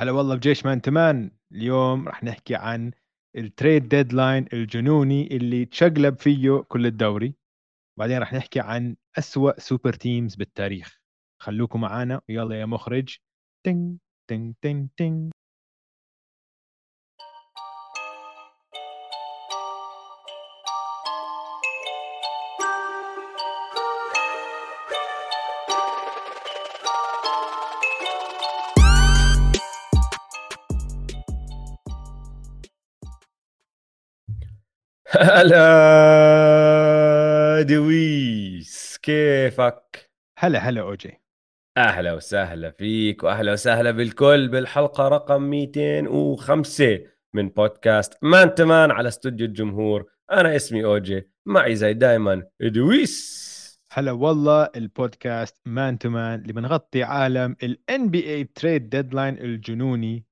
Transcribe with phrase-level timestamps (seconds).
[0.00, 2.92] هلا والله بجيش man to man اليوم رح نحكي عن
[3.36, 7.34] ال trade deadline الجنوني اللي تشقلب فيه كل الدوري.
[7.98, 10.98] بعدين رح نحكي عن أسوأ super teams بالتاريخ.
[11.42, 13.16] خلوكم معنا ويلا يا مخرج.
[13.66, 13.98] تن
[14.30, 15.30] تن تن تن.
[35.10, 35.62] هلا
[37.62, 41.20] دويس كيفك؟ هلا هلا أوجي.
[41.76, 47.00] أهلا وسهلا فيك وأهلا وسهلا بالكل بالحلقة رقم 205
[47.34, 50.10] من بودكاست man to man على استوديو الجمهور.
[50.32, 53.48] أنا اسمي أوجي معي زي دايما دويس.
[53.92, 60.24] هلا والله البودكاست man to man اللي بنغطي عالم ال NBA trade deadline الجنوني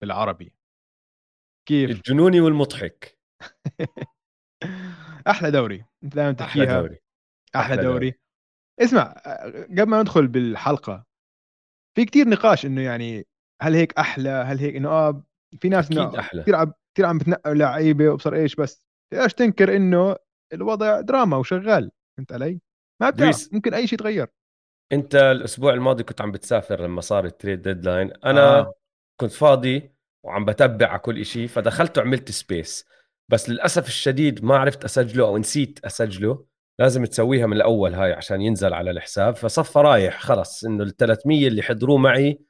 [0.00, 0.52] بالعربي.
[1.68, 3.18] كيف؟ الجنوني والمضحك.
[5.28, 6.80] أحلى دوري أنت دائما أحلى تحكيها.
[6.80, 6.98] دوري.
[7.56, 7.88] أحلى, دوري.
[7.92, 8.14] دوري.
[8.80, 9.14] اسمع
[9.70, 11.04] قبل ما ندخل بالحلقة
[11.96, 13.26] في كتير نقاش إنه يعني
[13.62, 15.24] هل هيك أحلى هل هيك إنه آه
[15.60, 16.42] في ناس إنه أحلى.
[16.42, 18.86] كثير عم كثير عم بتنقوا لعيبة وبصر إيش بس.
[19.12, 20.16] ليش تنكر إنه
[20.52, 22.60] الوضع دراما وشغال؟ فهمت علي؟
[23.02, 24.28] ما بتعرف ممكن أي شيء يتغير.
[24.92, 28.74] أنت الأسبوع الماضي كنت عم بتسافر لما صار ال trade deadline أنا آه.
[29.20, 29.90] كنت فاضي
[30.24, 32.86] وعم بتبع على كل شيء فدخلت وعملت space
[33.30, 36.44] بس للأسف الشديد ما عرفت أسجله أو نسيت أسجله.
[36.78, 39.36] لازم تسويها من الأول هاي عشان ينزل على الحساب.
[39.36, 40.64] فصفى رايح خلص.
[40.64, 42.40] إنه ال 300 اللي حضروه معي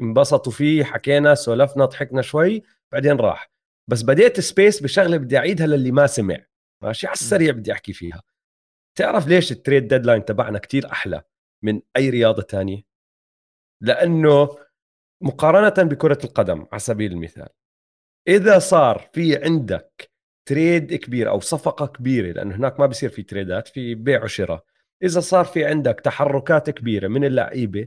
[0.00, 2.62] انبسطوا فيه حكينا سولفنا ضحكنا شوي
[2.92, 3.50] بعدين راح.
[3.88, 6.38] بس بديت space بشغلة بدي أعيدها للي ما سمع.
[6.82, 8.22] ماشي؟ على السريع بدي أحكي فيها.
[8.98, 11.22] تعرف ليش ال trade deadline تبعنا كتير أحلى
[11.62, 12.82] من أي رياضة تانية؟
[13.80, 14.58] لأنه
[15.22, 17.48] مقارنة بكرة القدم على سبيل المثال.
[18.28, 20.11] إذا صار في عندك
[20.48, 24.64] تريد كبير أو صفقة كبيرة لأنه هناك ما بصير في تريدات في بيع وشراء.
[25.02, 27.86] إذا صار في عندك تحركات كبيرة من اللعيبة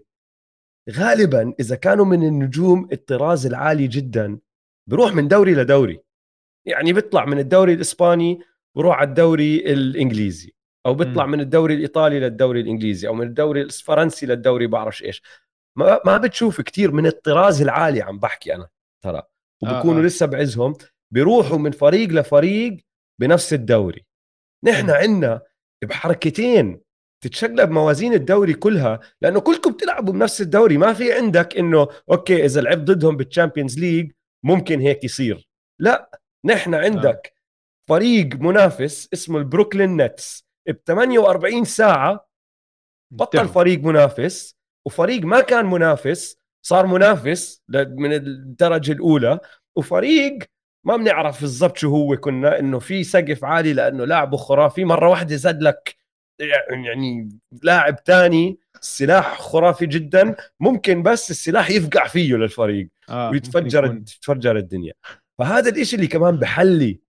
[0.92, 4.40] غالبا إذا كانوا من النجوم الطراز العالي جدا
[4.90, 6.00] بروح من دوري لدوري.
[6.66, 8.40] يعني بيطلع من الدوري الإسباني
[8.76, 10.56] بروح على الدوري الإنجليزي.
[10.86, 11.26] أو بيطلع.
[11.26, 15.22] من الدوري الإيطالي للدوري الإنجليزي أو من الدوري الفرنسي للدوري بعرفش إيش.
[15.78, 18.68] ما ما بتشوف كثير من الطراز العالي عم بحكي أنا
[19.04, 19.22] ترى.
[19.64, 20.08] وبكونوا آه آه.
[20.08, 20.74] لسه بعزهم.
[21.16, 22.78] بيروحوا من فريق لفريق
[23.22, 24.06] بنفس الدوري.
[24.64, 25.42] نحن عندنا
[25.84, 26.82] بحركتين
[27.24, 30.78] تتشقلب موازين الدوري كلها لأنه كلكم بتلعبوا بنفس الدوري.
[30.78, 34.12] ما في عندك إنه okay إذا لعبت ضدهم بال Champions League
[34.44, 35.50] ممكن هيك يصير.
[35.80, 37.90] لا نحن عندك آه.
[37.90, 40.46] فريق منافس اسمه البروكلين نتس.
[40.68, 42.28] ب 48 ساعة
[43.14, 49.40] بطل فريق منافس وفريق ما كان منافس صار منافس من الدرجة الأولى
[49.76, 50.40] وفريق
[50.86, 55.36] ما بنعرف بالضبط شو هو كنا إنه في سقف عالي لأنه لاعبه خرافي مرة واحدة
[55.36, 55.96] زاد لك
[56.70, 64.58] يعني لاعب تاني سلاح خرافي جدا ممكن بس السلاح يفقع فيه للفريق آه ويتفجر تتفجر
[64.58, 64.94] الدنيا.
[65.40, 67.00] فهذا الإشي اللي كمان بحلي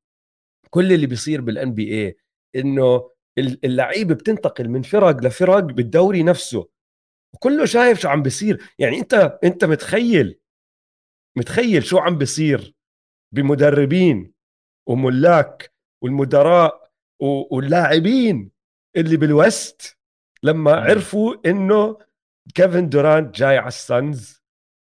[0.71, 2.17] كل اللي بيصير بال NBA
[2.57, 6.69] انه اللعيبة بتنتقل من فرق لفرق بالدوري نفسه.
[7.35, 8.63] وكله شايف شو عم بيصير.
[8.79, 10.39] يعني انت أنت متخيل
[11.37, 12.76] متخيل شو عم بيصير؟
[13.37, 14.33] بمدربين
[14.89, 16.91] وملاك والمدراء
[17.51, 18.51] واللاعبين
[18.97, 19.99] اللي بال West
[20.43, 21.99] لما عرفوا إنه
[22.55, 24.43] كيفن دورانت جاي على السانز.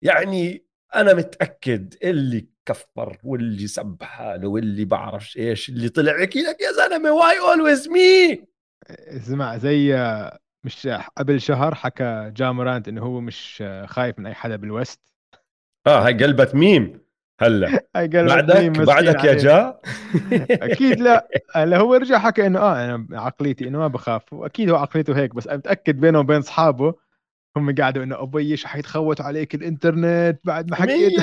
[0.03, 0.65] يعني
[0.95, 6.71] أنا متأكد اللي كفر واللي سب حاله واللي بعرفش إيش اللي طلع يحكي لك يا
[6.71, 8.45] زلمة why always me
[8.89, 9.95] اسمع زي
[10.65, 10.87] مش
[11.17, 15.01] قبل شهر حكى جا مورانت إنه هو مش خايف من أي حدا بال West.
[15.87, 17.06] آه هاي قلبت ميم.
[17.39, 17.83] هلا.
[18.05, 19.79] بعدك بعدك يا جا؟
[20.51, 21.27] أكيد لا.
[21.55, 24.33] هلا هو رجع حكى إنه آه أنا عقليتي إنه ما بخاف.
[24.33, 26.93] واكيد هو عقليته هيك بس أنا متأكد بينه وبين أصحابه
[27.57, 31.13] هم قاعدوا إنه أبوي شو حيتخوت عليك الإنترنت بعد ما حكيت.
[31.19, 31.21] 100%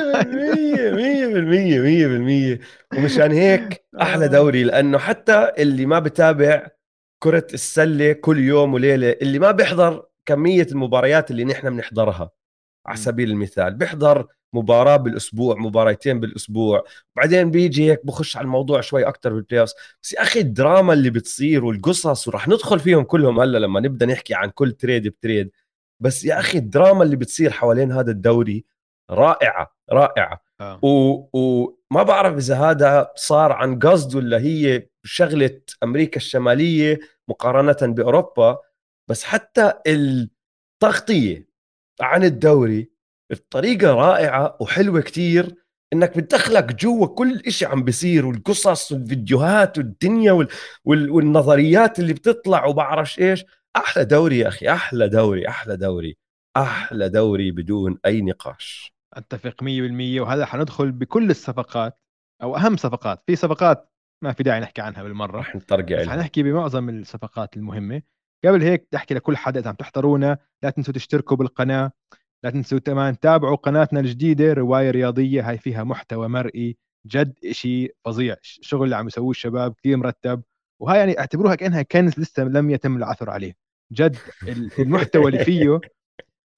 [2.55, 6.67] 100% 100% ومشان هيك أحلى دوري لأنه حتى اللي ما بتابع
[7.23, 12.31] كرة السلة كل يوم وليلة اللي ما بيحضر كمية المباريات اللي نحن بنحضرها.
[12.87, 16.85] على سبيل المثال بيحضر مباراة بالأسبوع مباراتين بالأسبوع
[17.17, 19.65] بعدين بيجي هيك بخش على الموضوع شوي أكثر بالبلاي
[20.03, 24.35] بس يا أخي الدراما اللي بتصير والقصص ورح ندخل فيهم كلهم هلأ لما نبدأ نحكي
[24.35, 25.51] عن كل تريد بتريد
[26.01, 28.65] بس يا أخي الدراما اللي بتصير حوالين هذا الدوري
[29.11, 30.45] رائعة رائعة.
[30.61, 30.81] آه.
[30.83, 38.59] وما بعرف إذا هذا صار عن قصد ولا هي شغلة أمريكا الشمالية مقارنة بأوروبا
[39.09, 41.54] بس حتى التغطية
[42.01, 42.91] عن الدوري
[43.33, 45.55] الطريقة رائعة وحلوة كتير
[45.93, 50.49] إنك بتدخلك جوا كل إشي عم بيصير والقصص والفيديوهات والدنيا وال...
[50.85, 51.11] وال...
[51.11, 53.45] والنظريات اللي بتطلع وبعرفش إيش.
[53.77, 56.17] أحلى دوري يا أخي أحلى دوري أحلى دوري
[56.57, 58.95] أحلى دوري بدون أي نقاش.
[59.15, 59.67] أتفق 100%
[60.21, 62.01] وهذا حندخل بكل الصفقات
[62.43, 63.23] أو أهم صفقات.
[63.27, 63.93] في صفقات
[64.23, 65.39] ما في داعي نحكي عنها بالمرة.
[65.39, 65.73] رح بس
[66.09, 68.03] حنحكي بمعظم الصفقات المهمة.
[68.45, 71.93] قبل هيك بدي احكي لكل حدا إذا عم تحضرونا لا تنسوا تشتركوا بالقناة
[72.45, 76.77] لا تنسوا كمان تابعوا قناتنا الجديدة رواية رياضية هاي فيها محتوى مرئي
[77.07, 80.43] جد شيء فظيع الشغل اللي عم يسووه الشباب كثير مرتب
[80.81, 83.57] وهاي يعني اعتبروها كأنها كنز لسه لم يتم العثر عليه.
[83.93, 84.17] جد
[84.79, 85.81] المحتوى اللي فيه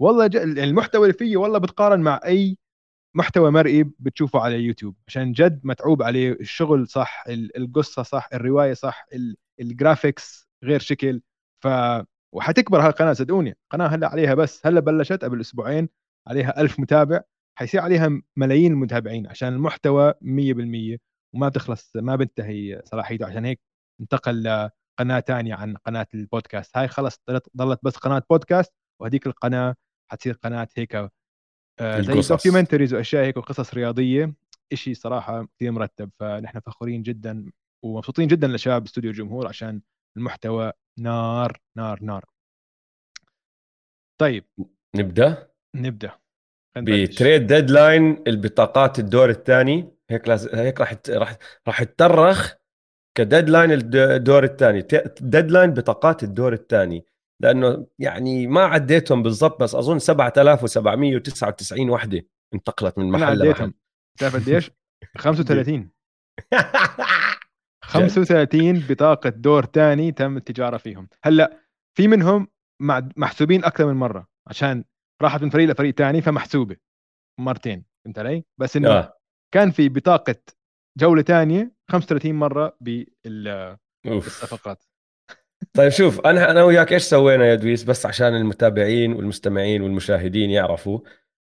[0.00, 2.58] والله المحتوى اللي فيه والله بتقارن مع أي
[3.14, 9.06] محتوى مرئي بتشوفه على اليوتيوب عشان جد متعوب عليه الشغل صح القصة صح الرواية صح
[9.60, 11.20] الجرافيكس غير شكل.
[11.64, 11.68] ف
[12.34, 15.88] وحتكبر هالقناه صدقوني قناه هلأ عليها بس هلأ بلشت قبل أسبوعين
[16.28, 17.20] عليها ألف متابع
[17.58, 20.98] حيصير عليها ملايين المتابعين عشان المحتوى 100%
[21.34, 23.60] وما بتخلص ما بنتهي صلاحيته عشان هيك
[24.00, 26.76] انتقل لقناة ثانية عن قناة البودكاست.
[26.76, 27.20] هاي خلص
[27.56, 29.74] ضلت بس قناة بودكاست وهذيك القناة
[30.10, 30.94] حتصير قناة هيك
[31.80, 34.34] آه، زي documentaries وأشياء هيك وقصص رياضية.
[34.74, 36.10] شيء صراحة كثير مرتب.
[36.20, 37.52] فنحن فخورين جدا
[37.84, 39.80] ومبسوطين جدا لشباب استوديو الجمهور عشان
[40.16, 42.24] المحتوى نار نار نار.
[44.20, 44.44] طيب.
[44.96, 46.12] نبدأ؟ نبدأ.
[46.76, 49.92] بتريد ديدلاين البطاقات الدور الثاني.
[50.10, 50.54] هيك لاز...
[50.54, 51.38] هيك راح راح
[51.68, 52.54] راح تترخ
[53.18, 54.86] كديدلاين الدور الثاني.
[55.20, 57.04] ديدلاين بطاقات الدور الثاني.
[57.42, 63.72] لأنه يعني ما عديتهم بالضبط بس أظن 7799 وحدة انتقلت من محل لمحل.
[64.16, 64.70] بتعرف قديش؟
[65.16, 65.90] 35
[67.96, 71.08] 35 بطاقة دور ثاني تم التجارة فيهم.
[71.24, 71.60] هلا
[71.96, 72.48] في منهم
[73.16, 74.28] محسوبين أكثر من مرة.
[74.46, 74.84] عشان
[75.22, 76.76] راحت من فريق لفريق ثاني فمحسوبة.
[77.40, 79.18] مرتين فهمت علي؟ بس إنه آه.
[79.54, 80.36] كان في بطاقة
[80.98, 82.76] جولة ثانية 35 مرة
[84.04, 84.84] بالصفقات.
[85.72, 91.00] طيب شوف أنا أنا وياك إيش سوينا يا دويس؟ بس عشان المتابعين والمستمعين والمشاهدين يعرفوا.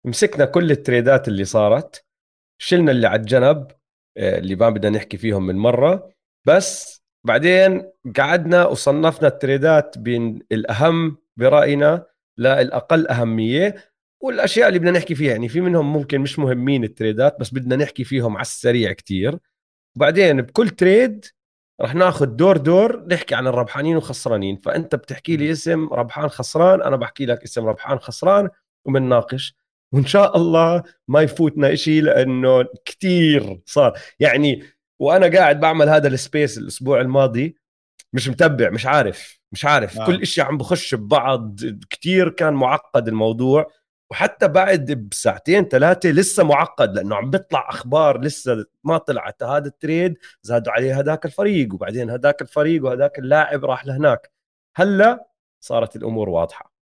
[0.05, 2.05] مسكنا كل التريدات اللي صارت.
[2.61, 3.71] شلنا اللي على الجنب
[4.17, 6.14] آه، اللي ما بدنا نحكي فيهم من مرة.
[6.45, 12.05] بس بعدين قعدنا وصنفنا ال trade ات بين الأهم برأينا
[12.37, 13.75] للأقل أهمية
[14.21, 15.31] والأشياء اللي بدنا نحكي فيها.
[15.31, 18.91] يعني في منهم ممكن مش مهمين ال trade ات بس بدنا نحكي فيهم على السريع
[18.93, 19.37] كتير.
[19.95, 21.25] وبعدين بكل trade
[21.81, 24.57] رح ناخذ دور دور نحكي عن الربحانين وخسرانين.
[24.57, 28.49] فأنت بتحكي لي اسم ربحان خسران أنا بحكي لك اسم ربحان خسران
[28.85, 29.55] وبنناقش.
[29.91, 33.99] وإن شاء الله ما يفوتنا إشي لأنه كثير صار.
[34.19, 34.63] يعني
[34.99, 37.57] وأنا قاعد بعمل هذا ال space الأسبوع الماضي
[38.13, 39.99] مش متبع مش عارف مش عارف.
[39.99, 40.05] آه.
[40.05, 41.59] كل إشي عم بخش ببعض
[41.89, 43.71] كثير كان معقد الموضوع.
[44.11, 49.43] وحتى بعد بساعتين ثلاثة لسه معقد لأنه عم بيطلع أخبار لسه ما طلعت.
[49.43, 54.31] هذا ال trade زادوا عليه هذاك الفريق وبعدين هذاك الفريق وهذاك اللاعب راح لهناك.
[54.75, 55.27] هلأ
[55.63, 56.73] صارت الأمور واضحة.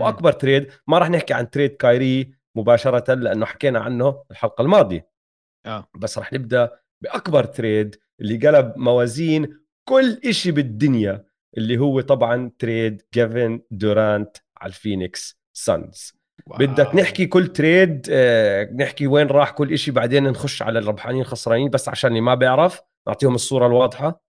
[0.00, 5.08] وأكبر trade ما راح نحكي عن trade كايري مباشرة لأنه حكينا عنه الحلقة الماضية.
[5.66, 5.88] آه.
[5.94, 11.24] بس راح نبدأ بأكبر trade اللي قلب موازين كل إشي بالدنيا
[11.56, 16.12] اللي هو طبعا trade كيفن دورانت على الفينيكس سانز.
[16.46, 21.70] بدك نحكي كل trade آه، نحكي وين راح كل إشي بعدين نخش على الربحانين الخسرانين
[21.70, 24.24] بس عشان اللي ما بيعرف نعطيهم الصورة الواضحة.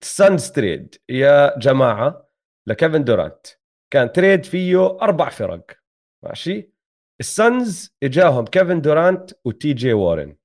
[0.00, 2.28] سانز trade يا جماعة
[2.66, 3.46] لكيفن دورانت.
[3.90, 5.70] كان trade فيه أربع فرق
[6.22, 6.77] ماشي؟
[7.20, 10.36] السانز إجاهم كيفن دورانت وتي جي وارن.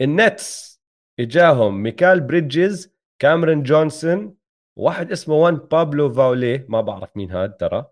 [0.00, 0.80] النتس
[1.20, 4.36] إجاهم ميكال بريدجز كاميرون جونسون
[4.78, 7.86] واحد اسمه وان بابلو فاولي ما بعرف مين هذا ترى.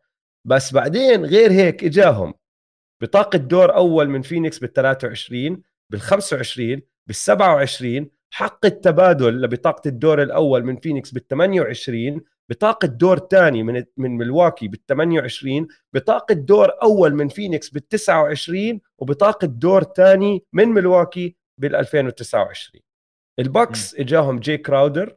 [0.45, 2.35] بس بعدين غير هيك إجاهم
[3.03, 10.23] بطاقة دور أول من فينيكس بال 23 بال 25 بال 27 حق التبادل لبطاقة الدور
[10.23, 12.21] الأول من فينيكس بال 28
[12.51, 18.81] بطاقة دور ثاني من من ملواكي بال 28 بطاقة دور أول من فينيكس بال 29
[18.99, 22.83] وبطاقة دور ثاني من ملواكي بال 2029
[23.39, 25.17] الباكس إجاهم جي كراودر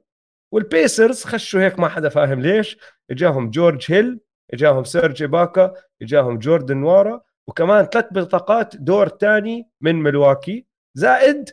[0.52, 2.78] والبيسرز خشوا هيك ما حدا فاهم ليش.
[3.12, 4.20] إجاهم جورج هيل
[4.54, 10.66] إجاهم سيرج إيباكا إجاهم جوردن نوارا وكمان ثلاث بطاقات دور ثاني من ملواكي.
[10.98, 11.50] زائد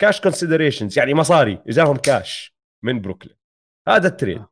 [0.00, 1.62] cash considerations يعني مصاري.
[1.68, 3.36] إجاهم كاش من بروكلين.
[3.88, 4.46] هذا ال trade.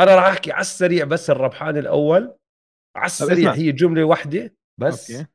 [0.00, 2.36] أنا راح أحكي على السريع بس الربحان الأول.
[2.96, 5.26] على السريع هي جملة واحدة بس أوكي.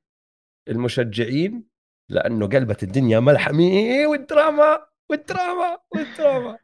[0.68, 1.64] المشجعين
[2.10, 3.72] لأنه قلبت الدنيا ملحمة.
[4.08, 6.58] والدراما والدراما والدراما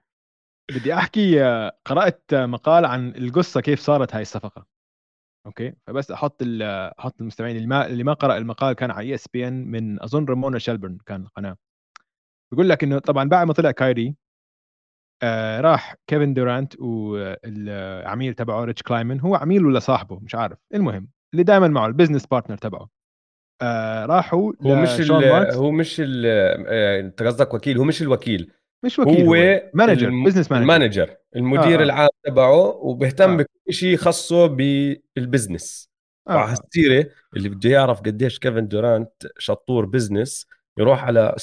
[0.75, 1.39] بدي أحكي
[1.85, 4.65] قرأت مقال عن القصة كيف صارت هاي الصفقة.
[5.45, 6.43] أوكي؟ فبس أحط
[6.99, 7.55] أحط المستمعين.
[7.55, 11.57] اللي ما اللي ما قرأ المقال كان على ESPN من أظن رامونا شيلبرن كان القناه
[12.51, 14.15] بيقول لك إنه طبعا بعد ما طلع كايري
[15.23, 20.57] آه راح كيفن دورانت والعميل تبعه ريتش كلايمن هو عميل ولا صاحبه؟ مش عارف.
[20.73, 22.89] المهم اللي دائما معه ال business partner تبعه.
[23.61, 28.51] آه راحوا هو مش هو مش آه، انت قصدك وكيل هو مش الوكيل.
[28.85, 31.83] مش وكيل هو, manager business manager ال manager المدير آه.
[31.83, 33.35] العام تبعه وبيهتم آه.
[33.37, 35.89] بكل شيء خاصه بال business.
[36.29, 36.51] آه.
[36.51, 40.47] السيرة اللي بده يعرف قديش كيفن دورانت شطور بزنس
[40.79, 41.35] يروح على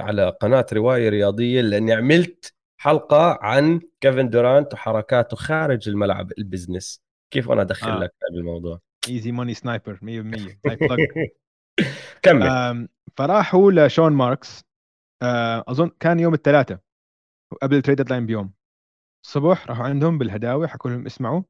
[0.00, 7.50] على قناة رواية رياضية لأني عملت حلقة عن كيفن دورانت وحركاته خارج الملعب البزنس كيف
[7.50, 7.98] أنا أدخل آه.
[7.98, 10.00] لك بالموضوع ايزي ماني سنايبر 100%
[12.22, 12.88] كمل.
[13.16, 14.64] فراحوا لشون ماركس.
[15.68, 16.80] أظن كان يوم الثلاثاء
[17.62, 18.52] قبل التريد لاين بيوم.
[19.24, 21.42] الصبح راحوا عندهم بالهداوي حكوا لهم اسمعوا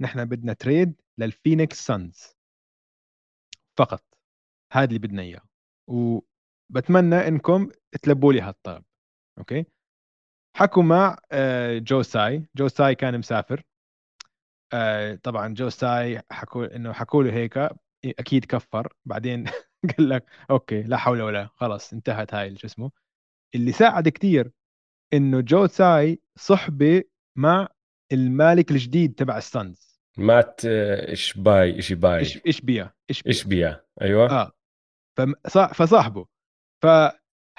[0.00, 2.36] نحن بدنا تريد للفينيكس سانز
[3.78, 4.04] فقط.
[4.72, 5.42] هذا اللي بدنا إياه.
[5.90, 7.70] وبتمنى إنكم
[8.02, 8.84] تلبوا لي هالطلب.
[9.38, 9.64] okay؟
[10.58, 12.42] حكوا مع آه، جو ساي.
[12.56, 13.62] جو ساي كان مسافر.
[14.72, 17.70] آه، طبعا جو ساي حكوا إنه حكوا له هيك
[18.04, 18.92] أكيد كفر.
[19.04, 19.44] بعدين
[19.98, 22.90] قال لك okay لا حول ولا خلاص انتهت هاي شو اسمه.
[23.54, 24.52] اللي ساعد كثير
[25.12, 27.02] إنه جو ساي صحبة
[27.36, 27.68] مع
[28.12, 30.00] المالك الجديد تبع السانز.
[30.16, 32.18] مات إيش باي إيش باي.
[32.18, 32.92] إيش إيش بيا
[33.26, 33.84] إيش بيا.
[34.02, 34.30] أيوه.
[34.30, 34.52] آه.
[35.72, 36.26] فصاحبه.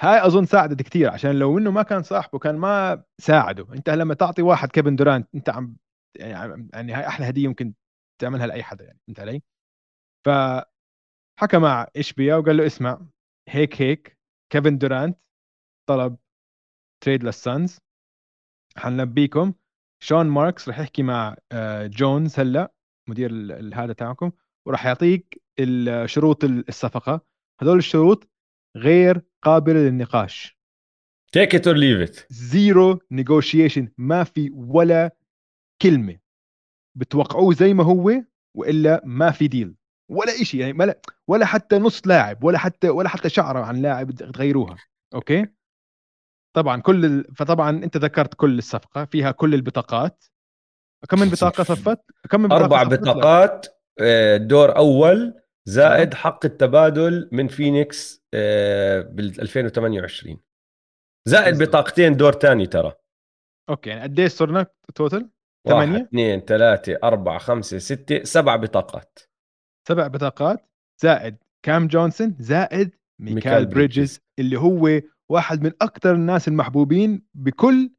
[0.00, 3.74] فهاي أظن ساعدت كثير عشان لو إنه ما كان صاحبه كان ما ساعده.
[3.74, 5.76] أنت لما تعطي واحد كيفن دورانت أنت عم
[6.16, 7.74] يعني يعني هاي أحلى هدية ممكن
[8.20, 9.42] تعملها لأي حدا يعني فهمت علي؟
[10.26, 10.30] ف
[11.40, 13.00] حكى مع إشبيا وقال له اسمع
[13.48, 14.18] هيك هيك
[14.52, 15.18] كيفن دورانت
[15.88, 16.16] طلب
[17.04, 17.78] تريد للسانز
[18.76, 19.54] حنلبيكم.
[20.02, 22.74] شون ماركس رح يحكي مع آه، جونز هلأ
[23.08, 23.30] مدير
[23.74, 24.32] هذا تاعكم
[24.66, 25.42] وراح يعطيك
[26.06, 27.26] شروط الصفقة.
[27.62, 28.28] هذول الشروط
[28.76, 30.58] غير قابلة للنقاش.
[31.32, 35.16] take it or leave it zero negotiation ما في ولا
[35.82, 36.18] كلمة.
[36.94, 38.22] بتوقعوه زي ما هو
[38.56, 39.74] وإلا ما في deal
[40.10, 40.94] ولا شيء يعني
[41.28, 44.76] ولا حتى نص لاعب ولا حتى ولا حتى شعره عن لاعب تغيروها.
[45.14, 45.46] okay؟
[46.56, 47.34] طبعا كل ال...
[47.34, 50.24] فطبعا أنت ذكرت كل الصفقة فيها كل البطاقات.
[51.08, 53.66] كم من بطاقة صفت؟ كم من بطاقة أربع بطاقات
[54.00, 60.40] آه، دور أول زائد حق التبادل من فينيكس آه، بال 2028
[61.28, 61.62] زائد.
[61.62, 62.92] بطاقتين دور ثاني ترى.
[63.70, 65.30] okay يعني قد إيش صرنا؟ total؟
[65.68, 69.18] ثمانية؟ اثنين ثلاثة أربعة خمسة ستة سبع بطاقات.
[69.88, 70.70] سبع بطاقات.
[71.02, 71.36] زائد
[71.66, 72.36] كام جونسون.
[72.40, 75.00] زائد ميكال بريدجز اللي هو
[75.30, 77.90] واحد من أكثر الناس المحبوبين بكل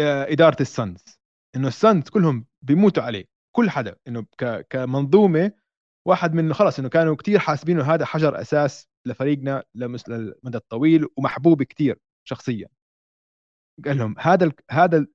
[0.00, 1.04] آه، إدارة السانز
[1.56, 3.24] إنه السانز كلهم بيموتوا عليه.
[3.56, 4.26] كل حدا إنه
[4.70, 5.52] كمنظومة
[6.06, 11.98] واحد من خلص إنه كانوا كثير حاسبينه هذا حجر أساس لفريقنا للمدى الطويل ومحبوب كثير
[12.24, 12.68] شخصيا.
[13.84, 15.08] قال لهم هذا ال هذا ال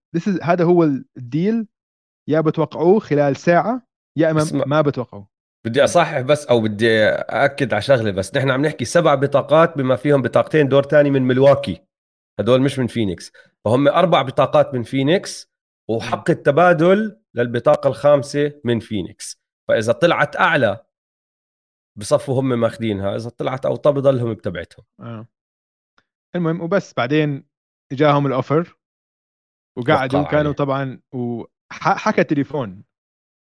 [0.44, 0.84] هذا هو
[1.18, 1.68] ال deal
[2.30, 3.88] يا بتوقعوه خلال ساعة
[4.18, 5.28] يا إما ما بتوقعوه.
[5.66, 8.36] بدي أصحح بس أو بدي أكد على شغلة بس.
[8.36, 11.82] نحن عم نحكي سبع بطاقات بما فيهم بطاقتين دور ثاني من ملواكي
[12.40, 13.32] هدول مش من فينيكس.
[13.66, 15.54] فهم أربع بطاقات من فينيكس
[15.90, 19.43] وحق التبادل للبطاقة الخامسة من فينيكس.
[19.70, 20.86] فإذا طلعت أعلى
[21.98, 24.86] بصفوا هم ماخذينها إذا طلعت اوطى بضلهم بتبعتهم.
[25.00, 25.28] آه.
[26.36, 26.94] المهم وبس.
[26.94, 27.46] بعدين
[27.92, 28.78] إجاهم ال offer
[29.78, 32.84] وقعدوا كانوا طبعا وحكى تليفون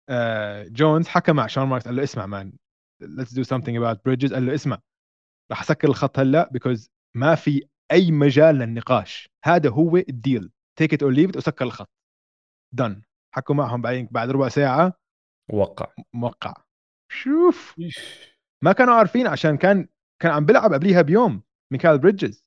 [0.09, 2.53] آه، جونز حكى مع شون ماركس قال له اسمع man
[3.01, 4.79] let's do something about بريدجز قال له اسمع
[5.51, 9.29] راح أسكر الخط هلأ because ما في أي مجال للنقاش.
[9.45, 11.89] هذا هو ال deal take it or leave وسكر الخط.
[12.73, 13.01] then
[13.35, 14.93] حكوا معهم بعدين بعد ربع ساعة
[15.51, 15.93] وقع.
[16.13, 16.53] موقع.
[17.11, 17.75] شوف.
[18.63, 19.87] ما كانوا عارفين عشان كان
[20.21, 22.45] كان عم بيلعب قبليها بيوم ميكال بريدجز.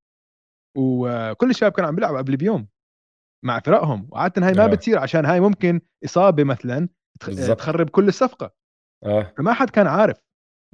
[0.77, 2.69] وكل الشباب كانوا عم بيلعبوا قبل بيوم
[3.45, 4.09] مع فرقهم.
[4.13, 6.89] وعاده هاي ما بتصير عشان هاي ممكن إصابة مثلا
[7.27, 7.59] بالزبط.
[7.59, 8.55] تخرب كل الصفقة.
[9.05, 9.33] آه.
[9.39, 10.17] فما حد كان عارف.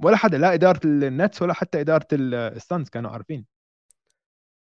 [0.03, 3.45] ولا حدا لا إدارة النتس ولا حتى إدارة السانز كانوا عارفين.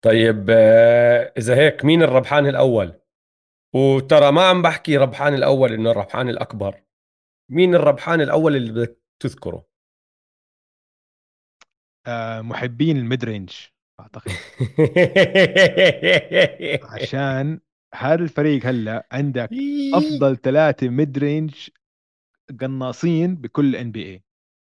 [0.05, 3.01] طيب آه، إذا هيك مين الربحان الأول؟
[3.75, 6.83] وترى ما عم بحكي ربحان الأول إنه الربحان الأكبر.
[7.51, 9.67] مين الربحان الأول اللي بدك تذكره؟
[12.07, 13.53] آه محبين ال mid range
[14.01, 14.33] أعتقد.
[16.83, 17.61] عشان
[17.95, 19.51] هذا الفريق هلأ عندك
[19.95, 21.69] أفضل ثلاثة mid range
[22.61, 24.25] قناصين بكل NBA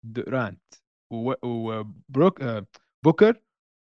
[0.05, 0.75] دورانت
[1.11, 2.67] وبروك آه،
[3.05, 3.43] بوكر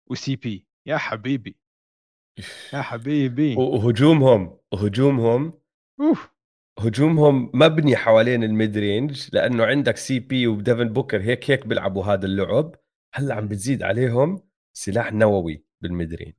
[0.09, 1.57] و CP يا حبيبي.
[2.73, 3.55] يا حبيبي.
[3.55, 5.53] وهجومهم وهجومهم
[5.99, 6.36] أوف.
[6.79, 12.25] هجومهم مبني حوالين ال mid range لأنه عندك CP وديفن بوكر هيك هيك بيلعبوا هذا
[12.25, 12.75] اللعب.
[13.13, 14.41] هلأ عم بتزيد عليهم
[14.73, 16.33] سلاح نووي بال mid range.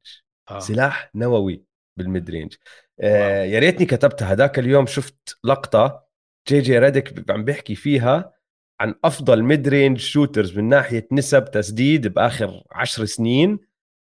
[0.51, 0.59] آه.
[0.59, 1.65] سلاح نووي
[1.97, 2.55] بال mid range.
[3.01, 4.33] آه يا ريتني كتبتها.
[4.33, 6.05] هذاك اليوم شفت لقطة
[6.49, 8.33] JJ Redick عم بيحكي فيها
[8.81, 13.59] عن أفضل mid range shooters من ناحية نسب تسديد بآخر عشر سنين.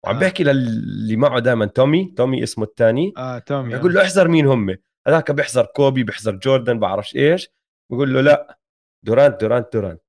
[0.03, 0.19] وعم آه.
[0.19, 4.03] بيحكي للي معه دائما تومي تومي اسمه الثاني آه تومي بقول له آه.
[4.03, 4.75] احذر مين هم.
[5.07, 7.49] هذاك بيحذر كوبي بيحذر جوردن بعرفش إيش.
[7.91, 8.59] بقول له لا
[9.05, 10.01] دورانت دورانت دورانت.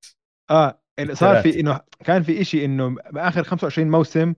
[0.51, 0.81] آه
[1.13, 4.33] صار في إنه كان في إشي إنه بآخر 25 موسم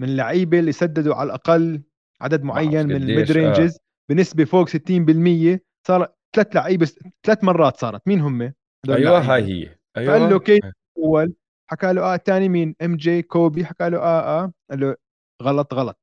[0.00, 1.82] من اللعيبه اللي سددوا على الأقل
[2.20, 3.80] عدد معين من الميد رينجز آه.
[4.10, 6.88] بنسبة فوق 60% صار ثلاث لعيبة
[7.26, 8.08] ثلاث مرات صارت.
[8.08, 8.52] مين هم؟
[8.88, 9.76] أيوه هاي هي.
[9.96, 10.12] أيوه.
[10.12, 10.60] قال له كي
[10.98, 11.34] أول
[11.70, 13.64] حكى له آه الثاني مين؟ إم جي كوبي.
[13.64, 14.52] حكى له آه آه.
[14.70, 14.96] قال له
[15.42, 15.98] غلط غلط.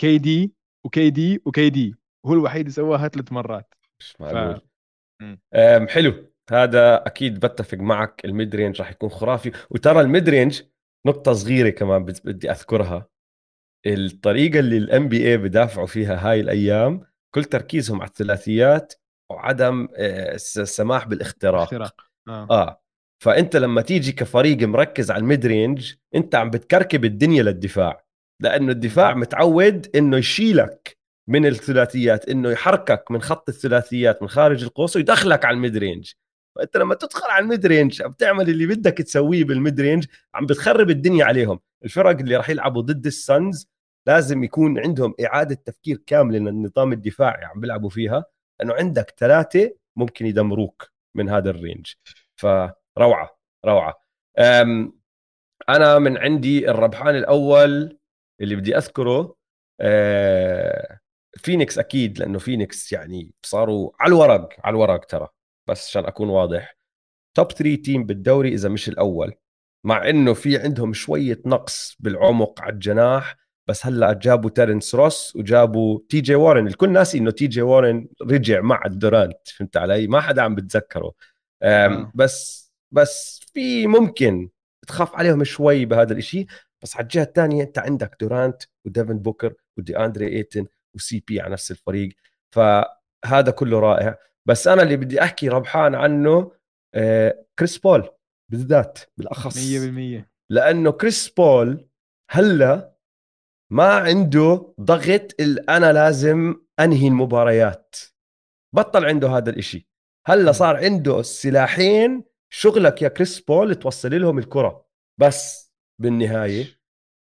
[0.00, 0.54] KD
[0.86, 1.94] و KD و KD.
[2.28, 3.74] هو الوحيد اللي سواها ثلاث مرات.
[4.00, 4.60] مش معقول.
[5.52, 5.56] ف...
[5.88, 6.14] حلو.
[6.50, 8.24] هذا أكيد بتفق معك.
[8.24, 9.52] ال mid range راح يكون خرافي.
[9.70, 10.62] وترى ال mid range
[11.06, 13.08] نقطة صغيرة كمان بدي أذكرها.
[13.86, 18.94] الطريقة اللي ال NBA بدافعوا فيها هاي الأيام كل تركيزهم على الثلاثيات
[19.30, 21.62] وعدم آه، السماح بالاختراق.
[21.62, 22.00] اختراق.
[22.28, 22.46] آه.
[22.50, 22.82] آه.
[23.24, 28.04] فأنت لما تيجي كفريق مركز على ال mid range أنت عم بتكركب الدنيا للدفاع.
[28.42, 30.97] لأنه الدفاع متعود إنه يشيلك.
[31.28, 36.12] من الثلاثيات إنه يحركك من خط الثلاثيات من خارج القوس ويدخلك على ال mid-range
[36.56, 41.24] فأنت لما تدخل على ال mid-range بتعمل اللي بدك تسويه بال mid-range عم بتخرب الدنيا
[41.24, 41.60] عليهم.
[41.84, 43.68] الفرق اللي راح يلعبوا ضد ال Suns
[44.06, 48.24] لازم يكون عندهم إعادة تفكير كاملة للنظام الدفاعي عم بيلعبوا فيها
[48.60, 51.86] لأنه عندك ثلاثة ممكن يدمروك من هذا ال range
[52.36, 54.00] فروعة روعة.
[55.68, 57.98] أنا من عندي الربحان الأول
[58.40, 59.36] اللي بدي أذكره
[59.80, 60.98] أه
[61.38, 65.28] فينيكس أكيد لأنه فينيكس يعني صاروا على الورق على الورق ترى
[65.68, 66.78] بس عشان أكون واضح.
[67.34, 69.34] top 3 team بالدوري إذا مش الأول
[69.84, 73.36] مع إنه في عندهم شوية نقص بالعمق على الجناح
[73.66, 78.08] بس هلأ جابوا تيرنس روس وجابوا تي جي وارن الكل ناسي إنه تي جي وارن
[78.22, 81.12] رجع مع الدورانت فهمت علي؟ ما حدا عم بتذكره.
[82.14, 84.48] بس بس في ممكن
[84.86, 86.46] تخاف عليهم شوي بهذا الإشي.
[86.82, 90.66] بس على الجهة الثانية أنت عندك دورانت وديفن بوكر ودي اندري ايتن
[90.98, 92.08] و CP على نفس الفريق
[92.54, 94.18] فهذا كله رائع.
[94.46, 96.52] بس أنا اللي بدي أحكي ربحان عنه
[96.94, 98.08] آه كريس بول
[98.52, 99.56] بالذات بالأخص.
[99.56, 101.88] 100% لأنه كريس بول
[102.30, 102.96] هلأ
[103.72, 105.34] ما عنده ضغط
[105.68, 107.96] أنا لازم أنهي المباريات.
[108.74, 109.88] بطل عنده هذا الإشي.
[110.26, 114.86] هلأ صار عنده السلاحين شغلك يا كريس بول توصل لهم الكرة.
[115.20, 116.77] بس بالنهاية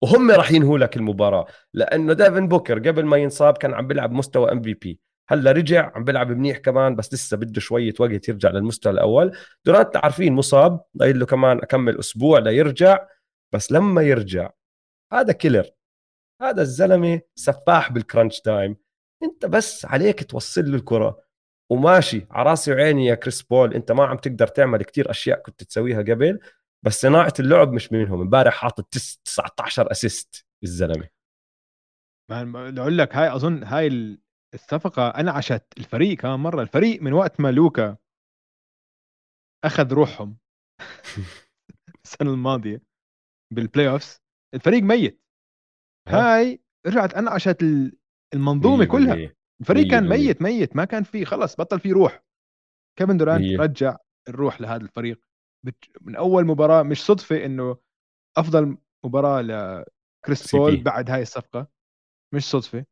[0.01, 1.45] وهم راح ينهوا لك المباراة.
[1.73, 6.31] لأنه ديفن بوكر قبل ما ينصاب كان عم بيلعب مستوى MVP هلأ رجع عم بيلعب
[6.31, 9.37] منيح كمان بس لسه بده شوية وقت يرجع للمستوى الأول.
[9.65, 13.07] دورانت عارفين مصاب ضايل له كمان أكم أسبوع ليرجع
[13.51, 14.49] بس لما يرجع
[15.13, 15.69] هذا killer.
[16.41, 18.77] هذا الزلمة سفاح بال crunch time
[19.23, 21.21] أنت بس عليك توصل له الكرة.
[21.69, 25.63] وماشي على راسي وعيني يا كريس بول أنت ما عم تقدر تعمل كتير أشياء كنت
[25.63, 26.39] تسويها قبل.
[26.85, 28.21] بس صناعة اللعب مش منهم.
[28.21, 31.09] امبارح حاطط 19 assist الزلمة.
[32.31, 34.17] أقول لك هاي أظن هاي
[34.53, 36.61] الصفقة انعشت الفريق كمان مرة.
[36.61, 37.97] الفريق من وقت ما لوكا
[39.65, 40.37] أخذ روحهم
[42.05, 42.81] السنة الماضية
[43.53, 44.21] بال playoffs
[44.55, 45.21] الفريق ميت.
[46.07, 47.57] هاي رجعت انعشت
[48.33, 49.33] المنظومة كلها.
[49.61, 50.75] الفريق كان ميت ميت.
[50.75, 52.23] ما كان في خلص بطل في روح.
[52.99, 53.97] كيفن دورانت رجع
[54.29, 55.28] الروح لهذا الفريق.
[56.01, 57.77] من أول مباراة مش صدفة إنه
[58.37, 61.67] أفضل مباراة لكريس بول بعد هاي الصفقة
[62.33, 62.85] مش صدفة.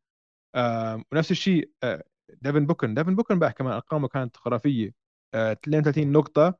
[0.55, 2.03] آه ونفس الشيء آه
[2.41, 2.93] ديفن بوكر.
[2.93, 4.93] ديفن بوكر بقى كمان أرقامه كانت خرافية.
[5.33, 6.59] آه 32 نقطة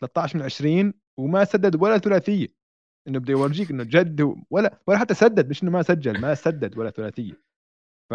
[0.00, 2.48] 13 من 20 وما سدد ولا ثلاثية.
[3.08, 6.78] إنه بده يورجيك إنه جد ولا ولا حتى سدد مش إنه ما سجل ما سدد
[6.78, 7.42] ولا ثلاثية.
[8.10, 8.14] ف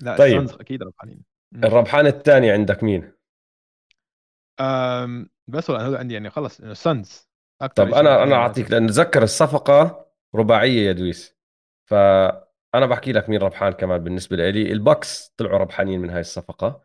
[0.00, 0.48] لا طيب.
[0.60, 1.24] أكيد ربحانين.
[1.54, 3.12] الربحان الثاني عندك مين؟
[4.60, 7.28] أم بس والله هذا عندي يعني خلص إنه Suns
[7.76, 11.36] طب أنا أنا أعطيك لأن تذكر الصفقة رباعية يا دويس.
[11.90, 14.72] فأنا بحكي لك مين ربحان كمان بالنسبة لي.
[14.72, 16.82] ال Bucks طلعوا ربحانين من هاي الصفقة.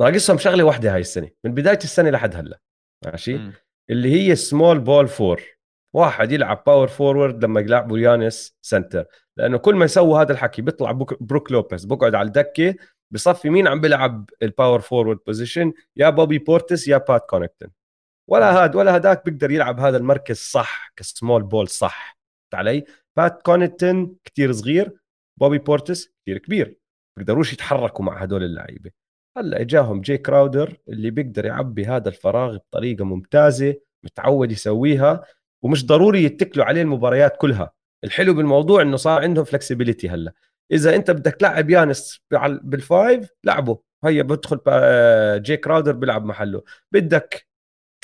[0.00, 2.60] ناقصهم شغلة واحدة هاي السنة من بداية السنة لحد هلأ.
[3.06, 3.52] ماشي؟ م.
[3.90, 5.42] اللي هي small ball four
[5.94, 9.04] واحد يلعب power forward لما يلعبوا يانس center
[9.36, 12.74] لأنه كل ما يسووا هذا الحكي بيطلع بروك لوبيز بقعد على الدكة
[13.10, 17.70] بصفي مين عم بيلعب ال power forward position يا بوبي بورتس يا بات كونكتن
[18.30, 22.18] ولا هاد ولا هداك بيقدر يلعب هذا المركز صح ك small ball صح.
[22.54, 22.84] علي.
[23.16, 24.92] بات كونكتن كتير صغير
[25.40, 26.78] بوبي بورتس كتير كبير.
[27.18, 28.90] بيقدروش يتحركوا مع هدول اللعيبة.
[29.36, 35.24] هلأ إجاهم جي كراودر اللي بيقدر يعبي هذا الفراغ بطريقة ممتازة متعود يسويها
[35.62, 37.72] ومش ضروري يتكلوا عليه المباريات كلها.
[38.04, 40.32] الحلو بالموضوع إنه صار عندهم flexibility هلأ.
[40.72, 42.20] إذا أنت بدك تلعب يانس
[42.62, 43.78] بال five لعبه.
[44.04, 44.60] هيا بدخل
[45.42, 46.62] جي كراودر بيلعب محله.
[46.92, 47.48] بدك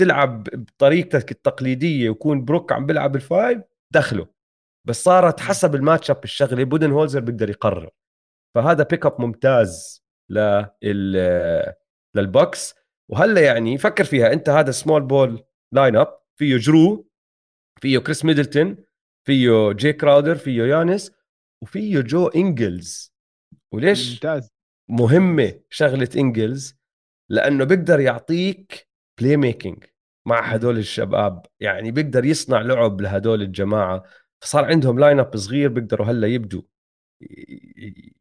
[0.00, 3.62] تلعب بطريقتك التقليدية ويكون بروك عم بيلعب ال five
[3.94, 4.28] دخله.
[4.88, 7.90] بس صارت حسب ال matchup الشغلة بودن هولزر بيقدر يقرر.
[8.54, 11.74] فهذا بيك اب ممتاز لل
[12.14, 12.74] لل Bucks.
[13.10, 14.32] وهلأ يعني فكر فيها.
[14.32, 17.08] أنت هذا small ball lineup فيه جرو
[17.80, 18.76] فيه كريس ميدلتون
[19.26, 21.12] فيه جي كراودر فيه يانس.
[21.62, 23.14] وفيه جو انجلز
[23.72, 24.50] وليش ممتاز.
[24.90, 26.76] مهمة شغلة انجلز
[27.30, 28.88] لأنه بيقدر يعطيك
[29.20, 29.84] playmaking
[30.26, 31.46] مع هدول الشباب.
[31.60, 34.02] يعني بيقدر يصنع لعب لهدول الجماعة.
[34.42, 36.62] فصار عندهم lineup صغير بيقدروا هلأ يبدوا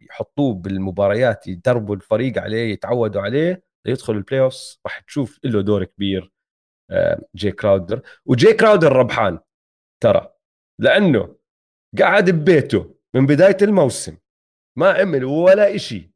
[0.01, 3.63] يحطوه بالمباريات يدربوا الفريق عليه يتعودوا عليه.
[3.85, 6.31] ليدخل ال playoff راح تشوف له دور كبير
[7.35, 9.39] جي كراودر وجي كراودر ربحان
[10.03, 10.33] ترى.
[10.79, 11.35] لأنه
[11.99, 12.98] قعد ببيته.
[13.15, 14.17] من بداية الموسم.
[14.77, 16.11] ما عمل ولا إشي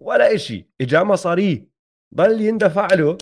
[0.00, 0.68] ولا إشي.
[0.80, 1.66] إجا مصاريه
[2.14, 3.18] ضل يندفع له.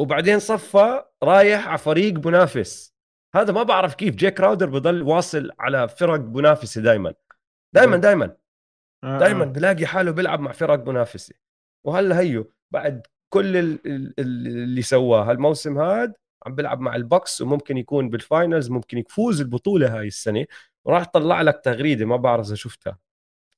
[0.00, 2.94] وبعدين صفى رايح على فريق منافس
[3.34, 7.14] هذا ما بعرف كيف جي كراودر بضل واصل على فرق منافسه دائما
[7.74, 8.36] دائما دائما
[9.04, 9.46] آه، دائما آه.
[9.46, 11.34] بلاقي حاله بيلعب مع فرق منافسه
[11.86, 13.56] وهلا هيو بعد كل
[14.18, 15.30] اللي سواه.
[15.30, 16.14] هالموسم هذا
[16.46, 20.46] عم بيلعب مع ال Bucks وممكن يكون بال finals ممكن يفوز البطولة هاي السنة.
[20.86, 22.98] وراح طلع لك تغريدة ما بعرف إذا شفتها.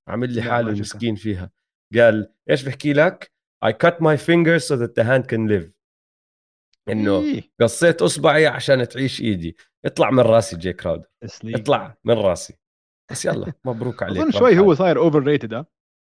[0.09, 1.51] عامل لي حاله مسكين فيها.
[1.95, 3.33] قال إيش بحكي لك؟
[3.65, 5.71] I cut my fingers so that the hand can live.
[6.89, 7.51] إنه إيه.
[7.61, 9.57] قصيت أصبعي عشان تعيش إيدي.
[9.85, 11.03] اطلع من راسي Jae Crowder.
[11.45, 12.59] اطلع من راسي.
[13.11, 14.23] بس يلا مبروك عليك.
[14.23, 15.65] أظن شوي هو صاير overrated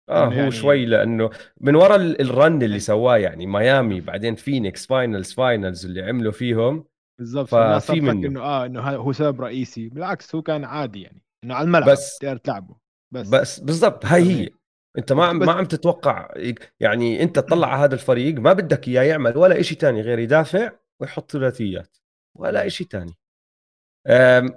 [0.10, 0.52] آه هو يعني...
[0.52, 1.30] شوي لأنه
[1.62, 6.86] من وراء ال run اللي سواه يعني ميامي بعدين فينيكس finals finals اللي عملوا فيهم
[7.20, 8.28] بالضبط ففي منه.
[8.28, 9.90] إنه آه إنه هو سبب رئيسي.
[9.90, 12.76] بالعكس هو كان عادي يعني إنه على الملعب بس تقدر تلعبه.
[13.14, 13.30] بس.
[13.30, 14.50] بس بالضبط هاي هي.
[14.98, 16.34] أنت ما عم ما عم تتوقع
[16.80, 20.72] يعني أنت تطلع على هذا الفريق ما بدك إياه يعمل ولا شيء ثاني غير يدافع
[21.00, 21.98] ويحط ثلاثيات
[22.38, 23.14] ولا شيء ثاني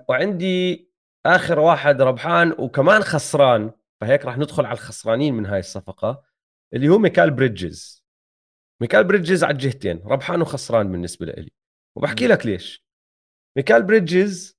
[0.09, 0.91] وعندي
[1.27, 3.71] آخر واحد ربحان وكمان خسران
[4.01, 6.23] فهيك راح ندخل على الخسرانين من هاي الصفقة
[6.75, 8.05] اللي هو ميكال بريدجز.
[8.81, 11.51] ميكال بريدجز على الجهتين ربحان وخسران بالنسبة لي.
[12.01, 12.85] وبحكي لك ليش.
[13.57, 14.59] ميكال بريدجز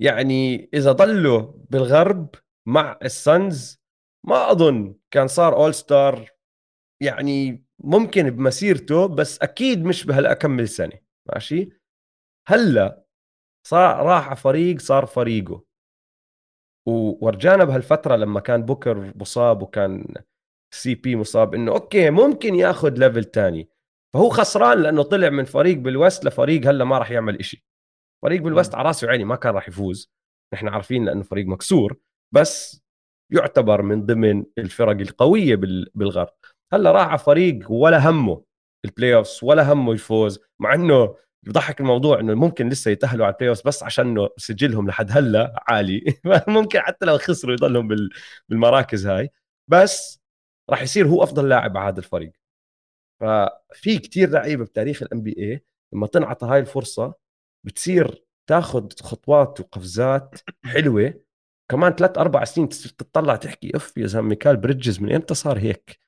[0.00, 2.34] يعني إذا ضلوا بالغرب
[2.66, 3.78] مع الصنز
[4.26, 6.30] ما أظن كان صار all star
[7.02, 10.98] يعني ممكن بمسيرته بس أكيد مش بهالكم سنة
[11.32, 11.68] ماشي؟
[12.48, 13.04] هلأ
[13.66, 15.64] صار راح على فريق صار فريقه.
[16.86, 20.14] ورجعنا بهالفترة لما كان بوكر مصاب وكان
[20.74, 23.68] CP مصاب إنه أوكي ممكن ياخذ level تاني.
[24.14, 27.64] فهو خسران لأنه طلع من فريق بالوست لفريق هلا ما راح يعمل إشي.
[28.22, 30.12] فريق بالوست على راسي وعيني ما كان راح يفوز.
[30.54, 31.96] نحن عارفين لأنه فريق مكسور
[32.34, 32.82] بس
[33.32, 35.56] يعتبر من ضمن الفرق القوية
[35.94, 36.34] بالغرب.
[36.72, 38.44] هلا راح على فريق ولا همه
[38.84, 43.48] ال playoff ولا همه يفوز مع إنه بضحك الموضوع إنه ممكن لسه يتأهلوا على ال
[43.48, 46.04] playoff بس عشان سجلهم لحد هلا عالي.
[46.48, 47.88] ممكن حتى لو خسروا يضلهم
[48.48, 49.30] بالمراكز هاي.
[49.68, 50.20] بس
[50.70, 52.43] راح يصير هو أفضل لاعب على هذا الفريق.
[53.20, 57.14] ففي كتير لعيبة بتاريخ ال NBA لما تنعطى هاي الفرصة
[57.64, 61.20] بتصير تاخذ خطوات وقفزات حلوة.
[61.70, 65.98] كمان ثلاث أربع سنين تطلع تحكي أف يا زلمة ميكال بريدجز من إمتى صار هيك؟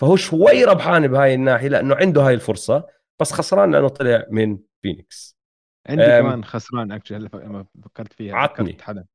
[0.00, 2.86] فهو شوي ربحان بهاي الناحية لأنه عنده هاي الفرصة
[3.20, 5.38] بس خسران لأنه طلع من فينيكس
[5.86, 8.76] عندي كمان خسران actually لما فكرت فيها عطني.
[8.80, 9.06] حدا.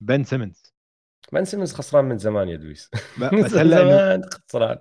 [0.00, 0.74] بن سيمنز
[1.32, 2.90] بن سيمنز خسران من زمان يا دويس
[3.44, 4.78] بس هلا زمان خسران.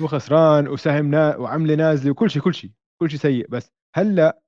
[0.00, 1.36] هو خسران وسهم نا...
[1.36, 3.48] وعملة نازلة وكل شيء كل شيء كل شيء سيء.
[3.48, 4.42] بس هلأ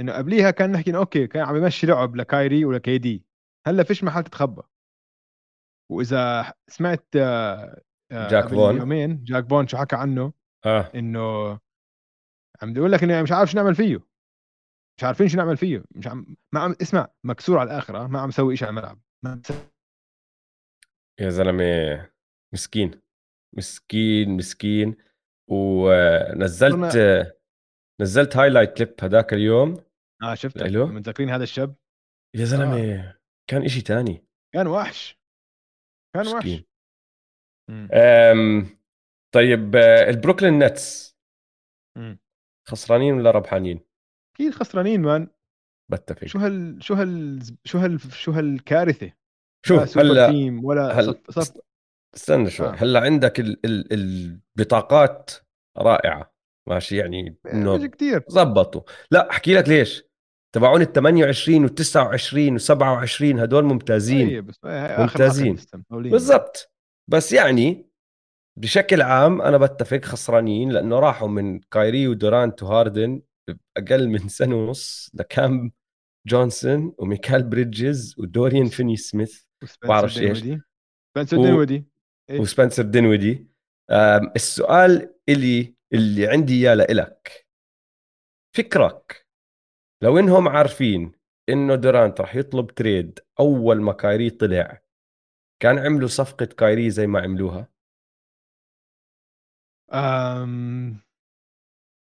[0.00, 3.24] إنه قبليها كان نحكي إنه أوكي كان عم يمشي لعب لكايري ولا دي.
[3.66, 4.62] هلأ فيش محل تتخبى.
[5.92, 10.32] وإذا سمعت آه، آه، جاك فون you mean جاك فون شو حكى عنه؟
[10.66, 10.90] آه.
[10.94, 11.50] إنه
[12.62, 13.96] عم بيقول لك إنه مش عارف شو نعمل فيه.
[14.98, 15.84] مش عارفين شو نعمل فيه.
[15.90, 19.00] مش عم ما عم اسمع مكسور على الآخرة ما عم يسوي شيء على الملعب.
[21.20, 21.64] يا زلمة
[22.54, 23.03] مسكين.
[23.56, 24.96] مسكين مسكين
[25.50, 26.96] ونزلت
[28.00, 29.84] نزلت highlight clip هذاك اليوم.
[30.22, 31.74] آه شفت متذكرين هذا الشاب
[32.36, 33.18] يا زلمة آه.
[33.50, 34.24] كان إشي تاني.
[34.54, 35.18] كان وحش.
[36.14, 36.64] كان وحش.
[37.70, 38.66] أم...
[39.34, 41.16] طيب آه، البروكلين نتس.
[42.68, 43.80] خسرانين ولا ربحانين؟
[44.34, 45.28] أكيد خسرانين man.
[45.92, 46.26] بتفق.
[46.26, 49.12] شو هال شو هال شو هال شو هالكارثة؟
[49.66, 51.22] شوف هلأ team ولا هل...
[51.30, 51.60] صف...
[52.16, 52.66] استنى شوي.
[52.66, 52.70] آه.
[52.70, 53.66] هلأ عندك ال...
[53.66, 53.92] ال...
[53.92, 55.30] البيكات
[55.78, 56.34] رائعة.
[56.68, 60.04] ماشي يعني إنه كثير زبطوا لأ أحكي لك ليش.
[60.54, 64.28] تبعون ال 28 و 29 و 27 هدول ممتازين.
[64.28, 64.58] طيب بس
[64.98, 65.56] ممتازين.
[65.88, 66.72] بالضبط.
[67.10, 67.90] بس يعني
[68.58, 73.22] بشكل عام أنا بتفق خسرانين لأنه راحوا من كايري ودورانت وهاردن
[73.76, 75.72] بأقل من سنة ونص لكام
[76.26, 79.42] جونسون وميكال بريدجز ودوريان فيني سميث.
[79.84, 80.38] بعرفش إيش.
[80.38, 81.93] سبنسر دينودي.
[82.30, 83.46] إيه؟ وسبنسر دينودي.
[84.36, 87.46] السؤال اللي اللي عندي إياه لإلك.
[88.56, 89.26] فكرك
[90.02, 91.12] لو إنهم عارفين
[91.48, 94.82] إنه دورانت راح يطلب trade أول ما كايري طلع
[95.62, 97.68] كان عملوا صفقة كايري زي ما عملوها؟
[99.92, 101.00] أم...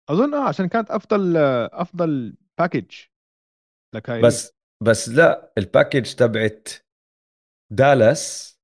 [0.09, 1.37] أظن آه عشان كانت أفضل
[1.71, 2.91] أفضل package
[3.95, 4.27] لكايري.
[4.27, 4.53] بس
[4.83, 6.69] بس لا ال package تبعت
[7.71, 8.56] دالاس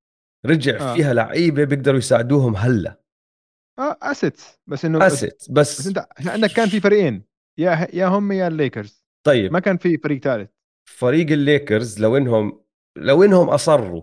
[0.46, 0.96] رجع آه.
[0.96, 3.00] فيها لعيبة بيقدروا يساعدوهم هلأ.
[3.80, 7.26] آه assets بس إنه assets بس, بس أنت عندك كان في فريقين.
[7.60, 9.06] يا يا هم يا الليكرز.
[9.28, 9.54] طيب.
[9.54, 10.50] ما كان في فريق ثالث.
[10.90, 12.64] فريق الليكرز لو إنهم
[12.98, 14.02] لو إنهم أصروا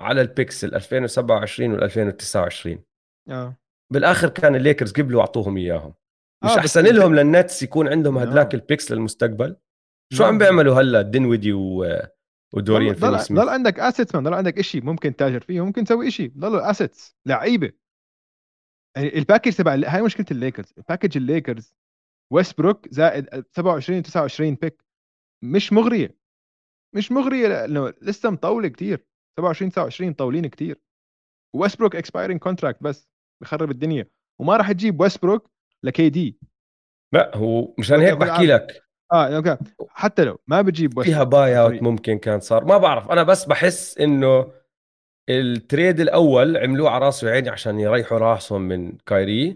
[0.00, 2.84] على ال picks ال 2027 وال 2029
[3.30, 3.56] آه.
[3.92, 5.94] بالآخر كان الليكرز قبلوا اعطوهم إياهم.
[6.44, 9.56] مش آه أحسن لهم للنتس يكون عندهم هدلاك ال picks للمستقبل؟
[10.12, 11.84] شو عم بيعملوا هلأ دينويدي و
[12.52, 16.32] ودوريان ضل, ضل, ضل عندك assets ضل عندك شيء ممكن تاجر فيه ممكن تسوي شيء
[16.38, 17.72] ضلوا assets لعيبة.
[18.96, 21.74] يعني ال package تبع هاي مشكلة الليكرز package الليكرز
[22.32, 24.84] ويست بروك زائد 27 29 pick
[25.44, 26.16] مش مغرية.
[26.94, 29.06] مش مغرية لأنه لسه مطوله كثير
[29.38, 30.80] 27 29 مطولين كثير
[31.54, 33.08] ويست بروك expiring contract بس
[33.42, 34.10] بخرب الدنيا.
[34.40, 35.50] وما راح تجيب ويست بروك
[35.82, 36.38] ل KD.
[37.14, 38.91] لا هو مشان هيك بحكي لك.
[39.12, 39.56] آه أوكي.
[39.88, 42.64] حتى لو ما بجيب ويست فيها buyout ممكن كان صار.
[42.64, 43.10] ما بعرف.
[43.10, 44.52] أنا بس بحس إنه
[45.28, 49.54] ال trade الأول عملوه على راسي وعيني عشان يريحوا راسهم من كايري.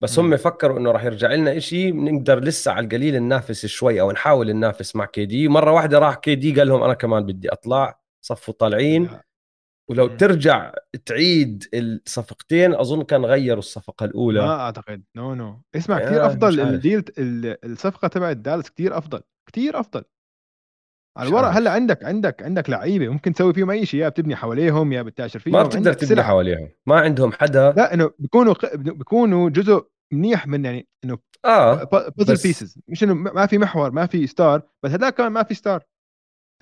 [0.00, 4.12] بس هم فكروا إنه راح يرجع لنا شيء بنقدر لسه على القليل ننافس شوي أو
[4.12, 5.48] نحاول ننافس مع كي دي.
[5.48, 8.00] مرة واحدة راح كي دي قال لهم أنا كمان بدي أطلع.
[8.20, 9.08] صفوا طالعين.
[9.90, 10.16] ولو م.
[10.16, 10.72] ترجع
[11.06, 14.40] تعيد الصفقتين أظن كان غيروا الصفقة الأولى.
[14.40, 15.02] ما أعتقد.
[15.16, 15.76] no no, no no.
[15.76, 16.60] اسمع كثير أفضل.
[16.60, 17.04] ال deal
[17.64, 19.20] الصفقة تبعت دالس كثير أفضل.
[19.52, 20.04] كثير أفضل.
[21.18, 21.48] على الورق.
[21.48, 25.38] هلا عندك عندك عندك لعيبة ممكن تسوي فيهم أي شيء؟ يا بتبني حواليهم يا بتعشر
[25.38, 25.54] فيهم.
[25.54, 26.22] ما بتقدر تبني سلع.
[26.22, 26.70] حواليهم.
[26.86, 27.72] ما عندهم حدا.
[27.72, 31.84] لا إنه بيكونوا بيكونوا جزء منيح من يعني إنه آه
[32.18, 35.54] puzzle pieces مش إنه ما في محور ما في star بس هذاك كمان ما في
[35.54, 35.84] star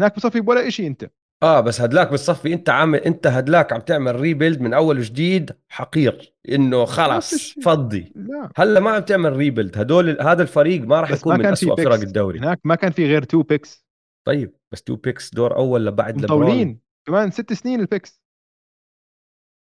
[0.00, 1.10] هناك بصفي ولا شيء أنت.
[1.42, 6.34] آه بس هدلاك بالصفي أنت عامل أنت هدلاك عم تعمل rebuild من أول وجديد حقير
[6.48, 8.12] إنه خلص فضي.
[8.16, 8.50] لا.
[8.56, 12.38] هلأ ما عم تعمل rebuild هدول هذا الفريق ما راح يكون من اسوء فرق الدوري.
[12.38, 13.86] هناك ما كان في غير two picks
[14.26, 16.80] طيب بس two picks دور أول لبعد مطولين.
[17.06, 18.22] كمان ست سنين ال picks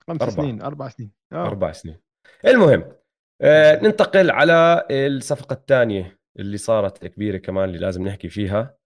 [0.07, 0.35] خمس أربع.
[0.35, 1.11] سنين أربع سنين.
[1.33, 1.47] آه.
[1.47, 1.97] أربع سنين.
[2.45, 2.91] المهم
[3.41, 8.76] آه ننتقل على الصفقة الثانية اللي صارت كبيرة كمان اللي لازم نحكي فيها.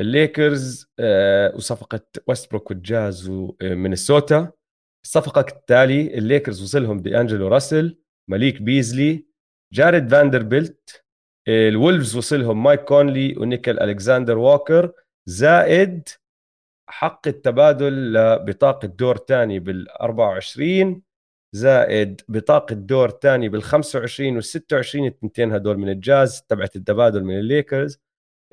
[0.00, 4.52] الليكرز آه وصفقة ويستبروك والجاز ومينيسوتا
[5.04, 7.98] الصفقة التالي الليكرز وصلهم دي انجلو راسل
[8.30, 9.26] ماليك بيزلي
[9.74, 11.04] جاريد فاندربيلت
[11.48, 14.92] الولفز وصلهم مايك كونلي ونيكيل ألكساندر ووكر.
[15.28, 16.08] زائد
[16.90, 21.02] حق التبادل لبطاقة دور ثاني بال 24
[21.54, 27.38] زائد بطاقة دور ثاني بال 25 وال 26 التنتين هدول من الجاز تبعت التبادل من
[27.38, 27.98] الليكرز.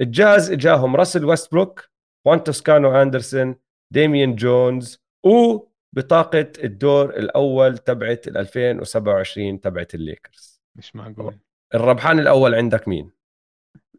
[0.01, 1.89] الجاز إجاهم راسل ويستبروك
[2.25, 3.55] وخوان توسكانو أندرسون
[3.93, 10.61] ديميان جونز وبطاقة الدور الأول تبعت ال 2027 تبعت الليكرز.
[10.75, 11.39] مش معقول.
[11.75, 13.11] الربحان الأول عندك مين؟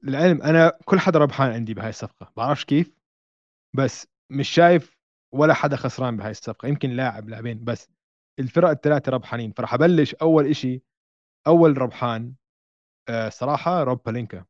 [0.04, 2.92] العلم أنا كل حدا ربحان عندي بهاي الصفقة بعرفش كيف؟
[3.76, 4.96] بس مش شايف
[5.34, 7.88] ولا حدا خسران بهاي الصفقة يمكن لاعب لاعبين بس
[8.38, 10.82] الفرق الثلاثة ربحانين فرح أبلش أول إشي
[11.46, 12.34] أول ربحان
[13.08, 14.44] آه صراحة روب بالينكا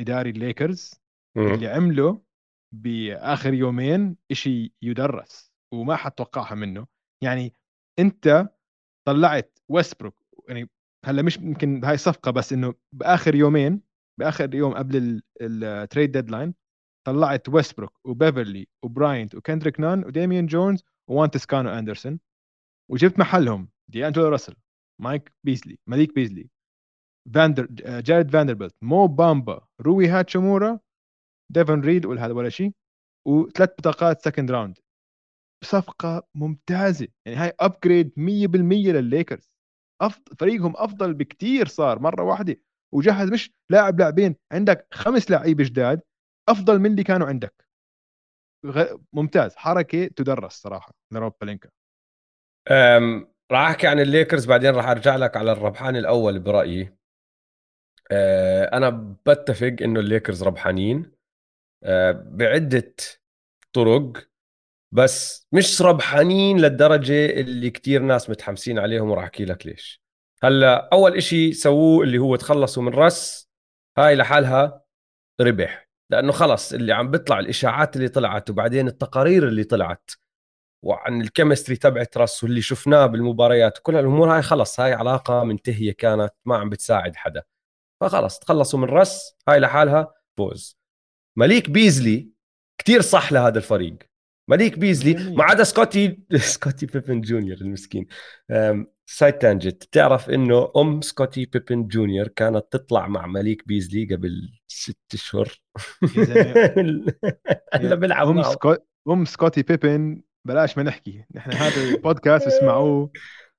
[0.00, 0.94] إداري الليكرز
[1.36, 2.22] اللي عمله
[2.74, 6.86] بآخر يومين إشي يدرس وما حتوقعها منه.
[7.22, 7.52] يعني
[7.98, 8.48] أنت
[9.08, 10.14] طلعت ويستبروك
[10.48, 10.70] يعني
[11.04, 13.82] هلأ مش يمكن بهاي الصفقه بس إنه بآخر يومين
[14.20, 16.54] بآخر يوم قبل ال trade deadline
[17.06, 22.20] طلعت ويستبروك وبيفرلي وبراينت وكندريك نان وديميان جونز وخوان توسكانو أندرسون.
[22.90, 24.56] وجبت محلهم دي انجلو راسل
[25.00, 26.50] مايك بيزلي ماليك بيزلي.
[27.34, 27.66] فاندر
[28.00, 30.80] جاريد فاندربلت مو بامبا روي هاتشمورا
[31.52, 32.72] ديفن ريد وهذا ولا شيء
[33.28, 34.78] وثلاث بطاقات second round
[35.64, 39.50] صفقه ممتازة يعني هاي upgrade 100% للليكرز.
[40.02, 42.56] أفضل فريقهم أفضل بكثير صار مرة واحدة
[42.94, 46.02] وجهز مش لاعب لاعبين عندك خمس لعيبه جداد
[46.48, 47.66] أفضل من اللي كانوا عندك.
[49.12, 51.68] ممتاز حركة تدرس صراحة لروب بلينكا
[53.52, 56.82] راح أحكي عن الليكرز بعدين راح أرجع لك على الربحان الأول برأيي.
[56.82, 56.99] آه،
[58.72, 61.12] أنا بتفق إنه الليكرز ربحانين
[61.84, 62.94] آه، بعدة
[63.72, 64.12] طرق
[64.92, 70.02] بس مش ربحانين للدرجة اللي كتير ناس متحمسين عليهم وراح أحكي لك ليش.
[70.42, 73.50] هلأ أول إشي سووه اللي هو تخلصوا من رس
[73.98, 74.84] هاي لحالها
[75.40, 80.10] ربح لأنه خلص اللي عم بيطلع الإشاعات اللي طلعت وبعدين التقارير اللي طلعت
[80.84, 85.92] وعن ال chemistry تبعت راس واللي شفناه بالمباريات كل الأمور هاي خلص هاي علاقة منتهية
[85.92, 87.42] كانت ما عم بتساعد حدا.
[88.00, 90.78] فخلص تخلصوا من رس هاي لحالها فوز.
[91.38, 92.30] مليك بيزلي
[92.78, 93.96] كتير صح لهذا الفريق.
[94.50, 98.06] مليك بيزلي ما عدا سكوتي سكوتي بيبن جونيور المسكين.
[99.06, 104.98] side tangent بتعرف إنه أم سكوتي بيبن جونيور كانت تطلع مع مليك بيزلي قبل ست
[105.14, 105.60] اشهر
[107.74, 108.76] هلا بيلعب أم سكو...
[109.08, 111.24] أم سكوتي بيبن بلاش ما نحكي.
[111.34, 113.10] نحن هذا البودكاست اسمعوه.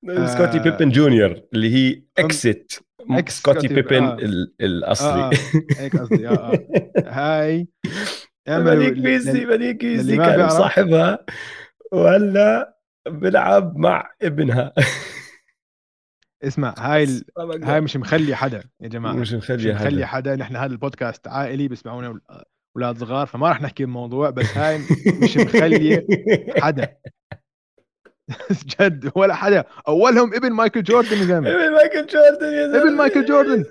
[0.06, 2.74] سكوتي آه بيبن جونيور اللي هي اكسيت
[3.10, 4.18] إكس سكوتي بيبن آه.
[4.62, 5.24] الأصلي.
[5.24, 5.32] آه.
[5.78, 6.68] هيك قصدي آه
[7.08, 7.68] هاي
[8.48, 11.26] مليك بيزلي مليك بيزلي كان صاحبها
[11.92, 14.74] وهلا بيلعب مع ابنها.
[16.44, 17.24] اسمع هاي ال...
[17.70, 19.14] هاي مش مخلي حدا يا جماعة.
[19.14, 20.06] مش مخلي, مش مخلي حدا.
[20.06, 22.20] حدا نحن هذا البودكاست عائلي بيسمعونا
[22.76, 24.80] أولاد صغار فما راح نحكي الموضوع بس هاي
[25.24, 26.08] مش مخلي
[26.58, 26.98] حدا.
[28.82, 29.64] جد ولا حدا.
[29.88, 32.82] أولهم ابن مايكل جوردن يا زلمه ابن مايكل جوردن يا زلمة.
[32.82, 33.66] ابن مايكل جوردن.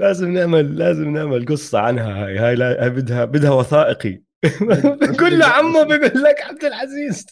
[0.00, 2.38] لازم نعمل لازم نعمل قصة عنها هاي.
[2.38, 4.22] هاي لا بدها بدها وثائقي.
[5.20, 7.26] كل عمه بيقول لك عبد العزيز.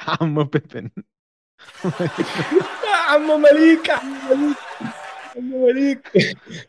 [0.08, 0.90] عمو بيبن.
[3.10, 4.56] عمو مليك عمو مليك
[5.36, 6.10] عمو مليك.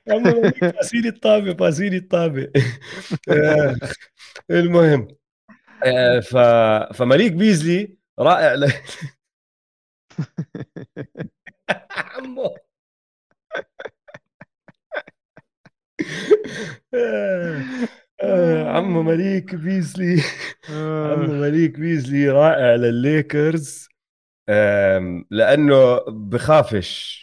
[0.10, 2.48] عمو مليك فاسيلي الطابة فاسيلي الطابة
[3.30, 3.76] آه،
[4.52, 5.08] المهم.
[6.22, 6.38] ف...
[6.94, 8.72] فمليك بيزلي رائع ل...
[12.16, 12.56] عمو.
[18.24, 20.22] آه، عمو مليك بيزلي.
[20.70, 23.88] عمو مليك بيزلي رائع للليكرز.
[25.32, 27.22] لأنه بخافش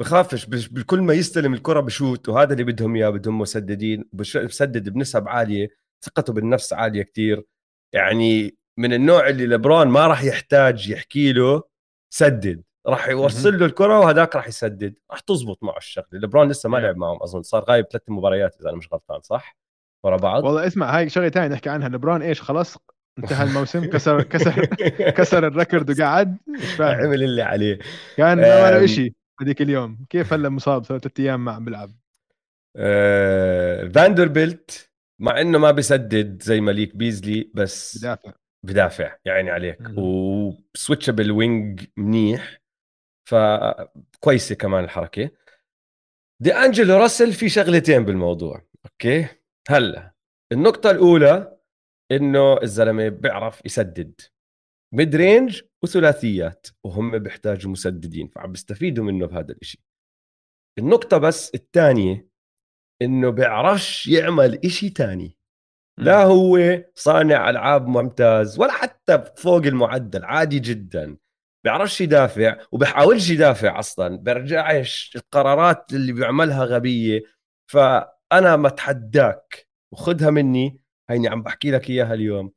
[0.00, 5.68] بخافش بكل ما يستلم الكرة بشوت وهذا اللي بدهم إياه بدهم مسددين بسدد بنسب عالية
[6.04, 7.44] ثقته بالنفس عالية كتير.
[7.92, 11.62] يعني من النوع اللي لبرون ما راح يحتاج يحكي له
[12.10, 16.06] سدد راح يوصل له الكرة وهذاك راح يسدد راح تزبط معه الشغلة.
[16.12, 19.56] لبرون لسه ما لعب معهم أظن صار غايب ثلاث مباريات إذا أنا مش غلطان صح؟
[20.04, 20.44] ورا بعض.
[20.44, 21.88] والله اسمع هاي شغلة ثانية نحكي عنها.
[21.88, 22.78] لبرون إيش خلاص
[23.18, 24.64] انتهى الموسم كسر كسر
[25.18, 26.36] كسر ال record وقعد
[26.80, 27.78] عمل اللي عليه.
[28.16, 29.98] كان ما له شيء هذيك اليوم.
[30.10, 31.90] كيف هلا مصاب ثلاث أيام ما عم بيلعب.
[32.76, 33.88] آه...
[33.88, 34.87] فاندربيلت
[35.20, 38.32] مع إنه ما بيسدد زي مليك بيزلي بس بدافع.
[38.66, 39.78] بدافع يعني عليك.
[39.96, 42.60] و switchable wing منيح
[43.28, 45.30] فكويسه كمان الحركة.
[46.42, 49.28] دي أنجلو راسل في شغلتين بالموضوع أوكي؟
[49.68, 50.14] هلأ
[50.52, 51.58] النقطة الأولى
[52.12, 54.20] إنه الزلمة بيعرف يسدد.
[54.94, 59.80] mid range وثلاثيات وهم بيحتاجوا مسددين فعم بيستفيدوا منه بهذا الشيء
[60.78, 62.27] النقطة بس الثانية
[63.02, 65.36] إنه بيعرفش يعمل إشي تاني.
[65.98, 71.16] لا هو صانع ألعاب ممتاز ولا حتى فوق المعدل عادي جدا.
[71.64, 74.16] بيعرفش يدافع وبحاولش يدافع أصلا.
[74.16, 77.22] برجعش القرارات اللي بيعملها غبية.
[77.70, 80.80] فأنا متحداك وخذها مني.
[81.10, 82.52] هيني عم بحكي لك إياها اليوم.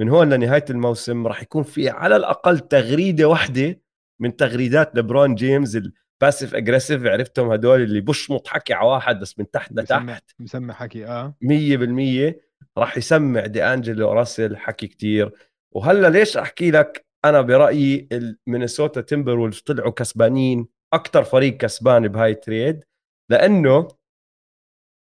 [0.00, 3.80] من هون لنهاية الموسم راح يكون في على الأقل تغريدة واحدة
[4.20, 5.78] من تغريدات لبرون جيمس
[6.24, 10.32] ال passive aggressive عرفتهم هدول اللي بشمط حكي على واحد بس من تحت لتحت.
[10.38, 11.36] مسمع حكي آه.
[11.44, 12.34] 100%
[12.78, 15.32] راح يسمع دي أنجلو راسل حكي كتير.
[15.72, 22.30] وهلأ ليش أحكي لك؟ أنا برأيي المينيسوتا تيمبر وولف طلعوا كسبانين أكثر فريق كسبان بهاي
[22.30, 22.84] ال trade
[23.30, 23.88] لأنه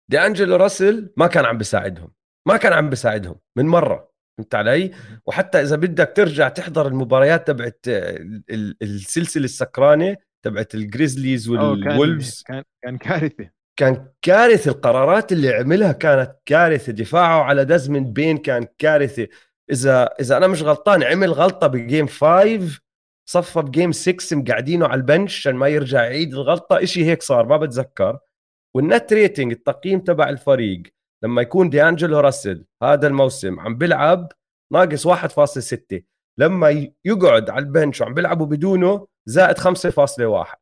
[0.10, 2.14] دي أنجلو راسل ما كان عم بيساعدهم
[2.48, 4.92] ما كان عم بيساعدهم من مرة فهمت علي؟
[5.26, 7.86] وحتى إذا بدك ترجع تحضر المباريات تبعت
[8.82, 13.50] السلسلة السكرانة تبعت الجريزليز والولفز كان كان كارثة.
[13.80, 16.92] كان كارثة القرارات اللي عملها كانت كارثة.
[16.92, 19.28] دفاعه على ديزموند بين كان كارثة.
[19.72, 22.80] إذا إذا أنا مش غلطان عمل غلطة ب game 5
[23.30, 26.84] صفى ب game 6 مقعدينه على ال bench عشان ما يرجع يعيد الغلطة.
[26.84, 28.20] إشي هيك صار ما بتذكر.
[28.76, 30.84] وال net rating التقييم تبع الفريق.
[31.24, 34.32] لما يكون دي انجلو راسل هذا الموسم عم بيلعب
[34.74, 36.04] ناقص 1.6
[36.40, 40.56] لما يقعد على ال bench وعم بيلعبوا بدونه زائد 5.1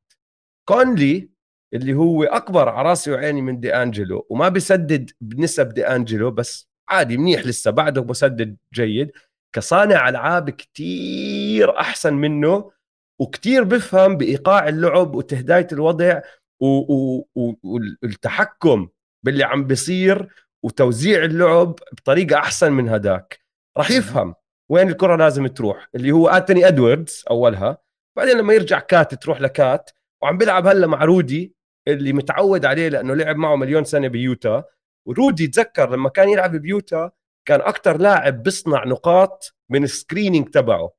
[0.65, 1.29] كونلي
[1.73, 6.69] اللي هو أكبر على رأسي وعيني من دي أنجلو وما بيسدد بنسب دي أنجلو بس
[6.89, 9.11] عادي منيح لسه بعده مسدد جيد.
[9.55, 12.71] كصانع ألعاب كتير أحسن منه
[13.19, 16.21] وكتير بفهم بإيقاع اللعب وتهداية الوضع
[16.59, 18.87] والتحكم
[19.23, 20.27] باللي عم بيصير
[20.63, 23.39] وتوزيع اللعب بطريقة أحسن من هداك.
[23.77, 24.35] راح يفهم
[24.69, 27.77] وين الكرة لازم تروح اللي هو أنتوني إدواردز أولها.
[28.17, 29.91] بعدين لما يرجع كات تروح لكات
[30.23, 31.55] وعم بيلعب هلا مع رودي
[31.87, 34.63] اللي متعود عليه لأنه لعب معه مليون سنة بيوتا.
[35.07, 37.11] ورودي تذكر لما كان يلعب بيوتا
[37.47, 40.91] كان أكثر لاعب بيصنع نقاط من ال screening تبعه.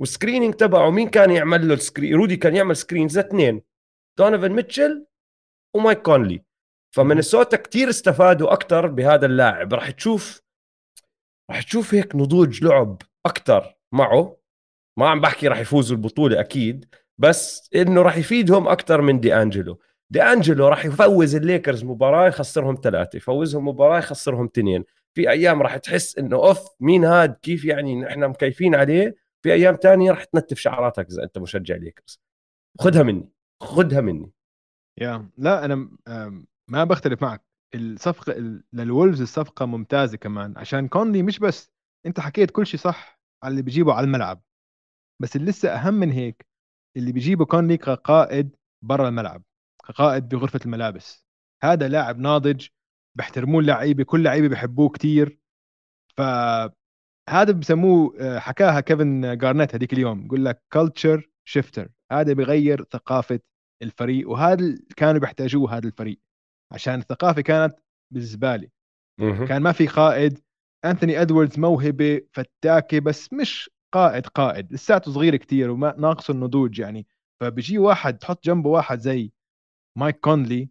[0.00, 3.62] وال screening تبعه مين كان يعمل له ال screen رودي كان يعمل screens اثنين
[4.18, 5.06] دونيفن ميتشل
[5.74, 6.44] ومايك كونلي
[6.94, 9.74] فمينيسوتا كتير استفادوا أكثر بهذا اللاعب.
[9.74, 10.42] راح تشوف
[11.50, 14.35] راح تشوف هيك نضوج لعب أكثر معه.
[14.98, 19.80] ما عم بحكي راح يفوزوا البطولة أكيد بس إنه راح يفيدهم أكثر من دي انجلو
[20.10, 24.84] دي انجلو راح يفوز الليكرز مباراة يخسرهم ثلاثة يفوزهم مباراة يخسرهم اثنين.
[25.14, 29.76] في أيام راح تحس إنه أوف مين هاد؟ كيف يعني إحنا مكيفين عليه؟ في أيام
[29.76, 32.20] تانية راح تنتف شعراتك إذا أنت مشجع ليكرز.
[32.80, 33.28] خذها مني
[33.62, 34.32] خذها مني.
[34.98, 35.90] يا لا أنا
[36.68, 37.44] ما بختلف معك.
[37.74, 41.70] الصفقة للولفز الصفقة ممتازة كمان عشان كونلي مش بس
[42.06, 44.42] أنت حكيت كل شيء صح على اللي بيجيبه على الملعب.
[45.22, 46.46] بس اللي لسه أهم من هيك
[46.96, 49.42] اللي بيجيبه كونلي كقائد برا الملعب
[49.88, 51.26] كقائد بغرفة الملابس.
[51.62, 52.66] هذا لاعب ناضج
[53.16, 55.38] بيحترموه اللعيبة كل لعيبة بيحبوه كتير.
[56.16, 56.20] ف
[57.30, 63.40] هذا بسموه آه، حكاها كيفن جارنيت هذيك اليوم يقول لك culture shifter هذا بغير ثقافة
[63.82, 66.20] الفريق وهذا كانوا بيحتاجوه هذا الفريق
[66.72, 67.78] عشان الثقافة كانت
[68.12, 68.68] بالزبالة.
[69.46, 70.38] كان ما في قائد
[70.84, 74.72] انثوني ادواردز موهبة فتاكة بس مش قائد قائد.
[74.72, 77.06] لساته صغير كتير وما ناقصه النضوج يعني.
[77.40, 79.32] فبيجي واحد تحط جنبه واحد زي
[79.98, 80.70] مايك كونلي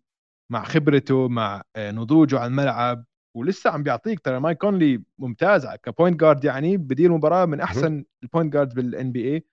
[0.52, 3.06] مع خبرته مع آه، نضوجه على الملعب.
[3.38, 6.78] ولسه عم بيعطيك ترى مايك كونلي ممتاز ك point guard يعني.
[6.78, 9.46] بدير مباراة من أحسن ال point guard بال NBA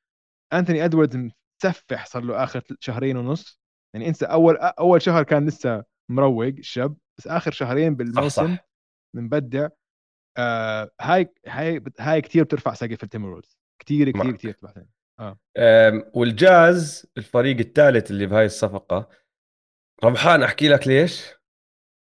[0.53, 1.31] انثوني ادواردز
[1.65, 3.61] مسفح صار له آخر شهرين ونص.
[3.95, 8.57] يعني انسى أول أول شهر كان لسه مروق الشاب بس آخر شهرين بالموسم
[9.17, 9.69] مبدع
[10.37, 14.83] آه هاي هاي هاي كثير بترفع سقف ال Timberwolves كثير كثير كثير بترفع
[15.21, 15.39] آه.
[16.15, 19.09] والجاز الفريق الثالث اللي بهاي الصفقة.
[20.05, 21.35] ربحان أحكي لك ليش؟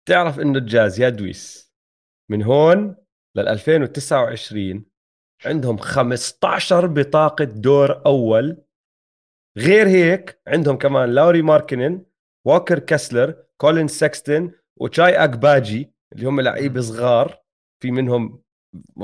[0.08, 1.74] تعرف إنه الجاز يا دويس
[2.32, 2.96] من هون
[3.36, 4.86] لل 2029
[5.46, 8.64] عندهم 15 بطاقة دور أول.
[9.58, 12.06] غير هيك عندهم كمان لاوري ماركنن
[12.46, 17.47] ووكر كسلر كولين سكستن وتشاي أكباجي اللي هم لعيبة صغار.
[17.80, 18.42] في منهم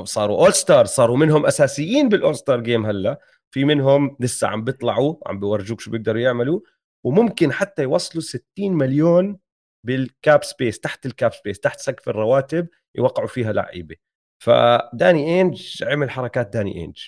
[0.03, 3.19] صاروا all star صاروا منهم أساسيين بال all star game هلا.
[3.51, 6.59] في منهم لسه عم بيطلعوا عم بيورجوك شو بيقدروا يعملوا.
[7.05, 9.39] وممكن حتى يوصلوا 60 مليون
[9.85, 13.95] بال cap space تحت ال cap space تحت سقف الرواتب يوقعوا فيها لعيبة.
[14.43, 17.07] فداني انج عمل حركات داني انج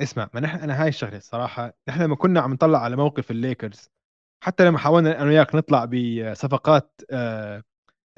[0.00, 3.90] اسمع ما نحن أنا هاي الشغلة الصراحه نحن لما كنا عم نطلع على موقف الليكرز
[4.44, 7.62] حتى لما حاولنا أنا وياك نطلع بصفقات آه،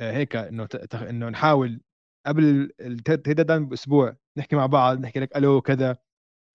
[0.00, 1.80] آه، هيك إنه إنه نحاول
[2.26, 5.96] قبل ال trade deadline بأسبوع نحكي مع بعض نحكي لك ألو كذا.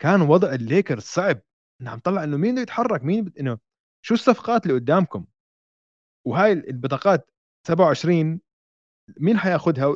[0.01, 1.41] كان وضع الليكرز صعب.
[1.81, 3.39] عم طلع إنه مين بده يتحرك؟ مين بد...
[3.39, 3.59] إنه
[4.05, 5.25] شو الصفقات اللي قدامكم؟
[6.27, 7.31] وهاي البطاقات
[7.67, 8.41] 27
[9.19, 9.95] مين حياخذها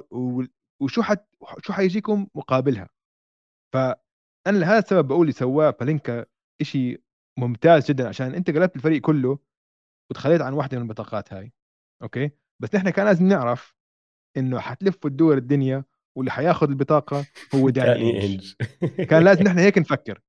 [0.81, 1.27] وشو حت
[1.63, 2.89] شو حيجيكم مقابلها؟
[3.73, 6.25] فأنا لهذا السبب بقول اللي سواه بالينكا
[6.61, 7.01] شيء
[7.39, 9.39] ممتاز جدا عشان أنت قلبت الفريق كله
[10.11, 11.53] وتخليت عن واحدة من البطاقات هاي.
[12.03, 13.76] أوكي؟ بس نحن كان لازم نعرف
[14.37, 15.83] إنه حتلف الدول الدنيا
[16.15, 17.25] واللي حياخذ البطاقة
[17.55, 18.53] هو داني اينج
[19.09, 20.19] كان لازم نحن هيك نفكر.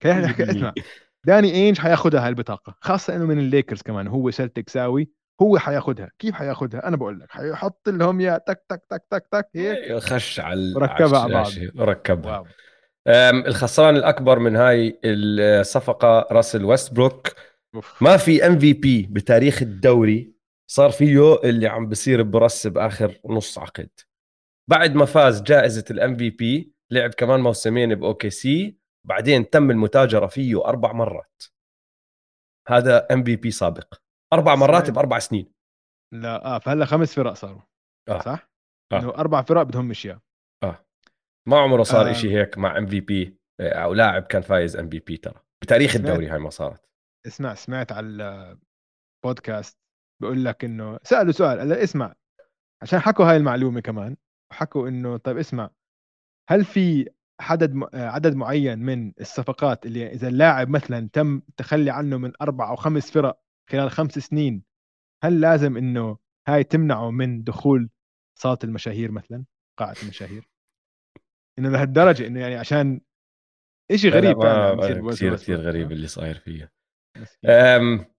[0.00, 0.74] كان نحن اسمع
[1.26, 5.10] داني اينج حياخذها هاي البطاقة خاصة إنه من الليكرز كمان هو سلتك ساوي
[5.42, 6.10] هو حياخذها.
[6.18, 9.76] كيف حياخذها؟ أنا بقول لك حيحط لهم يا تك تك تك تك تك هيك.
[9.76, 11.52] إيه، خش على ركبها على بعض.
[11.78, 12.44] ركبها
[13.46, 17.28] الخسران الأكبر من هاي الصفقة راسل ويستبروك.
[18.00, 20.35] ما في MVP بتاريخ الدوري
[20.70, 23.90] صار فيه اللي عم بصير ب Russ بآخر نص عقد.
[24.70, 30.64] بعد ما فاز جائزة ال MVP لعب كمان موسمين ب OKC بعدين تم المتاجرة فيه
[30.64, 31.42] أربع مرات.
[32.68, 33.94] هذا MVP سابق.
[34.32, 35.52] أربع مرات بأربع سنين.
[36.14, 37.62] لا آه فهلا خمس فرق صاروا.
[38.08, 38.20] آه.
[38.20, 38.50] صح؟
[38.92, 38.98] آه.
[38.98, 40.18] إنه أربع فرق بدهم أشياء.
[40.62, 40.86] آه.
[41.48, 42.12] ما عمره صار آه.
[42.12, 45.40] شيء هيك مع MVP أو لاعب كان فايز MVP ترى.
[45.62, 46.90] بتاريخ الدوري هاي ما صارت.
[47.26, 48.58] اسمع سمعت على
[49.24, 49.78] بودكاست
[50.22, 52.14] بقول لك إنه سالوا سؤال قال اسمع
[52.82, 54.16] عشان حكوا هاي المعلومة كمان
[54.52, 55.70] حكوا إنه طيب اسمع
[56.48, 57.08] هل في
[57.40, 62.76] عدد عدد معين من الصفقات اللي إذا اللاعب مثلا تم التخلي عنه من أربع أو
[62.76, 63.40] خمس فرق
[63.70, 64.62] خلال خمس سنين
[65.24, 67.90] هل لازم إنه هاي تمنعه من دخول
[68.38, 69.44] صالة المشاهير مثلا
[69.78, 70.48] قاعة المشاهير؟
[71.58, 73.00] إنه لهالدرجة إنه يعني عشان
[73.94, 74.36] شيء غريب
[75.10, 76.72] كثير كثير غريب اللي صاير فيه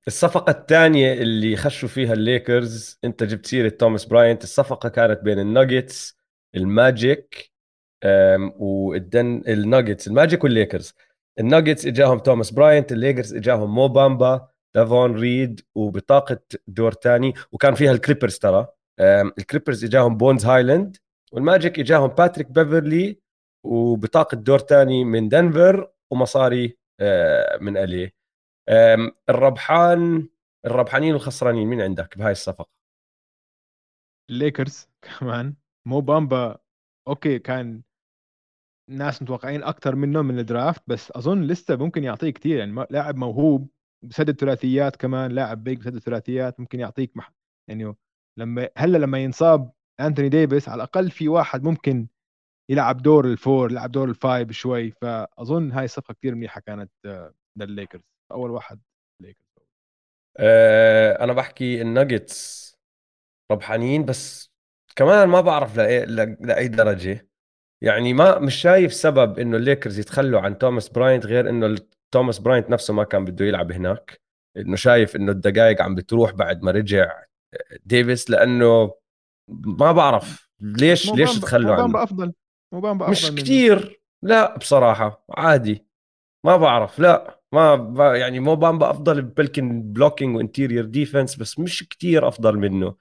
[0.08, 4.44] الصفقة الثانية اللي خشوا فيها الليكرز أنت جبت سيرة توماس براينت.
[4.44, 6.18] الصفقة كانت بين الناجتس
[6.56, 7.52] الماجيك
[8.60, 10.94] والدنفر الناجتس الماجيك والليكرز.
[11.40, 17.92] الناجتس إجاهم توماس براينت الليكرز إجاهم مو بامبا دافون ريد وبطاقة دور ثاني وكان فيها
[17.92, 18.68] الكليبرز ترى.
[19.40, 20.98] الكليبرز إجاهم بونز هايلاند
[21.32, 23.20] والماجيك إجاهم باتريك بيفرلي
[23.66, 28.17] وبطاقة دور ثاني من دنفر ومصاري آه، من اليه
[29.30, 30.30] الربحان
[30.66, 32.70] الربحانين والخسرانين مين عندك بهاي الصفقة؟
[34.30, 34.90] الليكرز
[35.20, 35.56] كمان.
[35.88, 36.58] مو بامبا.
[37.08, 37.82] أوكي كان
[38.90, 43.16] ناس متوقعين أكثر منه من ال draft بس أظن لسه ممكن يعطيه كثير يعني لاعب
[43.16, 43.70] موهوب
[44.06, 47.34] بسدد ثلاثيات كمان لاعب big بسدد ثلاثيات ممكن يعطيك مح...
[47.70, 47.96] يعني
[48.40, 52.08] لما هلأ لما ينصاب أنتوني ديفيس على الأقل في واحد ممكن
[52.72, 54.92] يلعب دور ال four يلعب دور ال five شوي.
[54.92, 58.80] فأظن هاي الصفقة كثير منيحة كانت آه، للليكرز أول واحد
[59.22, 59.68] ليكرز
[60.38, 62.68] أه أنا بحكي الناجتس
[63.52, 64.52] ربحانين بس
[64.96, 66.06] كمان ما بعرف لأي,
[66.40, 67.28] لأي درجة.
[67.84, 71.78] يعني ما مش شايف سبب إنه الليكرز يتخلوا عن توماس براينت غير إنه
[72.12, 74.22] توماس براينت نفسه ما كان بده يلعب هناك.
[74.58, 77.24] إنه شايف إنه الدقائق عم بتروح بعد ما رجع
[77.86, 78.94] ديفيس لأنه
[79.50, 82.34] ما بعرف ليش ليش تخلوا عنه موبامبا افضل
[82.74, 85.86] موبامبا افضل مش كثير لا بصراحة عادي.
[86.46, 87.37] ما بعرف لا.
[87.54, 92.96] ما يعني مو بامبا أفضل بلكن blocking و interior defense بس مش كتير أفضل منه.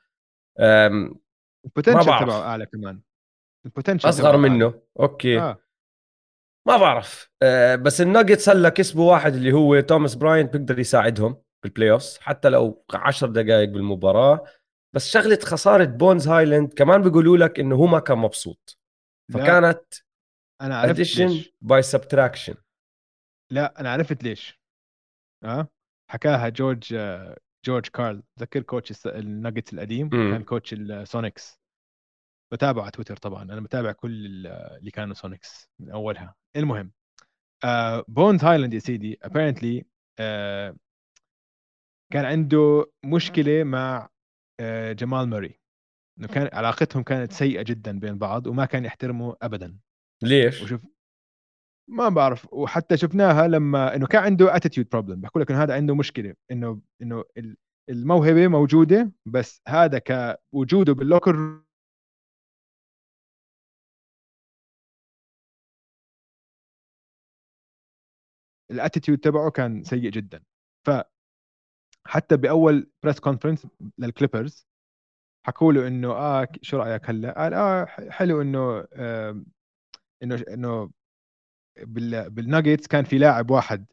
[0.60, 3.00] ال potential تبعه أعلى كمان.
[3.66, 4.80] البوتنشل أصغر منه أعلى.
[5.00, 5.40] أوكي.
[5.40, 5.58] آه.
[6.68, 7.30] ما بعرف.
[7.42, 12.48] أه بس الناجتس هلأ كسبوا واحد اللي هو توماس براينت بيقدر يساعدهم بال playoff حتى
[12.48, 14.44] لو 10 دقائق بالمباراة.
[14.94, 18.78] بس شغلة خسارة بونز هايلاند كمان بيقولوا لك إنه هو ما كان مبسوط.
[19.34, 19.94] فكانت
[20.62, 22.54] أنا عرفت addition by subtraction
[23.52, 24.60] لا أنا عرفت ليش.
[25.44, 25.68] آه
[26.10, 26.96] حكاها جورج
[27.66, 28.22] جورج كارل.
[28.40, 30.10] ذاكر coach الناجتس القديم؟ م.
[30.10, 31.60] كان coach السونيكس
[32.52, 33.42] بتابع على تويتر طبعا.
[33.42, 36.34] أنا بتابع كل اللي كانوا سونيكس من أولها.
[36.56, 36.92] المهم
[37.64, 39.84] آه بونز هايلاند يا سيدي apparently
[40.18, 40.76] آه
[42.12, 44.08] كان عنده مشكلة مع
[44.60, 45.60] آه جمال ماري
[46.18, 49.78] إنه كان علاقتهم كانت سيئة جدا بين بعض وما كان يحترمه ابدا.
[50.22, 50.80] ليش؟ وشوف
[51.88, 52.52] ما بعرف.
[52.52, 56.34] وحتى شفناها لما إنه كان عنده attitude problem بحكوا لك إنه هذا عنده مشكلة.
[56.50, 57.24] إنه إنه
[57.90, 61.60] الموهبة موجودة بس هذا كوجوده بال locker
[68.70, 70.42] ال attitude تبعه كان سيء جدا.
[70.86, 70.90] ف
[72.06, 73.66] حتى بأول press conference
[73.98, 74.66] للكليبرز
[75.46, 79.42] حكوا له إنه آه شو رأيك هلأ؟ قال آه حلو إنه آه
[80.22, 80.90] إنه إنه
[81.78, 83.86] بالناجتس كان في لاعب واحد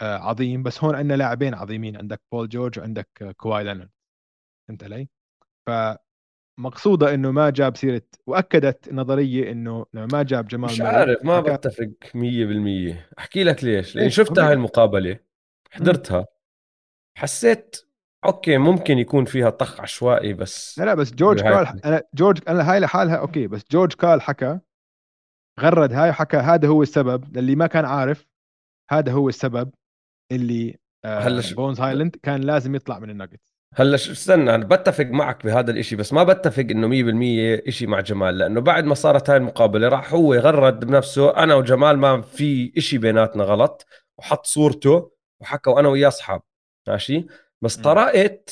[0.00, 3.90] آه عظيم بس هون عندنا لاعبين عظيمين عندك بول جورج وعندك آه كواي لينارد
[4.68, 5.08] فهمت علي؟
[5.66, 11.56] فمقصودة إنه ما جاب سيرة وأكدت نظرية إنه ما جاب جمال مش عارف ما حكا...
[11.56, 15.18] بتفق 100% أحكي لك ليش لأن شفت هاي المقابلة
[15.70, 16.26] حضرتها
[17.16, 17.76] حسيت
[18.24, 22.72] أوكي ممكن يكون فيها طخ عشوائي بس لا لا بس جورج كال أنا جورج أنا
[22.72, 24.60] هاي لحالها أوكي بس جورج كارل حكى
[25.60, 28.26] غرد هاي وحكى هذا هو السبب للي ما كان عارف
[28.90, 29.70] هذا هو السبب
[30.32, 35.44] اللي آه هلأ بونز هايلاند كان لازم يطلع من الناجتس هلأ استنى أنا بتفق معك
[35.44, 39.36] بهذا الإشي بس ما بتفق إنه 100% إشي مع جمال لأنه بعد ما صارت هاي
[39.36, 43.86] المقابلة راح هو غرد بنفسه أنا وجمال ما في إشي بيناتنا غلط
[44.18, 46.42] وحط صورته وحكى وأنا وياه أصحاب
[46.88, 47.26] ماشي؟
[47.62, 48.50] بس قرات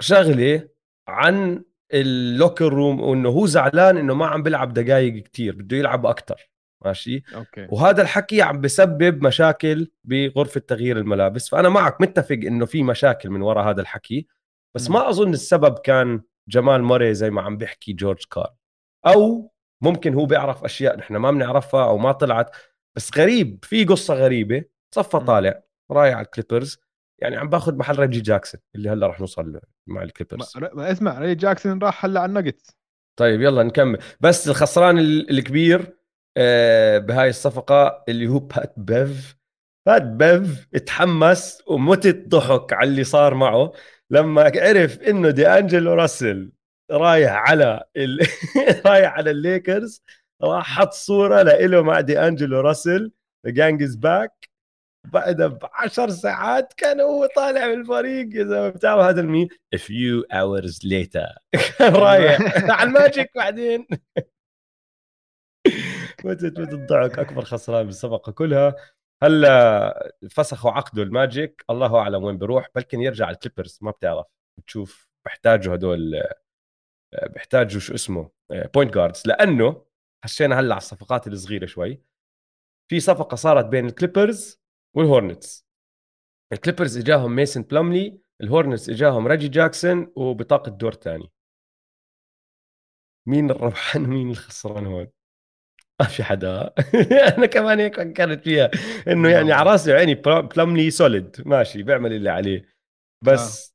[0.00, 0.68] شغلة
[1.08, 6.06] عن ال locker room وإنه هو زعلان إنه ما عم بيلعب دقائق كتير بده يلعب
[6.06, 6.50] أكثر
[6.84, 7.66] ماشي أوكي.
[7.70, 13.42] وهذا الحكي عم بسبب مشاكل بغرفة تغيير الملابس فأنا معك متفق إنه في مشاكل من
[13.42, 14.26] وراء هذا الحكي
[14.74, 14.92] بس م.
[14.92, 18.54] ما أظن السبب كان جمال موري زي ما عم بيحكي جورج كارل
[19.06, 22.56] أو ممكن هو بيعرف أشياء نحن ما بنعرفها أو ما طلعت
[22.96, 24.64] بس غريب في قصة غريبة
[24.94, 26.78] صفى طالع رايح على الكليبرز
[27.22, 30.92] يعني عم باخذ محل ريجي جاكسون اللي هلا رح نوصل له مع الكليبرز ما, ما
[30.92, 32.80] اسمع ريجي جاكسون راح هلا على النجتس
[33.18, 33.98] طيب يلا نكمل.
[34.20, 35.96] بس الخسران الكبير
[36.36, 39.36] آه، بهاي الصفقة اللي هو بات بيف.
[39.86, 43.72] بات بيف اتحمس ومتت ضحك على اللي صار معه
[44.10, 46.52] لما عرف إنه دي أنجلو راسل
[46.90, 48.18] رايح على ال...
[48.86, 50.02] رايح على الليكرز
[50.42, 53.12] راح حط صورة لإله مع دي أنجلو راسل.
[53.46, 54.49] the gang is back
[55.04, 58.68] بعدها ب 10 ساعات كان هو طالع من الفريق يا زلمة.
[58.68, 61.38] بتعرف هذا ال meme؟ A few hours later.
[61.78, 62.40] كان رايح.
[62.80, 63.86] على الماجيك بعدين.
[66.24, 68.74] متت متت أكبر خسران بالصفقه كلها.
[69.22, 71.64] هلا فسخوا عقده الماجيك.
[71.70, 72.68] الله أعلم وين بيروح.
[72.74, 73.78] بلكن يرجع الكليبرز.
[73.82, 74.26] ما بتعرف.
[74.60, 76.22] بتشوف بحتاجوا هدول
[77.34, 78.30] بحتاجوا شو اسمه
[78.74, 79.86] point guards لأنه
[80.24, 82.02] حكينا هلا على الصفقات الصغيرة شوي.
[82.90, 84.59] في صفقة صارت بين الكليبرز
[84.96, 85.66] والهورنتس
[86.52, 91.32] الكليبرز إجاهم ميسن بلوملي الهورنتس إجاهم ريجي جاكسون وبطاقة دور ثاني
[93.28, 95.08] مين الربحان ومين الخسران هون؟
[96.00, 96.74] ما في حدا.
[97.36, 98.70] أنا كمان هيك فكرت فيها
[99.08, 100.14] إنه يعني على راسي وعيني
[100.56, 102.64] بلملي solid ماشي بيعمل اللي عليه.
[103.24, 103.74] بس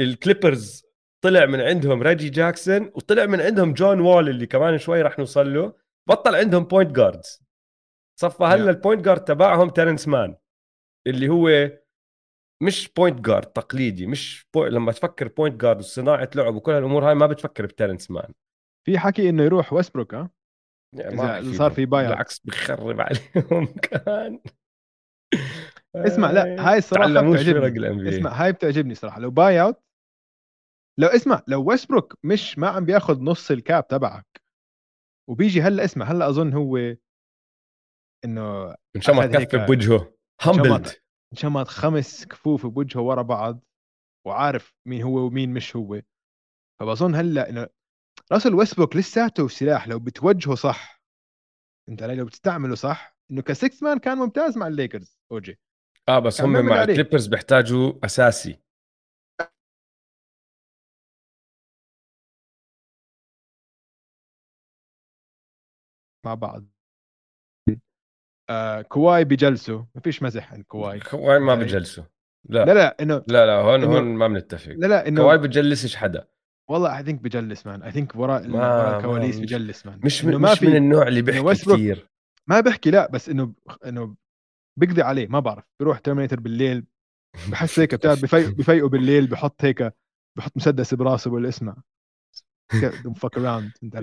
[0.00, 0.02] آه.
[0.02, 0.86] الكليبرز
[1.24, 5.54] طلع من عندهم ريجي جاكسون وطلع من عندهم جون وول اللي كمان شوي راح نوصل
[5.54, 5.72] له.
[6.08, 7.42] بطل عندهم point guards
[8.20, 10.36] صفى هلا ال point guard تبعهم تيرنس مان
[11.06, 11.70] اللي هو
[12.62, 14.66] مش point guard تقليدي مش بو...
[14.66, 18.32] لما تفكر point guard وصناعة لعب وكل هالأمور هاي ما بتفكر بتيرنس مان.
[18.86, 20.30] في حكي إنه يروح ويسبروك ها؟
[20.92, 24.40] يعني إذا صار في buyout بالعكس بخرب عليهم كمان.
[25.96, 28.08] اسمع لا هاي الصراحة بتعجبني.
[28.08, 29.20] اسمع هاي بتعجبني صراحة.
[29.20, 29.82] لو buyout
[30.98, 34.26] لو اسمع لو ويسبروك مش ما عم بياخذ نص ال cap تبعك
[35.30, 36.96] وبيجي هلأ اسمع هلأ أظن هو
[38.24, 40.15] إنه إنشمط كف بوجهه.
[40.42, 43.64] humbled انشمط خمس كفوف بوجهه ورا بعض
[44.26, 46.02] وعارف مين هو ومين مش هو.
[46.80, 47.68] فبظن هلأ إنه
[48.32, 51.02] راسل ويسبروك لساته سلاح لو بتوجهه صح.
[51.88, 55.58] أنت علي لو بتستعمله صح إنه كسكس مان كان ممتاز مع الليكرز أوجي.
[56.08, 58.62] آه بس هم مع الكليبرز بيحتاجوا أساسي.
[66.24, 66.75] مع بعض.
[68.50, 71.00] آه كواي بجلسوا ما فيش مزح عن كواي.
[71.00, 72.04] كواي ما بجلسوا
[72.48, 72.64] لا.
[72.64, 74.72] لا لا إنه لا لا هون هون ما بنتفق.
[74.72, 76.28] لا لا إنه كواي بجلسش حدا.
[76.70, 80.52] والله اي ثينك بجلس مان اي ثينك وراء وراء الكواليس بجلس مان مش من ما
[80.52, 82.08] مش في من النوع اللي بيحكي كثير
[82.46, 83.52] ما بحكي لا بس إنه
[83.86, 84.16] إنه
[84.78, 85.64] بقضي عليه ما بعرف.
[85.80, 86.84] بيروح terminator بالليل
[87.50, 89.94] بحس هيك بتعرف بفيقوا بالليل بحط هيك
[90.38, 91.76] بحط مسدس براسه بقول اسمع
[93.82, 93.96] انت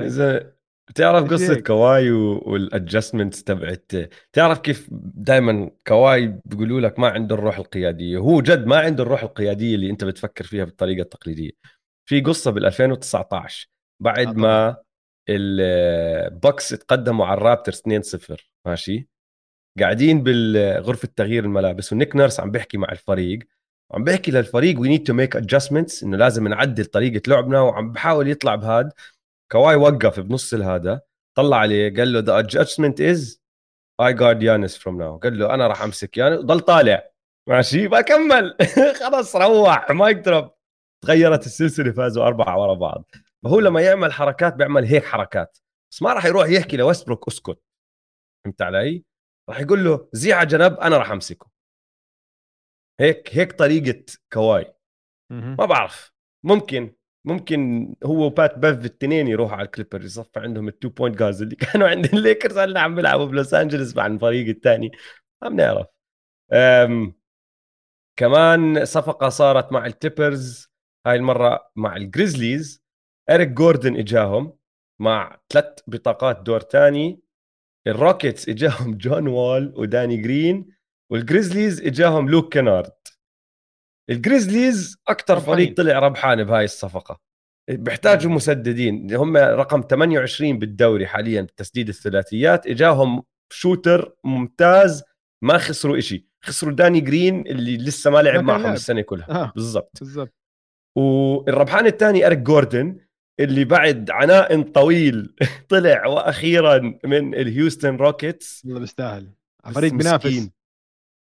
[0.89, 3.91] بتعرف قصة كواي وال adjustments تبعت
[4.33, 8.17] تعرف كيف دائما كواي بيقولوا لك ما عنده الروح القيادية.
[8.17, 11.51] هو جد ما عنده الروح القيادية اللي أنت بتفكر فيها بالطريقة التقليدية.
[12.09, 13.69] في قصة بال 2019
[13.99, 14.77] بعد آه ما
[15.29, 19.07] البوكس تقدموا على الرابترز 2-0 ماشي؟
[19.79, 23.39] قاعدين بالغرفة تغيير الملابس ونيك نيرس عم بيحكي مع الفريق.
[23.91, 28.27] وعم بيحكي للفريق we need to make adjustments إنه لازم نعدل طريقة لعبنا وعم بحاول
[28.27, 28.91] يطلع بهاد.
[29.53, 31.01] كواي وقف بنص الهذا
[31.37, 33.43] طلع عليه قال له the adjustment is
[34.01, 37.11] I guard يانس from now قال له أنا راح أمسك يانس ضل طالع.
[37.49, 38.57] ماشي؟ بكمل.
[38.99, 40.51] خلص روح mic drop.
[41.03, 43.05] تغيرت السلسلة فازوا أربعة ورا بعض.
[43.43, 45.57] فهو لما يعمل حركات بيعمل هيك حركات.
[45.91, 47.63] بس ما راح يروح يحكي لويستبروك أسكت.
[48.45, 49.03] فهمت علي؟
[49.49, 51.49] راح يقول له زيع على جنب أنا راح أمسكه.
[52.99, 54.73] هيك هيك طريقة كواي.
[55.31, 56.13] ما بعرف.
[56.45, 56.95] ممكن.
[57.25, 61.55] ممكن هو وبات بيف الاثنين يروحوا على الكليبرز يصفى عندهم ال two point guards اللي
[61.65, 64.91] كانوا عند الليكرز هلا عم بيلعبوا بلوس أنجلوس مع الفريق الثاني
[65.43, 65.87] ما بنعرف.
[68.19, 70.67] كمان صفقة صارت مع الكليبرز
[71.07, 72.83] هاي المرة مع الجريزليز.
[73.29, 74.57] إريك جوردن إجاهم
[75.01, 77.21] مع ثلاث بطاقات دور ثاني
[77.87, 80.65] الروكيتس إجاهم جون وول وداني جرين
[81.11, 82.91] والجريزليز إجاهم لوك كينارد.
[84.09, 87.19] الجريزليز أكثر فريق طلع ربحان بهاي الصفقة.
[87.69, 89.15] بيحتاجوا مسددين.
[89.15, 92.67] هم رقم 28 بالدوري حاليا بتسديد الثلاثيات.
[92.67, 95.03] إجاهم shooter ممتاز
[95.43, 96.27] ما خسروا إشي.
[96.45, 98.73] خسروا داني جرين اللي لسه ما لعب معهم لعب.
[98.73, 99.29] السنة كلها.
[99.29, 99.51] آه.
[99.55, 99.97] بالضبط.
[99.99, 100.33] بالضبط.
[100.97, 102.97] والربحان الثاني إريك جوردن
[103.39, 105.35] اللي بعد عناء طويل
[105.69, 108.61] طلع وأخيرا من الهيوستن روكيتس.
[108.65, 109.31] والله بيستاهل
[109.73, 110.49] فريق بينافس.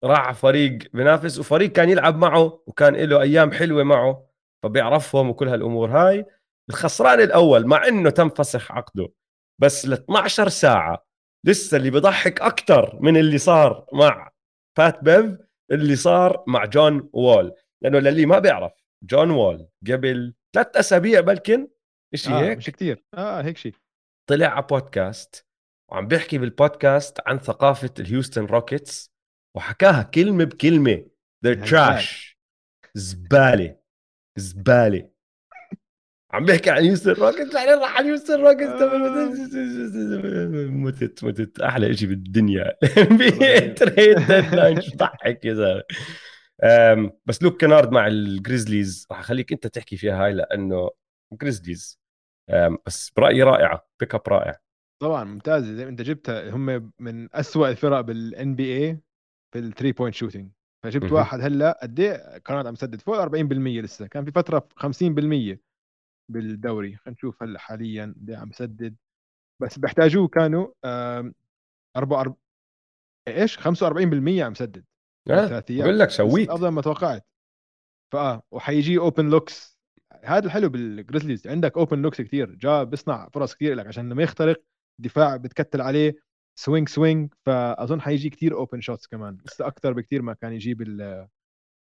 [0.03, 4.27] راح فريق بينافس وفريق كان يلعب معه وكان له أيام حلوة معه
[4.63, 6.25] فبيعرفهم وكل هالأمور هاي.
[6.69, 9.09] الخسران الأول مع إنه تم فسخ عقده
[9.61, 11.05] بس ل 12 ساعة
[11.45, 14.31] لسه اللي بضحك أكثر من اللي صار مع
[14.77, 15.37] بات بيف
[15.71, 17.53] اللي صار مع جون وول.
[17.81, 18.71] لأنه للي ما بيعرف
[19.03, 21.67] جون وول قبل ثلاث أسابيع بلكن
[22.15, 23.75] شيء آه هيك؟ مش كثير آه هيك شيء
[24.29, 25.45] طلع على بودكاست
[25.91, 29.12] وعم بيحكي بالبودكاست عن ثقافة الهيوستن روكيتس.
[29.55, 31.05] وحكاها كلمة بكلمة.
[31.45, 32.35] They're trash.
[32.95, 33.75] زبالة.
[34.37, 35.09] زبالة.
[36.31, 38.81] عم بيحكي عن يوستن روكيتس بعدين راح على يوستن روكيتس
[40.71, 42.77] متت متت أحلى شيء بالدنيا.
[43.77, 45.83] trade deadline شو ضحك يا زلمة.
[47.25, 50.89] بس لوك كنارد مع الجريزليز راح أخليك أنت تحكي فيها هاي لأنه
[51.33, 51.99] جريزليز
[52.85, 53.87] بس برأيي رائعة.
[53.99, 54.59] pick up رائع.
[55.01, 58.99] طبعا ممتاز زي ما أنت جبتها هم من أسوأ الفرق بال NBA
[59.53, 60.51] في ال three point shooting
[60.83, 61.13] فجبت مهم.
[61.13, 64.07] واحد هلأ قد إيه؟ كانت عم يسدد فوق 40% لسه.
[64.07, 65.57] كان في فترة 50%
[66.31, 66.95] بالدوري.
[66.95, 68.95] خلينا نشوف هلأ حاليا قد إيه عم يسدد.
[69.61, 71.33] بس بيحتاجوه كانوا آم،
[71.97, 72.35] أربعة أرب...
[73.27, 74.85] إيش؟ 45% عم يسدد.
[75.29, 75.35] آه.
[75.35, 77.27] بالثلاثيات بقول لك بس شويت أفضل ما توقعت.
[78.13, 79.79] فآه وحيجي open looks
[80.23, 84.63] هذا الحلو بالجريزليز عندك open looks كثير جا بيصنع فرص كثير لك عشان لما يخترق
[84.99, 86.15] دفاع بتكتل عليه.
[86.55, 91.27] swing swing فأظن حيجي كثير open shots كمان لسه أكثر بكثير ما كان يجي بال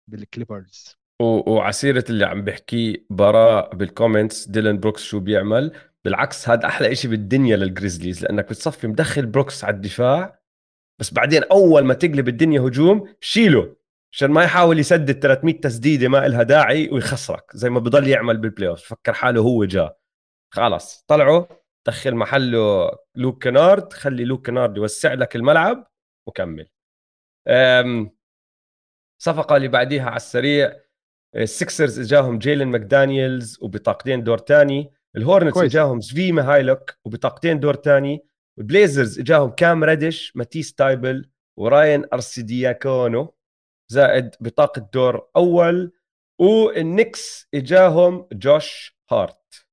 [0.07, 5.71] بالكليبرز وعسيرة اللي عم بحكي براء بال comments ديلان بروكس شو بيعمل؟
[6.05, 10.41] بالعكس هذا أحلى إشي بالدنيا للجريزليز لأنك بتصفي مدخل بروكس على الدفاع
[10.99, 13.75] بس بعدين أول ما تقلب الدنيا هجوم شيله
[14.13, 18.69] عشان ما يحاول يسدد 300 تسديدة ما إلها داعي ويخسرك زي ما بضل يعمل بال
[18.69, 19.95] playoff فكر حاله هو جا.
[20.53, 25.87] خلاص طلعه دخل محله لوك كنارد خلي لوك كنارد يوسع لك الملعب
[26.27, 26.69] وكمل.
[27.47, 28.11] أم
[29.21, 30.79] صفقة اللي بعديها على السريع
[31.35, 35.71] السكسرز إجاهم جيلن ماكدانيلز وبطاقتين دور تاني الهورنتس كويس.
[35.71, 38.25] إجاهم سفي ميهايلوك وبطاقتين دور تاني
[38.57, 41.29] البليزرز إجاهم كام ريدش؟ ماتيس تايبل
[41.59, 43.35] وراين أرسيدياكونو
[43.91, 45.91] زائد بطاقة دور أول
[46.39, 49.65] والنكس إجاهم جوش هارت.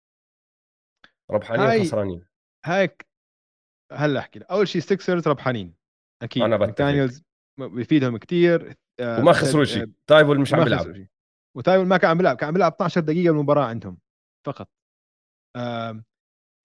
[1.30, 2.24] ربحانين هاي- خسرانين.
[2.64, 3.06] هيك
[3.92, 4.46] هلأ أحكي لك.
[4.50, 5.74] أول شيء سيكسرز ربحانين
[6.22, 6.56] أكيد بتفق.
[6.60, 7.22] ماكدانيلز
[7.60, 11.06] بيفيدهم كثير آه، وما خسروا آه، شيء تايبل مش عم بيلعب.
[11.56, 13.98] وتايبل ما كان عم بيلعب كان عم بيلعب 12 دقيقة بالمباراة عندهم
[14.46, 14.68] فقط.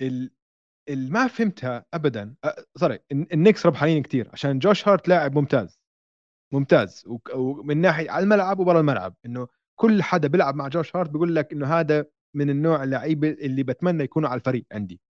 [0.02, 0.32] ال
[0.90, 2.36] ال- ما فهمتها ابدا.
[2.78, 5.80] sorry الن- النكس ربحانين كثير عشان جوش هارت لاعب ممتاز.
[6.54, 7.06] ممتاز.
[7.36, 9.48] ومن ناحية على الملعب وبرا الملعب إنه
[9.80, 12.06] كل حدا بيلعب مع جوش هارت بيقول لك إنه هذا
[12.36, 15.02] من النوع اللعيبه اللي بتمنى يكونوا على الفريق عندي.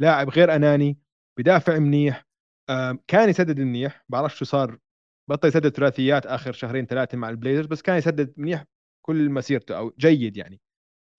[0.00, 0.98] لاعب غير أناني
[1.38, 2.26] بدافع منيح
[3.06, 4.78] كان يسدد منيح بعرف شو صار.
[5.30, 8.64] بطل يسدد ثلاثيات آخر شهرين ثلاثة مع البليزرز بس كان يسدد منيح
[9.06, 10.60] كل مسيرته أو جيد يعني.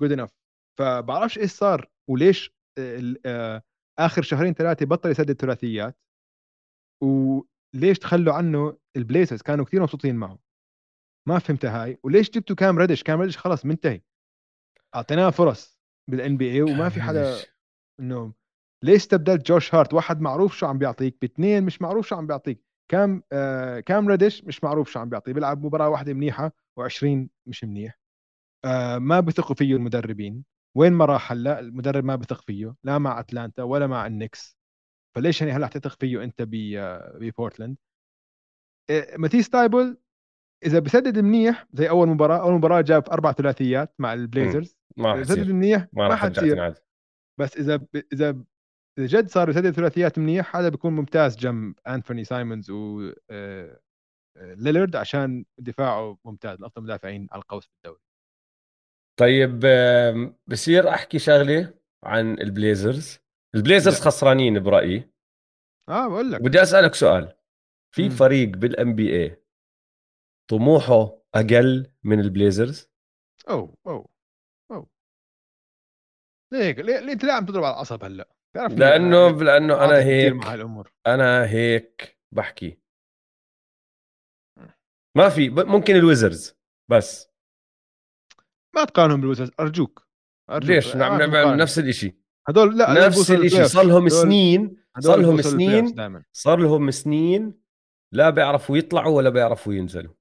[0.01, 0.31] good enough
[0.79, 3.61] فبعرفش إيش صار وليش آه، آه،
[3.99, 5.97] آخر شهرين ثلاثة بطل يسدد ثلاثيات.
[7.03, 10.39] وليش تخلوا عنه البليزرز؟ كانوا كثير مبسوطين معه.
[11.27, 11.97] ما فهمتها هاي.
[12.03, 14.01] وليش جبتوا كام ريدش؟ كام ريدش؟ خلص منتهي.
[14.95, 15.79] اعطيناه فرص
[16.09, 17.35] بال NBA وما في حدا
[17.99, 18.33] انه
[18.83, 22.63] ليش استبدلت جوش هارت؟ واحد معروف شو عم بيعطيك باثنين مش معروف شو عم بيعطيك.
[22.91, 25.33] كام آه كام ريدش مش معروف شو عم بيعطي.
[25.33, 27.99] بيلعب مباراة واحدة منيحة و20 مش منيح.
[28.65, 30.43] آه ما بثقوا فيه المدربين.
[30.77, 34.57] وين ما راح هلأ المدرب ما بثق فيه لا مع أتلانتا ولا مع النكس
[35.15, 37.77] فليش يعني هلأ حتثق فيه انت ب آه، ببورتلاند
[38.89, 39.97] آه ماتيس تايبل
[40.65, 45.15] إذا بسدد منيح زي أول مباراة أول مباراة جاب أربع ثلاثيات مع البليزرز ما راح
[45.15, 46.73] إذا سدد يصير منيح ما حتصير
[47.39, 47.87] بس إذا ب...
[48.13, 48.31] إذا
[48.97, 53.79] إذا جد صار يسدد ثلاثيات منيح هذا بيكون ممتاز جنب انثوني سايمونز و آه،
[54.37, 58.01] آه، ليلرد عشان دفاعه ممتاز من أفضل مدافعين على القوس بالدوري
[59.19, 59.59] طيب
[60.47, 63.19] بصير أحكي شغلة عن البليزرز
[63.55, 64.05] البليزرز لا.
[64.05, 65.09] خسرانين برأيي.
[65.89, 66.41] آه بقول لك.
[66.41, 67.33] بدي أسألك سؤال.
[67.95, 68.09] في.
[68.09, 69.40] فريق بال NBA
[70.51, 72.89] طموحه أقل من البليزرز؟
[73.49, 74.09] أو أو
[74.71, 74.87] أو.
[76.53, 79.85] ليه هيك؟ ليه, ليه أنت ليه عم تضرب على العصب هلأ؟ بتعرفني لأنه أنا لأنه
[79.85, 80.93] أنا هيك مع هالأمور.
[81.07, 82.79] أنا هيك بحكي.
[85.17, 86.55] ما في ممكن الويزرز
[86.91, 87.31] بس.
[88.75, 90.07] ما تقارنهم بالويزردز أرجوك
[90.49, 90.69] أرجوك.
[90.69, 91.57] ليش؟ نعم نعم.
[91.57, 92.15] نفس الشيء
[92.47, 97.61] هدول لا نفس الشيء صار لهم سنين صار لهم سنين صار لهم سنين
[98.13, 100.20] لا بيعرفوا يطلعوا ولا بيعرفوا ينزلوا.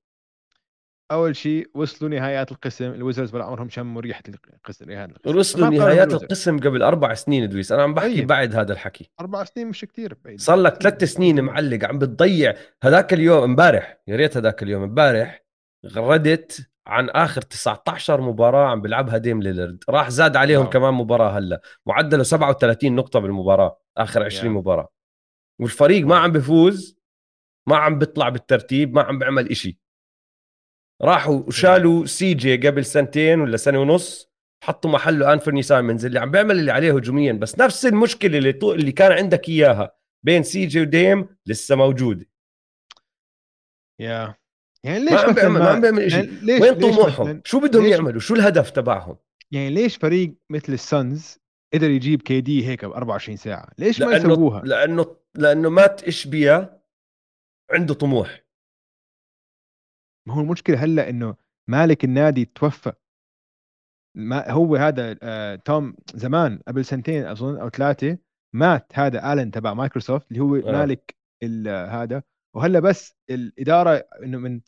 [1.10, 4.22] أول شيء وصلوا نهايات القسم الويزرز ولا عمرهم شموا ريحه
[4.54, 6.12] القسم نهايات القسم وصلوا نهايات.
[6.12, 8.26] القسم قبل أربع سنين ادويس أنا عم بحكي طيب.
[8.26, 12.54] بعد هذا الحكي أربع سنين مش كثير بعيد صار لك ثلاث سنين معلق عم بتضيع
[12.82, 15.44] هذاك اليوم امبارح يا ريت هذاك اليوم امبارح
[15.86, 20.70] غردت عن آخر 19 مباراة عم بيلعبها ديم ليلرد راح زاد عليهم wow.
[20.70, 24.58] كمان مباراة هلا معدله 37 نقطة بالمباراة آخر 20 يا.
[24.58, 24.88] مباراة
[25.60, 26.16] والفريق ما.
[26.18, 27.00] عم بفوز
[27.68, 29.78] ما عم بيطلع بالترتيب ما عم بيعمل إشي
[31.02, 34.30] راحوا وشالوا سي جي قبل سنتين ولا سنة ونص
[34.64, 37.32] حطوا محله انثوني سايمونز اللي عم بيعمل اللي عليه هجوميا.
[37.32, 38.72] بس نفس المشكلة اللي طو...
[38.72, 39.96] اللي كان عندك إياها
[40.26, 42.26] بين سي جي وديم لسه موجودة.
[44.00, 44.34] يا.
[44.84, 47.42] يعني ما ليش عم مثلا بيعمل ما عم بيعمل يعني شيء ليش وين طموحهم؟ مثلاً-
[47.44, 49.16] شو بدهم ليش- يعملوا؟ شو الهدف تبعهم؟
[49.52, 51.38] يعني ليش فريق مثل السانز
[51.74, 56.04] قدر يجيب كي دي هيك ب 24 ساعة؟ ليش ما لأنه يسووها؟ لأنه لأنه مات
[56.04, 56.80] إشبيا
[57.70, 58.40] عنده طموح.
[60.30, 61.36] ما هو المشكلة هلأ إنه
[61.68, 62.92] مالك النادي توفى.
[64.16, 68.18] ما هو هذا آه توم زمان قبل سنتين أظن أو ثلاثة
[68.54, 70.72] مات هذا آلن تبع مايكروسوفت اللي هو آه.
[70.72, 71.16] مالك
[71.66, 72.22] هذا.
[72.56, 74.60] وهلأ بس الإدارة إنه من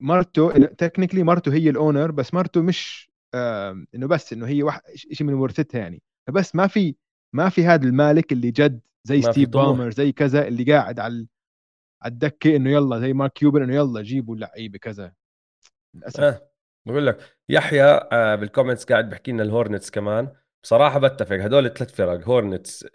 [0.00, 4.82] مرته technically مرته هي ال owner بس مرته مش آه إنه بس إنه هي واحد
[4.94, 6.02] شيء من ورثتها يعني.
[6.28, 6.96] فبس ما في
[7.34, 11.26] ما في هذا المالك اللي جد زي ستيف بامر زي كذا اللي قاعد على
[12.02, 15.12] على الدكه إنه يلا زي مارك كيوبن إنه يلا جيبوا لعيبه كذا.
[15.94, 16.20] للأسف.
[16.20, 16.50] آه.
[16.86, 20.32] بقول لك يحيى آه بال comments قاعد بحكي لنا الهورنتس كمان.
[20.62, 22.86] بصراحة بتفق هدول الثلاث فرق هورنتس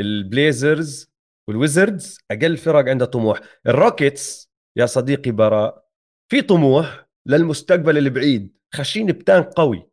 [0.00, 1.12] البليزرز
[1.48, 3.40] والويزردز أقل فرق عندها طموح.
[3.66, 5.88] الروكيتس يا صديقي براء
[6.32, 9.90] في طموح للمستقبل البعيد خشين ب tank قوي.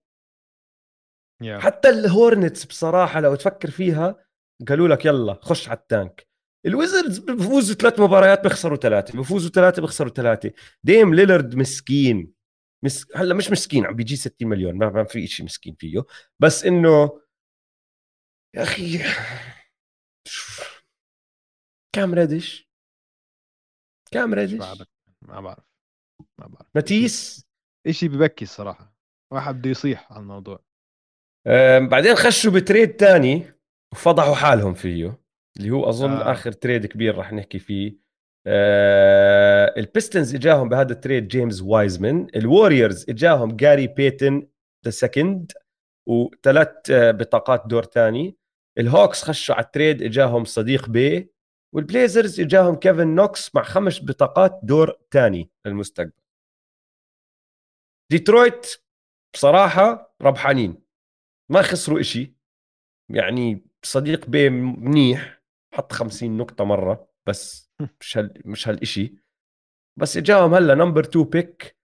[1.43, 1.47] Yeah.
[1.47, 4.25] حتى الهورنتس بصراحة لو تفكر فيها
[4.67, 6.27] قالوا لك يلا خش على ال tank.
[6.65, 10.51] الويزردز بفوزوا ثلاث مباريات بيخسروا ثلاثة بفوزوا ثلاثة بيخسروا ثلاثة.
[10.83, 12.33] ديم ليلرد مسكين
[12.83, 13.07] مس...
[13.15, 16.03] هلأ مش مسكين عم بيجي 60 مليون ما, ما في شيء مسكين فيه
[16.39, 17.21] بس إنه
[18.55, 18.99] يا أخي
[21.95, 22.69] كام ريدش
[24.11, 25.59] كام ريدش ما بعرف
[26.37, 26.67] ما بعرف.
[26.75, 27.45] ماتيس؟
[27.89, 28.95] شيء ببكي الصراحة
[29.33, 30.63] واحد بده يصيح على الموضوع.
[31.89, 33.53] بعدين خشوا ب trade تاني
[33.93, 35.22] وفضحوا حالهم فيه.
[35.57, 36.31] اللي هو أظن آه.
[36.31, 37.97] آخر trade كبير رح نحكي فيه.
[38.47, 44.47] آه البيستنز إجاهم بهذا ال trade جيمس وايزمان الوريورز إجاهم جاري بيتن
[44.85, 45.51] the second
[46.07, 48.37] وثلاث بطاقات دور ثاني
[48.77, 51.33] الهوكس خشوا على ال trade إجاهم صديق بي
[51.75, 56.11] والبليزرز إجاهم كيفن نوكس مع خمس بطاقات دور ثاني للمستقبل.
[58.11, 58.75] ديترويت
[59.33, 60.83] بصراحة ربحانين.
[61.51, 62.35] ما خسروا إشي.
[63.09, 65.42] يعني صديق بي منيح.
[65.73, 69.15] حط 50 نقطة مرة بس مش هال مش هالإشي.
[69.99, 71.77] بس اجاهم هلأ number 2 pick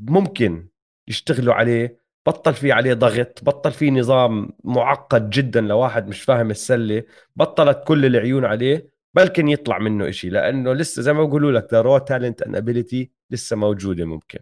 [0.00, 0.68] ممكن
[1.08, 7.04] يشتغلوا عليه بطل في عليه ضغط بطل في نظام معقد جدا لواحد مش فاهم السلة
[7.36, 11.80] بطلت كل العيون عليه بلكن يطلع منه إشي لأنه لسه زي ما بقولوا لك the
[11.80, 14.38] raw talent and ability لسه موجودة ممكن.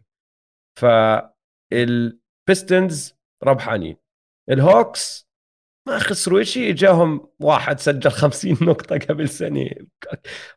[0.79, 3.97] فالبيستنز ربحانين.
[4.51, 5.30] الهوكس
[5.87, 9.71] ما خسروا شيء اجاهم واحد سجل 50 نقطة قبل سنة.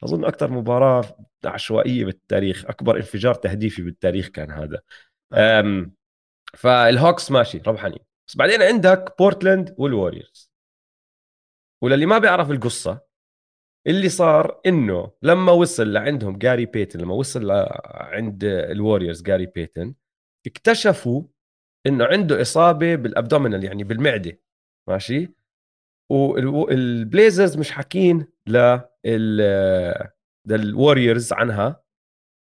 [0.03, 4.79] أظن أكثر مباراة عشوائية بالتاريخ أكبر انفجار تهديفي بالتاريخ كان هذا.
[5.33, 5.93] أم
[6.53, 10.51] فالهوكس ماشي ربحانين بس بعدين عندك بورتلاند والوريورز
[11.83, 13.01] وللي ما بيعرف القصة
[13.87, 17.51] اللي صار إنه لما وصل لعندهم جاري بيتن لما وصل
[17.85, 19.95] عند الوريورز جاري بيتن
[20.47, 21.23] اكتشفوا
[21.85, 24.39] إنه عنده إصابة بال abdominal يعني بالمعدة.
[24.89, 25.33] ماشي؟
[26.11, 28.27] والبليزرز مش حاكين
[30.47, 31.83] للوريورز عنها.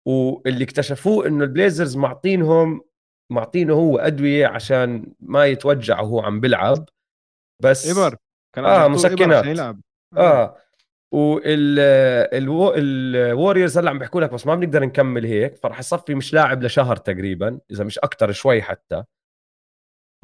[0.08, 2.80] واللي اكتشفوه إنه البليزرز معطينهم
[3.32, 6.88] معطينه هو أدوية عشان ما يتوجع وهو عم بيلعب.
[7.62, 8.16] بس ابر
[8.54, 9.44] كان آه مسكنات.
[9.44, 9.80] يلعب.
[10.16, 10.56] آه.
[11.12, 11.78] وال
[12.74, 16.96] الوريورز هلأ عم بيحكوا لك بس ما بنقدر نكمل هيك فرح يصفي مش لاعب لشهر
[16.96, 19.04] تقريبا إذا مش أكثر شوي حتى.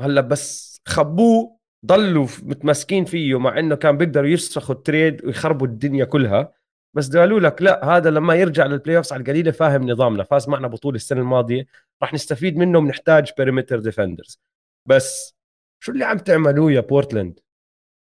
[0.01, 6.05] هلأ بس خبوه ضلوا متمسكين فيه مع إنه كان بيقدروا يفسخوا ال trade ويخربوا الدنيا
[6.05, 6.53] كلها.
[6.95, 10.25] بس قالوا لك لا هذا لما يرجع لل playoffs على القليلة فاهم نظامنا.
[10.25, 11.67] فاز معنا بطولة السنة الماضية.
[12.03, 14.41] راح نستفيد منه بنحتاج perimeter defenders
[14.87, 15.37] بس
[15.81, 17.41] شو اللي عم تعملوه يا بورتلاند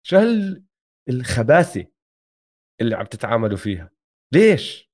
[0.02, 0.64] شو هال
[1.08, 1.86] الخباثه
[2.80, 3.90] اللي عم تتعاملوا فيها؟
[4.32, 4.90] ليش؟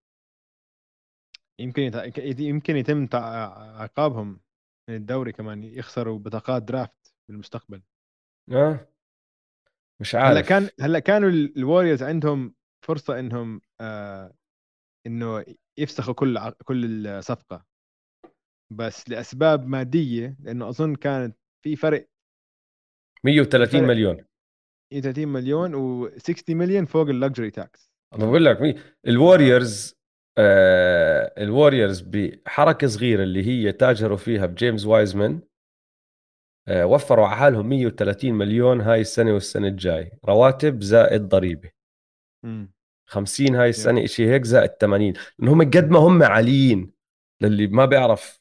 [1.58, 2.12] يمكن.
[2.38, 4.40] يمكن يتم عقابهم
[4.88, 7.82] من الدوري كمان يخسروا بطاقات draft بالمستقبل.
[8.50, 8.88] آه.
[10.00, 10.30] مش عارف.
[10.30, 12.54] هلا كان هلا كانوا الوريورز عندهم
[12.86, 14.34] فرصة إنهم آه
[15.06, 15.44] إنه
[15.78, 16.50] يفسخوا كل ع...
[16.64, 17.64] كل الصفقة.
[18.72, 22.08] بس لأسباب مادية لأنه أظن كانت في فرق
[23.24, 24.24] 130 مليون.
[24.92, 25.72] 130 مليون
[26.08, 28.76] و60 مليون فوق ال luxury tax بقول لك
[29.06, 29.94] الوريورز
[30.38, 35.40] آه الوريورز بحركة صغيرة اللي هي تاجروا فيها بجيمس وايزمان
[36.70, 40.12] وفروا على حالهم 130 مليون هاي السنة والسنة الجاي.
[40.24, 41.70] رواتب زائد ضريبة.
[43.06, 46.92] 50 هاي السنة شيء هيك زائد 80 لأنهم قد ما هم عاليين
[47.40, 48.40] للي ما بيعرف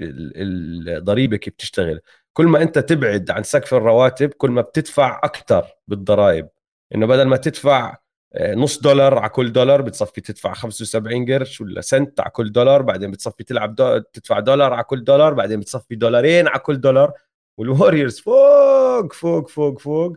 [0.00, 2.00] الضريبة كيف بتشتغل.
[2.32, 6.48] كل ما أنت تبعد عن سقف الرواتب كل ما بتدفع أكثر بالضرائب.
[6.94, 7.96] إنه بدل ما تدفع
[8.34, 12.82] آه، نص دولار على كل دولار بتصفي تدفع 75 قرش ولا سنت على كل دولار
[12.82, 13.98] بعدين بتصفي تلعب دو...
[13.98, 17.12] تدفع دولار على كل دولار بعدين بتصفي دولارين على كل دولار.
[17.58, 20.16] والوريورز فوق فوق فوق فوق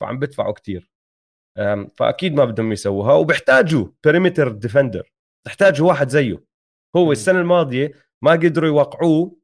[0.00, 0.90] فعم بدفعوا كثير
[1.96, 5.12] فأكيد ما بدهم يسووها وبيحتاجوا perimeter defender
[5.46, 6.44] تحتاجوا واحد زيه.
[6.96, 9.36] هو السنة الماضية ما قدروا يوقعوه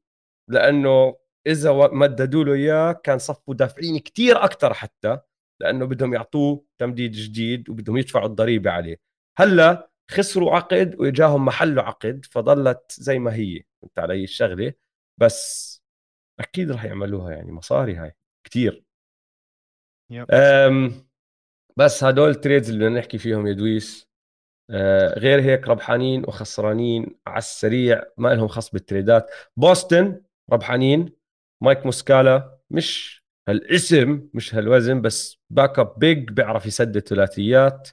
[0.49, 1.17] لأنه
[1.47, 5.19] إذا مددوا له إياه كان صفوا دافعين كثير أكثر حتى
[5.61, 8.97] لأنه بدهم يعطوه تمديد جديد وبدهم يدفعوا الضريبة عليه.
[9.37, 14.73] هلأ خسروا عقد وإجاهم محله عقد فضلت زي ما هي فهمت علي الشغلة؟
[15.17, 15.77] بس
[16.39, 18.83] أكيد راح يعملوها يعني مصاري هاي كثير
[21.77, 24.07] بس هدول ال trades اللي بدنا نحكي فيهم يا دويس
[24.69, 30.21] أه غير هيك ربحانين وخسرانين على السريع ما لهم خص بالتريدات بوسطن
[30.51, 31.13] ربحانين
[31.61, 37.89] مايك موسكالا مش هالاسم مش هالوزن بس back up big بيعرف يسدد ثلاثيات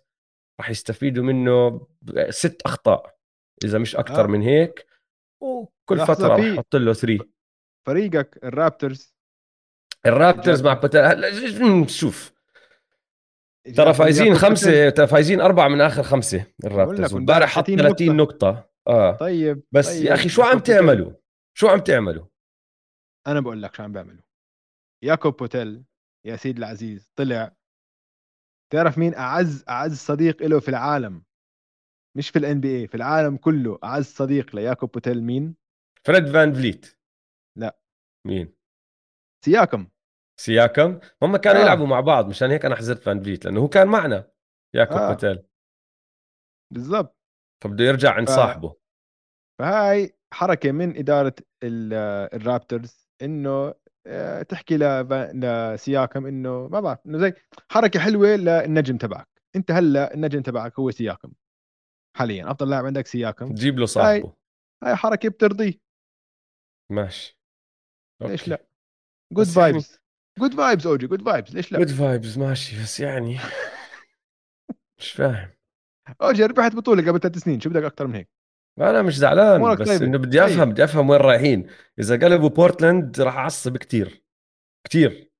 [0.60, 1.86] راح يستفيدوا منه
[2.28, 3.16] ست أخطاء
[3.64, 4.26] إذا مش أكثر آه.
[4.26, 4.86] من هيك
[5.42, 7.33] وكل فترة راح يحط له 3
[7.86, 9.14] فريقك الرابترز؟
[10.06, 12.34] الرابترز مع بتل شوف.
[13.76, 17.14] ترى فايزين خمسة ترى فايزين أربعة من آخر خمسة الرابترز.
[17.14, 18.70] امبارح حط 30 نقطة.
[18.86, 19.16] آه.
[19.16, 20.04] طيب بس طيب.
[20.04, 21.12] يا أخي شو عم تعملوا؟
[21.54, 22.26] شو عم تعملوا؟
[23.26, 24.22] أنا بقول لك شو عم بيعملوا
[25.04, 25.84] ياكوب بوتيل
[26.26, 27.56] يا سيد العزيز طلع.
[28.72, 31.22] تعرف مين أعز أعز صديق له في العالم؟
[32.16, 35.22] مش في ال NBA في العالم كله أعز صديق لياكوب بوتيل.
[35.22, 35.54] مين؟
[36.04, 36.98] فريد فان فليت.
[38.26, 38.54] مين؟
[39.44, 39.88] سياكم.
[40.40, 41.64] سياكم؟ هم كانوا آه.
[41.64, 44.30] يلعبوا مع بعض مشان هيك أنا حزرت فان فليت لأنه هو كان معنا
[44.74, 45.44] ياكوب آه.
[46.72, 47.18] بالضبط.
[47.64, 48.30] فبده يرجع عند ف...
[48.30, 48.76] صاحبه
[49.58, 53.74] فهاي حركة من إدارة الرابترز إنه
[54.06, 57.32] آه، تحكي لسياكم إنه ما بعرف إنه زي
[57.70, 59.28] حركة حلوة للنجم تبعك.
[59.56, 61.32] أنت هلأ النجم تبعك هو سياكم.
[62.16, 63.54] حاليا أفضل لاعب عندك سياكم.
[63.54, 64.26] تجيب له صاحبه.
[64.26, 64.32] هاي,
[64.84, 65.80] هاي حركة بترضيه.
[66.90, 67.38] ماشي.
[68.22, 68.32] okay.
[68.32, 68.66] ليش لا
[69.32, 70.00] good vibes
[70.38, 71.06] good vibes أوجي.
[71.06, 72.82] good vibes ليش لا؟ good vibes ماشي.
[72.82, 73.38] بس يعني
[74.98, 75.50] مش فاهم.
[76.22, 77.60] أوجي ربحت بطولة قبل ثلاث سنين.
[77.60, 78.28] شو بدك أكثر من هيك؟
[78.78, 79.76] أنا مش زعلان.
[79.76, 81.66] بس إنه بدي أفهم بدي أفهم وين رايحين.
[81.98, 84.24] إذا قلبوا بورتلاند راح أعصب كثير
[84.84, 85.30] كثير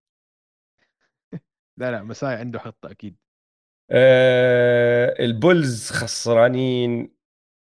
[1.80, 3.16] لا لا ماساي عنده خطة أكيد.
[3.90, 7.14] آه البولز خسرانين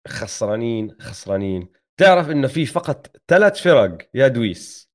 [0.08, 1.68] خسرانين خسرانين.
[1.96, 4.85] تعرف إنه في فقط ثلاث فرق يا دويس.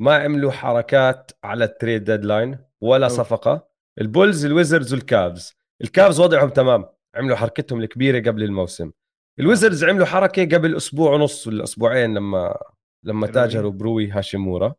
[0.00, 3.16] ما عملوا حركات على ال trade deadline ولا أوه.
[3.16, 3.68] صفقة.
[4.00, 5.54] البولز الويزردز والكافز.
[5.80, 6.86] الكافز وضعهم تمام.
[7.14, 8.92] عملوا حركتهم الكبيرة قبل الموسم.
[9.40, 12.58] الويزردز عملوا حركة قبل أسبوع ونص ولا أسبوعين لما
[13.04, 14.74] لما تاجروا بروي هاشيمورا.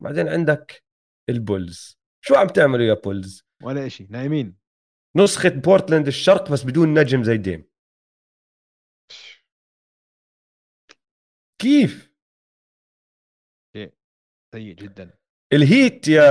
[0.00, 0.84] بعدين عندك
[1.28, 1.98] البولز.
[2.24, 4.56] شو عم تعملوا يا بولز؟ ولا شيء نايمين.
[5.16, 7.70] نسخة بورتلاند الشرق بس بدون نجم زي ديم.
[11.60, 12.09] كيف؟
[14.54, 15.10] سيء جدا.
[15.52, 16.22] الهيت يا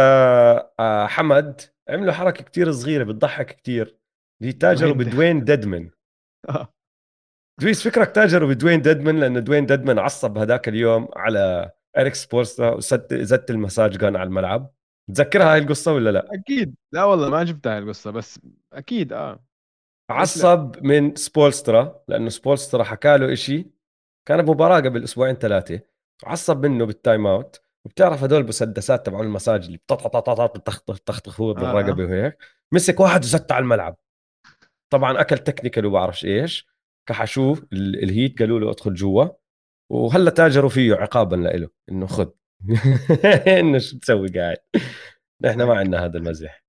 [0.79, 3.97] آه، حمد عملوا حركة كتير صغيرة بتضحك كتير.
[4.41, 5.89] اللي تاجروا بدوين ديدمن.
[7.61, 13.49] دويس فكرك تاجروا بدوين ديدمن؟ لأنه دوين ديدمن عصب هذاك اليوم على اريك سبولسترا وزت
[13.49, 14.73] ال massage gun على الملعب.
[15.15, 16.75] تذكرها هاي القصة ولا لا؟ أكيد.
[16.91, 18.39] لا والله ما شفتها هاي القصة بس
[18.73, 19.43] أكيد آه.
[20.11, 23.67] عصب من سبولسترا لأنه سبولسترا حكى له شيء
[24.27, 25.81] كان بمباراه قبل أسبوعين ثلاثة.
[26.23, 27.68] عصب منه بال timeout.
[27.85, 32.37] وبتعرف هدول المسدسات تبعون المساج اللي بتطخطخ هو بالرقبة وهيك؟
[32.73, 33.97] مسك واحد وزت على الملعب.
[34.89, 36.67] طبعا أكل technical وبعرفش إيش.
[37.09, 39.27] كحشوه الهيت قالوا له ادخل جوا.
[39.91, 42.29] وهلأ تاجروا فيه عقابا له إنه خذ.
[43.59, 44.57] إنه شو تسوي قاعد؟
[45.41, 46.63] نحن ما عندنا هذا المزح.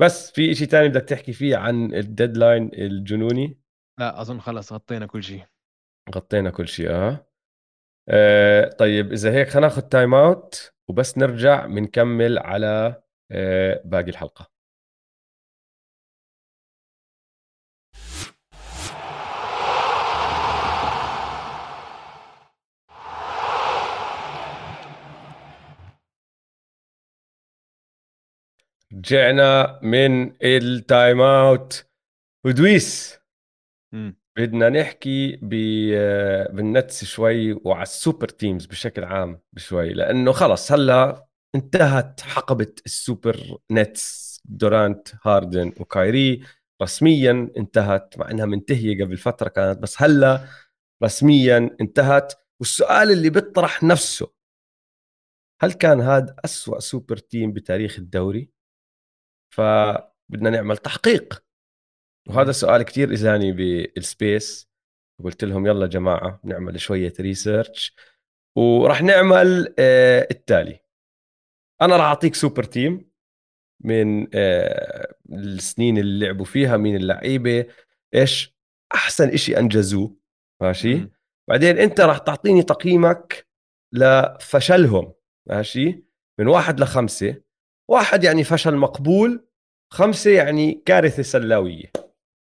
[0.00, 3.58] بس في شيء ثاني بدك تحكي فيه عن ال deadline الجنوني؟
[3.98, 5.44] لا أظن خلص غطينا كل شيء.
[6.14, 7.29] غطينا كل شيء آه,
[8.08, 14.50] آه طيب إذا هيك خلينا ناخذ timeout وبس نرجع بنكمل على آه باقي الحلقة.
[28.92, 31.86] رجعنا من ال timeout
[32.46, 33.18] ودويس
[34.36, 35.36] بدنا نحكي
[36.52, 43.58] بالنتس شوي وعلى ال super teams بشكل عام بشوي لأنه خلص هلأ انتهت حقبة السوبر
[43.70, 46.42] نتس دورانت هاردن وكايري
[46.82, 50.48] رسميا انتهت مع إنها منتهية قبل فترة كانت بس هلأ
[51.04, 54.32] رسميا انتهت والسؤال اللي بيطرح نفسه
[55.62, 58.50] هل كان هذا أسوأ super team بتاريخ الدوري؟
[59.54, 61.44] فبدنا نعمل تحقيق
[62.28, 64.70] وهذا سؤال كتير اجاني بال space
[65.24, 67.94] قلت لهم يلا جماعة نعمل شوية research
[68.56, 70.80] وراح نعمل آه التالي.
[71.82, 73.10] أنا راح أعطيك super team
[73.84, 77.66] من آه السنين اللي لعبوا فيها مين اللعيبة
[78.14, 78.56] إيش
[78.94, 80.16] أحسن إشي أنجزوه.
[80.62, 81.10] ماشي؟ م.
[81.48, 83.46] بعدين أنت راح تعطيني تقييمك
[83.92, 85.12] لفشلهم.
[85.46, 86.04] ماشي؟
[86.38, 87.42] من واحد لخمسة.
[87.88, 89.46] واحد يعني فشل مقبول
[89.92, 91.92] خمسة يعني كارثة سلاوية.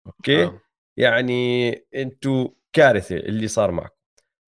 [0.07, 0.61] okay؟ آه.
[0.96, 3.96] يعني أنتوا كارثة اللي صار معكم.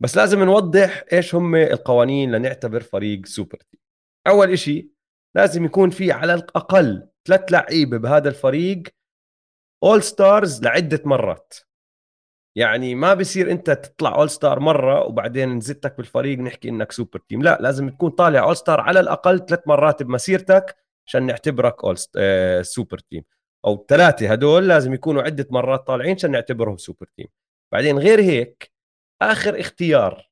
[0.02, 3.80] بس لازم نوضح إيش هم القوانين لنعتبر فريق super team.
[4.26, 4.90] أول إشي
[5.36, 8.82] لازم يكون في على الأقل ثلاث لعيبة بهذا الفريق
[9.84, 11.54] all stars لعدة مرات.
[12.56, 17.42] يعني ما بصير أنت تطلع all star مرة وبعدين نزتك بالفريق نحكي إنك super team.
[17.42, 20.76] لا لازم تكون طالع all star على الأقل ثلاث مرات بمسيرتك
[21.06, 23.24] عشان نعتبرك all آه super team.
[23.66, 27.26] أو ثلاثة هدول لازم يكونوا عدة مرات طالعين عشان نعتبرهم super team
[27.72, 28.72] بعدين غير هيك
[29.22, 30.30] آخر اختيار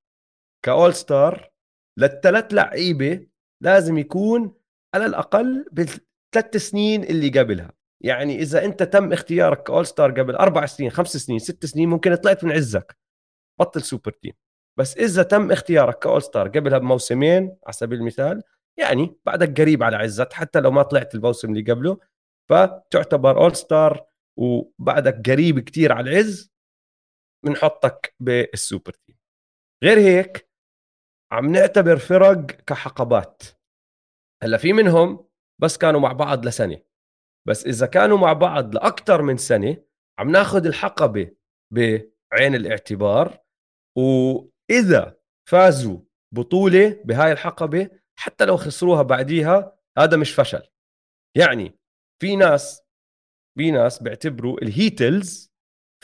[0.64, 1.50] ك all star
[1.98, 3.26] للثلاث لعيبة
[3.62, 4.54] لازم يكون
[4.94, 7.72] على الأقل بالثلاث سنين اللي قبلها.
[8.04, 11.88] يعني إذا أنت تم اختيارك ك all star قبل أربع سنين خمس سنين ست سنين
[11.88, 12.98] ممكن طلعت من عزك.
[13.60, 14.32] بطل super team
[14.78, 18.42] بس إذا تم اختيارك ك all star قبلها بموسمين على سبيل المثال
[18.78, 21.98] يعني بعدك قريب على عزك حتى لو ما طلعت الموسم اللي قبله
[22.50, 24.06] فتعتبر all star
[24.38, 26.52] وبعدك قريب كتير على العز
[27.44, 29.18] بنحطك بال super team.
[29.84, 30.48] غير هيك
[31.32, 33.42] عم نعتبر فرق كحقبات.
[34.42, 35.28] هلأ في منهم
[35.60, 36.82] بس كانوا مع بعض لسنة.
[37.48, 39.84] بس إذا كانوا مع بعض لاكثر من سنة
[40.18, 41.36] عم ناخذ الحقبة
[41.72, 43.38] بعين الاعتبار.
[43.98, 45.16] وإذا
[45.48, 46.00] فازوا
[46.34, 50.62] بطولة بهاي الحقبة حتى لو خسروها بعديها هذا مش فشل.
[51.36, 51.78] يعني
[52.22, 52.82] في ناس
[53.58, 55.52] في ناس بيعتبروا الهيتلز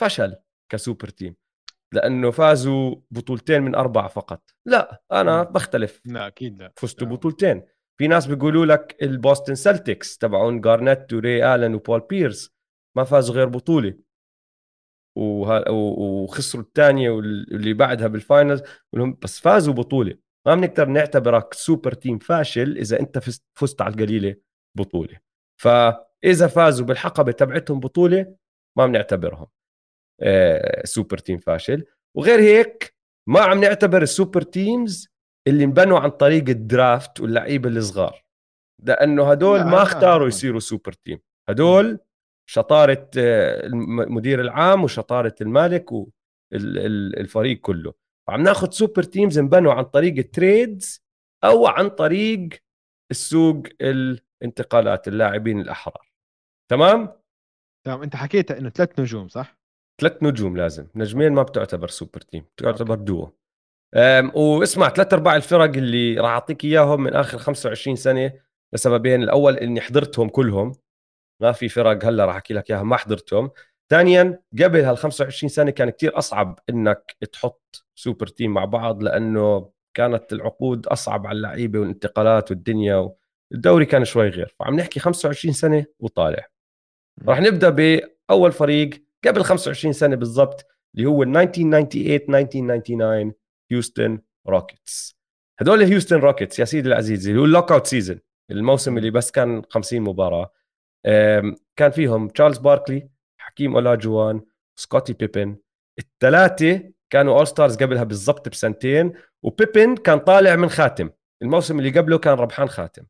[0.01, 0.37] فشل
[0.73, 1.37] ك super team
[1.95, 4.51] لأنه فازوا بطولتين من أربعة فقط.
[4.67, 6.01] لا أنا بختلف.
[6.05, 6.73] لا أكيد لا.
[6.77, 7.63] فزتوا بطولتين.
[7.99, 12.51] في ناس بيقولوا لك البوستن سلتكس تبعون جارنيت وري الن وبول بيرس
[12.97, 13.95] ما فازوا غير بطولة.
[15.17, 15.71] وه...
[15.71, 18.63] وخسروا الثانية واللي بعدها بال finals
[19.23, 20.19] بس فازوا بطولة.
[20.47, 23.19] ما بنقدر نعتبرك super team فاشل إذا أنت
[23.55, 24.37] فزت على القليلة
[24.79, 25.19] بطولة.
[26.23, 28.35] فاذا فازوا بالحقبة تبعتهم بطولة
[28.77, 29.47] ما بنعتبرهم
[30.85, 31.85] super team فاشل.
[32.17, 32.95] وغير هيك
[33.29, 35.09] ما عم نعتبر ال super teams
[35.47, 38.25] اللي انبنوا عن طريق ال draft واللعيبة الصغار.
[38.85, 41.99] لأنه هدول ما اختاروا يصيروا super team هدول
[42.51, 47.95] شطارة آه، المدير العام وشطارة المالك والفريق كله.
[48.29, 51.05] فعم ناخذ super teams انبنوا عن طريق ال trades
[51.45, 52.49] أو عن طريق
[53.11, 56.08] السوق الانتقالات اللاعبين الأحرار.
[56.71, 57.13] تمام؟
[57.87, 59.59] تمام انت حكيت انه ثلاث نجوم صح؟
[60.01, 63.31] ثلاث نجوم لازم نجمين ما بتعتبر super team بتعتبر دو
[64.35, 68.33] واسمع ثلاث أرباع الفرق اللي راح أعطيك إياهم من آخر 25 سنة
[68.75, 70.73] لسببين الأول إني حضرتهم كلهم.
[71.43, 73.51] ما في فرق هلأ راح أحكي لك اياها ما حضرتهم.
[73.91, 79.71] ثانيا قبل هال 25 سنة كان كتير أصعب إنك تحط سوبر تيم مع بعض لأنه
[79.95, 83.11] كانت العقود أصعب على اللعيبة والانتقالات والدنيا
[83.53, 84.55] الدوري كان شوي غير.
[84.59, 86.47] فعم نحكي 25 سنة وطالع.
[87.27, 88.91] راح نبدأ بأول فريق
[89.27, 93.33] قبل 25 سنة بالضبط اللي هو 1998 1999
[93.71, 95.19] هيوستن روكيتس
[95.61, 99.63] هدول هيوستن روكيتس يا سيدي العزيز اللي هو ال lockout season الموسم اللي بس كان
[99.71, 100.53] 50 مباراة.
[101.77, 103.09] كان فيهم تشارلز باركلي
[103.41, 104.41] حكيم اولاجوان
[104.77, 105.57] سكوتي بيبن
[105.99, 109.13] الثلاثه كانوا all stars قبلها بالضبط بسنتين
[109.43, 111.11] وبيبن كان طالع من خاتم.
[111.43, 113.03] الموسم اللي قبله كان ربحان خاتم.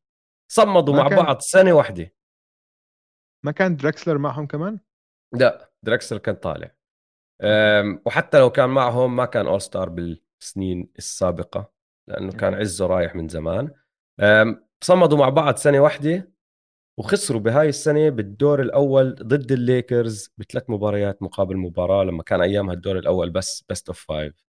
[0.52, 1.18] صمدوا مع كان...
[1.18, 2.12] بعض سنة واحدة.
[3.44, 4.80] ما كان دركسلر معهم كمان؟
[5.34, 6.74] لا دركسلر كان طالع.
[8.06, 11.72] وحتى لو كان معهم ما كان all star بالسنين السابقة
[12.08, 13.70] لأنه كان عزه رايح من زمان.
[14.84, 16.32] صمدوا مع بعض سنة واحدة
[16.98, 22.98] وخسروا بهاي السنة بالدور الأول ضد الليكرز بثلاث مباريات مقابل مباراة لما كان أيامها الدور
[22.98, 24.44] الأول بس best of five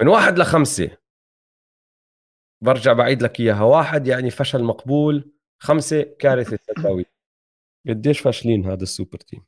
[0.00, 0.96] من واحد لخمسة.
[2.64, 3.62] برجع بعيد لك إياها.
[3.62, 7.04] واحد يعني فشل مقبول خمسة كارثة تساوي
[7.88, 9.44] قديش فاشلين هذا السوبر تيم؟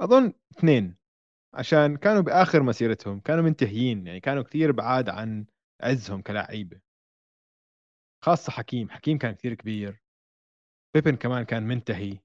[0.00, 0.96] أظن اثنين
[1.54, 5.46] عشان كانوا بآخر مسيرتهم كانوا منتهيين يعني كانوا كثير بعاد عن
[5.82, 6.80] عزهم كلاعيبة.
[8.24, 10.02] خاصة حكيم حكيم كان كثير كبير.
[10.94, 12.18] بيبن كمان كان منتهي.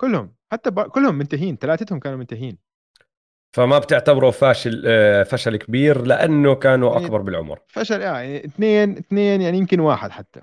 [0.00, 0.80] كلهم حتى ب...
[0.80, 2.58] كلهم منتهين ثلاثتهم كانوا منتهين
[3.56, 7.60] فما بتعتبره فاشل آه، فشل كبير لأنه كانوا يعني أكبر بالعمر.
[7.68, 10.40] فشل آه يعني اثنين اثنين يعني يمكن واحد حتى.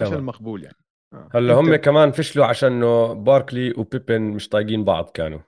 [0.00, 0.20] فشل طبعا.
[0.20, 0.85] مقبول يعني.
[1.34, 1.84] هلأ هم انت...
[1.84, 2.80] كمان فشلوا عشان
[3.24, 5.40] باركلي وبيبن مش طايقين بعض كانوا.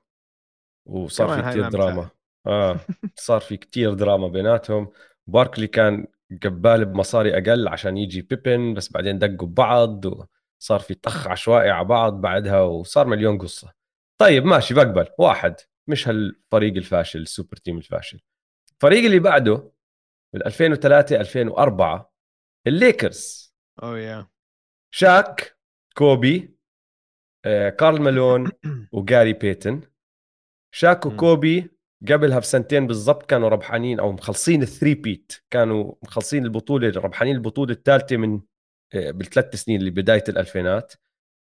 [0.87, 2.11] وصار في كثير دراما.
[2.47, 2.81] آه.
[3.15, 4.91] صار في كثير دراما بيناتهم.
[5.27, 6.07] باركلي كان
[6.43, 11.85] قبل بمصاري أقل عشان يجي بيبن بس بعدين دقوا ببعض وصار في طخ عشوائي على
[11.85, 13.73] بعض بعدها وصار مليون قصة.
[14.21, 15.07] طيب ماشي بقبل.
[15.19, 15.55] واحد.
[15.87, 18.21] مش هالفريق الفاشل السوبر تيم الفاشل.
[18.73, 19.71] الفريق اللي بعده
[20.33, 22.13] بال 2003 2004
[22.67, 23.55] الليكرز.
[23.83, 24.29] اوه يا
[24.91, 25.59] شاك
[25.97, 26.59] كوبي
[27.45, 28.51] آه، كارل مالون
[28.93, 29.81] وجاري بيتن.
[30.75, 31.71] شاك وكوبي
[32.09, 38.17] قبلها بسنتين بالضبط كانوا ربحانين أو مخلصين ال three-peat كانوا مخلصين البطولة ربحانين البطولة الثالثة
[38.17, 38.41] من
[38.95, 40.95] آه، بالثلاث سنين اللي بداية الألفينات.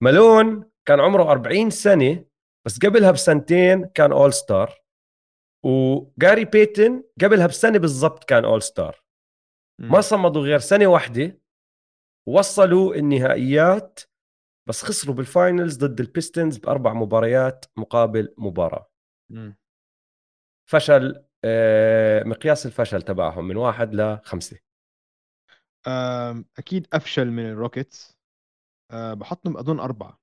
[0.02, 2.24] مالون كان عمره 40 سنة
[2.66, 4.82] بس قبلها بسنتين كان all star
[5.64, 9.02] وجاري بيتن قبلها بسنه بالضبط كان all star
[9.80, 11.41] ما صمدوا غير سنة واحدة
[12.28, 14.00] وصلوا النهائيات
[14.68, 18.90] بس خسروا بال finals ضد البيستونز بأربع مباريات مقابل مباراة.
[19.30, 19.52] م.
[20.70, 24.58] فشل آه، مقياس الفشل تبعهم من واحد لخمسه
[26.58, 28.18] أكيد أفشل من الروكيتس
[28.90, 30.20] أه بحطهم أظن أربعة.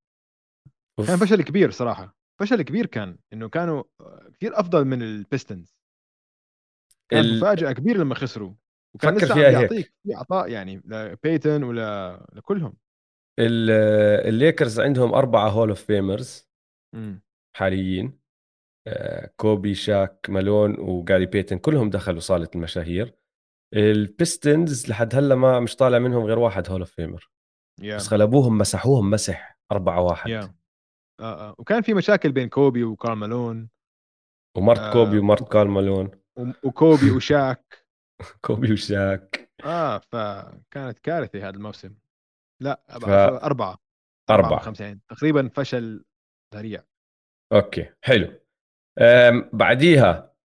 [0.99, 1.07] أوف.
[1.07, 2.15] كان فشل كبير صراحة.
[2.39, 3.83] فشل كبير كان إنه كانوا
[4.33, 5.75] كثير أفضل من البيستونز
[7.11, 7.37] كان ال...
[7.37, 8.53] مفاجأة كبيرة لما خسروا.
[8.95, 9.93] وكان فكر فيها هيك.
[10.03, 12.73] في عطاء يعني لبيتن ولا لكلهم.
[13.39, 16.49] الليكرز عندهم أربعة hall of famers
[17.57, 18.19] حاليين.
[18.87, 23.15] آه، كوبي شاك مالون وجاري بيتن كلهم دخلوا صالة المشاهير.
[23.75, 27.31] البيستونز لحد هلأ ما مش طالع منهم غير واحد hall of famer
[27.81, 27.95] yeah.
[27.95, 30.49] بس غلبوهم مسحوهم مسح 4 1 yeah.
[31.19, 31.55] آه آه.
[31.57, 33.69] وكان في مشاكل بين كوبي وكارل مالون
[34.57, 36.11] ومرت آه كوبي ومرت كارل مالون.
[36.63, 37.85] وكوبي وشاك
[38.45, 39.51] كوبي وشاك.
[39.65, 41.95] آه فكانت كارثة هذا الموسم.
[42.61, 43.05] لا ف...
[43.05, 43.77] أربعة أربعة
[44.29, 46.05] أربعة خمسة يعني تقريبا فشل
[46.55, 46.83] ذريع.
[47.53, 48.39] okay حلو.
[49.53, 50.35] بعديها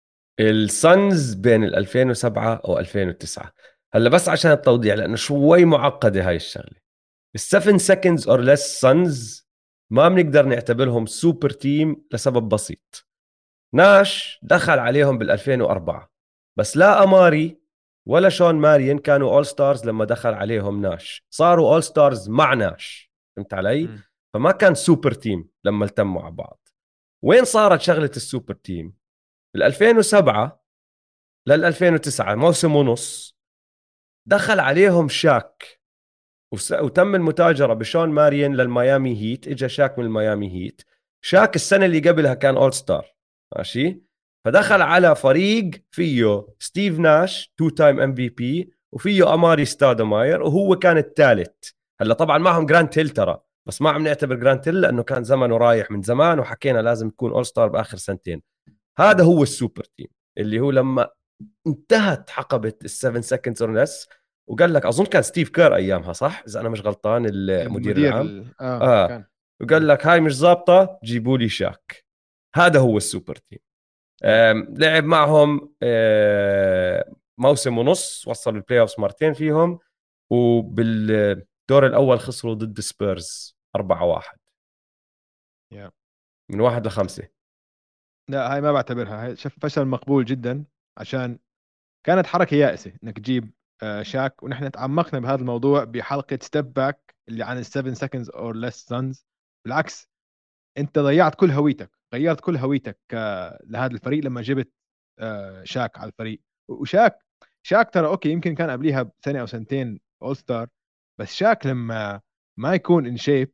[0.41, 3.53] الصنز بين ال 2007 و 2009
[3.95, 6.85] هلأ بس عشان التوضيح لأنه شوي معقدة هاي الشغلة.
[7.39, 9.49] ال7 seconds or less Suns
[9.93, 13.07] ما بنقدر نعتبرهم super team لسبب بسيط.
[13.75, 16.11] ناش دخل عليهم بال 2004
[16.59, 17.64] بس لا أماري
[18.09, 21.25] ولا شون ماريان كانوا all stars لما دخل عليهم ناش.
[21.31, 23.11] صاروا all stars مع ناش.
[23.37, 24.03] فهمت علي؟ م.
[24.35, 26.69] فما كان super team لما التموا على بعض.
[27.23, 28.95] وين صارت شغلة ال super team
[29.55, 30.65] بال 2007
[31.47, 33.37] لل 2009 موسم ونص
[34.29, 35.81] دخل عليهم شاك.
[36.73, 40.83] وتم المتاجرة بشون ماريان للميامي هيت اجى شاك من الميامي هيت.
[41.25, 43.15] شاك السنة اللي قبلها كان all star
[43.57, 44.03] ماشي؟
[44.45, 51.71] فدخل على فريق فيه ستيف ناش two time MVP وفيه أماري ستادماير وهو كان الثالث.
[52.01, 55.57] هلا طبعا معهم جرانت هيل ترى بس ما عم نعتبر جرانت هيل لأنه كان زمنه
[55.57, 58.43] رايح من زمان وحكينا لازم تكون all star بآخر سنتين.
[58.99, 60.07] هذا هو ال super team
[60.39, 61.09] اللي هو لما
[61.67, 64.09] انتهت حقبة ال7 seconds or less
[64.49, 68.45] وقال لك أظن كان ستيف كير أيامها صح؟ إذا أنا مش غلطان المدير العام.
[68.61, 69.07] آه, آه.
[69.09, 69.25] كان.
[69.63, 72.05] وقال لك هاي مش ظابطة جيبوا لي شاك.
[72.55, 73.59] هذا هو ال super team.
[74.79, 75.75] لعب معهم
[77.39, 79.79] موسم ونص وصل ال playoff مرتين فيهم
[80.33, 84.39] وبالدور الأول خسروا ضد سبيرز 4 1
[85.75, 85.91] yeah.
[86.51, 87.29] من واحد لخمسة.
[88.31, 89.27] لا هاي ما بعتبرها.
[89.27, 90.65] هاي فشل مقبول جدا
[90.99, 91.39] عشان
[92.07, 94.43] كانت حركة يائسة إنك تجيب آه، شاك.
[94.43, 99.27] ونحن تعمقنا بهذا الموضوع بحلقة step back اللي عن ال7 seconds or less Suns
[99.65, 100.11] بالعكس
[100.79, 101.91] أنت ضيعت كل هويتك.
[102.17, 102.99] غيرت كل هويتك
[103.65, 104.73] لهذا الفريق لما جبت
[105.21, 106.41] آه، شاك على الفريق.
[106.71, 107.25] وشاك
[107.67, 110.69] شاك ترى okay يمكن كان قبليها بسنه أو سنتين all star
[111.21, 112.21] بس شاك لما
[112.59, 113.53] ما يكون in shape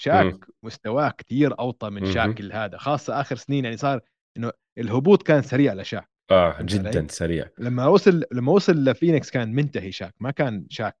[0.00, 0.46] شاك.
[0.64, 4.00] مستواه كثير أوطى من شاك هذا خاصة آخر سنين يعني صار
[4.36, 7.48] إنه الهبوط كان سريع لشاك آه جدا سريع.
[7.58, 10.96] لما وصل لما وصل لفينيكس كان منتهي شاك ما كان شاك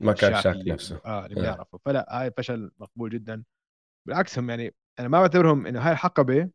[0.00, 1.00] ما كان شاك اللي نفسه.
[1.04, 1.80] آه اللي بنعرفه آه.
[1.84, 3.44] فلا هاي فشل مقبول جدا.
[4.08, 6.50] بالعكس هم يعني أنا ما بعتبرهم إنه هاي الحقبه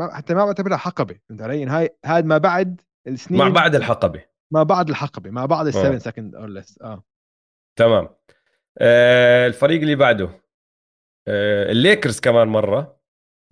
[0.00, 4.24] حتى ما بعتبرها حقبة فهمت علي؟ انه هاي هذا ما بعد السنين ما بعد الحقبة.
[4.50, 7.04] ما بعد الحقبة ما بعد ال 7 seconds or less آه.
[7.78, 8.08] تمام.
[8.78, 10.30] آه الفريق اللي بعده.
[11.28, 13.00] آه الليكرز كمان مرة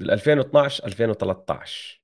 [0.01, 2.03] بال 2012 2013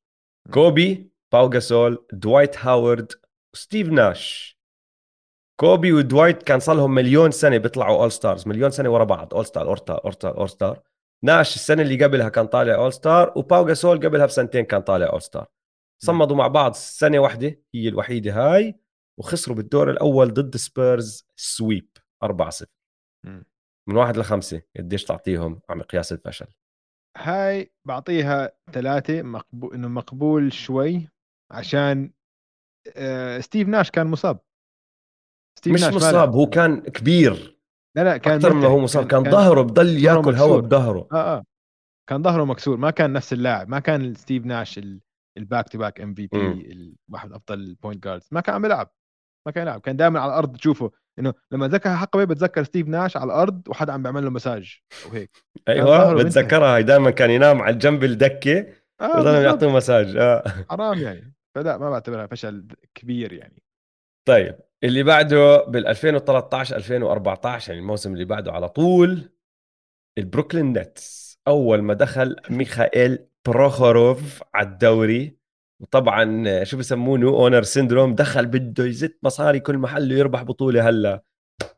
[0.51, 3.13] كوبي باو جاسول دوايت هاورد
[3.55, 4.55] وستيف ناش
[5.61, 9.47] كوبي ودوايت كان صار لهم مليون سنة بيطلعوا all stars مليون سنة ورا بعض all
[9.47, 10.83] star all star all star, all star.
[11.25, 15.23] ناش السنة اللي قبلها كان طالع all star وباو جاسول قبلها بسنتين كان طالع all
[15.23, 15.47] star
[16.03, 18.79] صمدوا مع بعض سنة واحدة هي الوحيدة هاي
[19.21, 21.89] وخسروا بالدور الأول ضد سبيرز sweep
[22.23, 22.67] 4 0
[23.89, 26.47] من واحد لخمسة قديش تعطيهم على مقياس الفشل؟
[27.17, 31.09] هاي بعطيها ثلاثة مقبول إنه مقبول شوي
[31.51, 32.13] عشان
[32.97, 34.41] آه ستيف ناش كان مصاب.
[35.59, 37.54] ستيف مش ناش مصاب هو كان كبير.
[37.97, 39.07] لا لا كان أكثر ما هو مصاب.
[39.07, 41.09] كان, كان ظهره بضل يأكل هواء بظهره.
[41.13, 41.45] آه آه.
[42.09, 42.77] كان ظهره مكسور.
[42.77, 43.69] ما كان نفس اللاعب.
[43.69, 44.81] ما كان ستيف ناش
[45.39, 48.91] ال back to back MVP واحد أفضل ال point guards ما كان عم يلعب.
[49.47, 49.81] ما كان يلعب.
[49.81, 50.91] كان دائما على الأرض تشوفه.
[51.19, 55.45] إنه لما ذكر حقبه بتذكر ستيف ناش على الأرض وحدا عم بيعمل له مساج وهيك
[55.69, 56.77] أيوه بتذكرها.
[56.77, 58.67] هي دائما كان ينام على جنب الدكة
[59.01, 60.45] آه وظلوا يعطوه مساج آه.
[60.71, 61.35] حرام يعني.
[61.55, 63.63] فلا ما بعتبرها فشل كبير يعني.
[64.25, 69.31] طيب اللي بعده بال 2013 2014 يعني الموسم اللي بعده على طول
[70.19, 71.39] البروكلين نتس.
[71.49, 75.37] أول ما دخل ميخائيل بروخوروف على الدوري
[75.83, 81.23] وطبعا شو بسموه new owner syndrome دخل بده يزت مصاري كل محل يربح بطولة هلأ.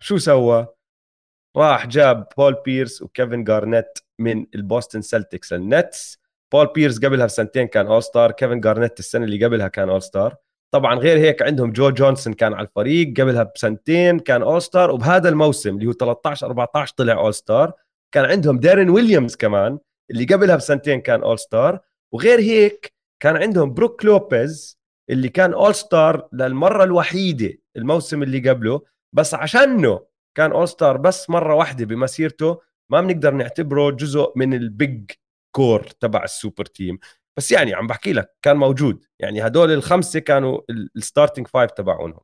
[0.00, 0.66] شو سوى؟
[1.56, 6.18] راح جاب بول بيرس وكيفن جارنيت من البوستن سلتكس النتس
[6.52, 10.36] بول بيرس قبلها بسنتين كان all star كيفن جارنيت السنة اللي قبلها كان all star
[10.74, 15.28] طبعا غير هيك عندهم جو جونسون كان على الفريق قبلها بسنتين كان all star وبهذا
[15.28, 17.72] الموسم اللي هو 13 14 طلع all star
[18.14, 19.78] كان عندهم دارين ويليامز كمان
[20.10, 21.78] اللي قبلها بسنتين كان all star
[22.12, 24.78] وغير هيك كان عندهم بروك لوبيز
[25.10, 28.80] اللي كان all star للمرة الوحيدة الموسم اللي قبله.
[29.12, 30.06] بس عشانه
[30.36, 32.60] كان all star بس مرة واحدة بمسيرته.
[32.90, 35.10] ما بنقدر نعتبره جزء من ال big
[35.54, 36.98] core تبع ال super team
[37.38, 39.04] بس يعني عم بحكي لك كان موجود.
[39.18, 40.60] يعني هدول الخمسة كانوا
[40.96, 42.20] ال starting five تبعونهم.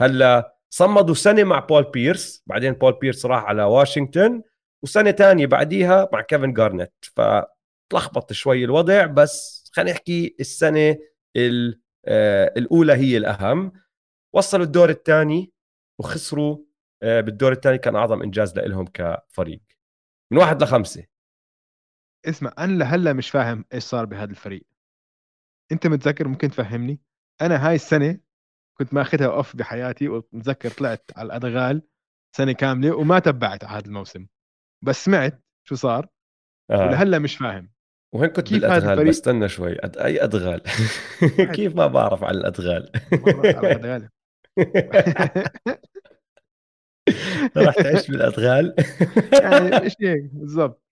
[0.00, 4.42] هلأ صمدوا سنة مع بول بيرس بعدين بول بيرس راح على واشنطن
[4.84, 10.96] وسنة تانية بعديها مع كيفن جارنيت فتلخبط شوي الوضع بس خلينا نحكي السنة
[12.06, 13.72] آه، الأولى هي الأهم.
[14.34, 15.52] وصلوا الدور الثاني
[16.00, 16.58] وخسروا
[17.02, 19.60] آه، بالدور الثاني كان أعظم إنجاز لهم كفريق.
[20.32, 21.04] من واحد لخمسة.
[22.28, 24.66] اسمع أنا لهلأ مش فاهم إيش صار بهذا الفريق.
[25.72, 27.00] أنت متذكر ممكن تفهمني؟
[27.42, 28.20] أنا هاي السنة
[28.78, 31.82] كنت ماخذها اوف بحياتي ومتذكر طلعت على الأدغال
[32.36, 34.26] سنة كاملة وما تبعت على هذا الموسم.
[34.84, 36.08] بس سمعت شو صار
[36.70, 36.86] آه.
[36.86, 37.70] ولهلأ مش فاهم.
[38.14, 39.08] وين كنت كيف بالأدغال الفريق...
[39.08, 39.76] بستنى شوي.
[39.84, 39.96] أد...
[39.96, 40.62] أي أدغال؟
[41.56, 44.08] كيف ما بعرف عن الأدغال؟ على الأدغال.
[47.56, 48.74] راح تعيش بالأدغال؟
[49.42, 50.87] يعني إيش هيك؟ بالضبط.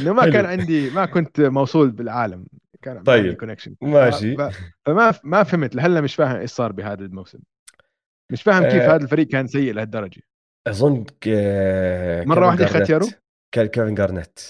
[0.00, 2.46] إنه ما كان عندي ما كنت موصول بالعالم.
[2.82, 3.34] كان طيب.
[3.34, 4.36] connection ماشي.
[4.84, 7.38] فما ما فهمت لهلا مش فاهم إيش صار بهذا الموسم.
[8.32, 8.94] مش فاهم كيف آه.
[8.94, 10.22] هذا الفريق كان سيء لهالدرجة.
[10.66, 11.28] اظن ك...
[12.26, 13.08] مرة واحدة ختيروا
[13.54, 14.40] كيفن جارنيت.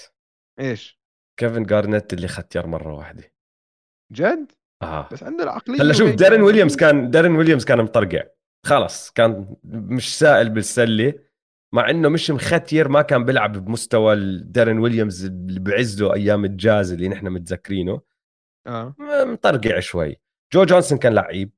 [0.59, 0.99] إيش؟
[1.39, 3.23] كيفن جارنيت اللي ختير مرة واحدة.
[4.13, 4.51] جد؟
[4.83, 5.09] آه.
[5.11, 8.23] بس عنده العقلية هلا شوف دارين ويليامز كان دارين ويليامز كان مطرقع.
[8.65, 11.13] خلص كان مش سائل بالسلة.
[11.73, 17.07] مع إنه مش مختير ما كان بيلعب بمستوى دارين ويليامز اللي بعز أيام الجاز اللي
[17.07, 18.01] نحن متذكرينه.
[18.67, 18.95] آه.
[19.25, 20.15] مطرقع شوي.
[20.53, 21.51] جو جونسون كان لعيب.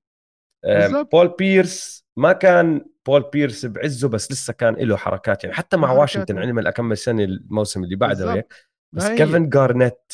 [0.66, 5.44] آه بول بيرس ما كان بول بيرس بعزه بس لسه كان له حركات.
[5.44, 8.54] يعني حتى مع واشنطن عمل اكمل سنة الموسم اللي بعده هيك.
[8.96, 9.18] بس هي.
[9.18, 10.14] كيفن جارنيت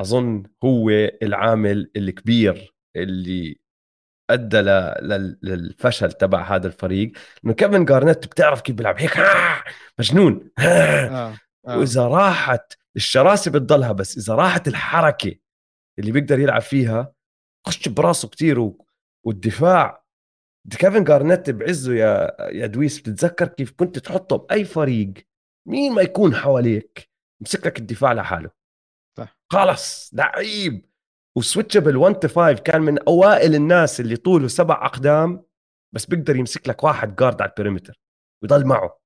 [0.00, 0.90] أظن هو
[1.22, 3.58] العامل الكبير اللي
[4.30, 4.60] أدى
[5.42, 7.12] للفشل تبع هذا الفريق.
[7.44, 8.98] انه كيفن جارنيت بتعرف كيف بيلعب.
[8.98, 9.12] هيك
[9.98, 11.34] مجنون آه.
[11.66, 11.78] آه.
[11.78, 15.34] وإذا راحت الشراسة بتضلها بس إذا راحت الحركة
[15.98, 17.12] اللي بيقدر يلعب فيها
[17.66, 18.72] خش براسه كثير
[19.24, 20.04] والدفاع.
[20.70, 25.14] كيفن جارنيت بعزه يا يا دويس بتتذكر كيف كنت تحطه بأي فريق؟
[25.68, 27.10] مين ما يكون حواليك؟
[27.40, 28.50] مسك لك الدفاع لحاله.
[29.18, 29.38] صح.
[29.52, 30.93] خلص لعيب.
[31.38, 35.44] و switchable 1 to 5 كان من أوائل الناس اللي طوله سبع أقدام
[35.94, 38.00] بس بيقدر يمسك لك واحد guard على ال perimeter
[38.42, 39.00] ويضل معه.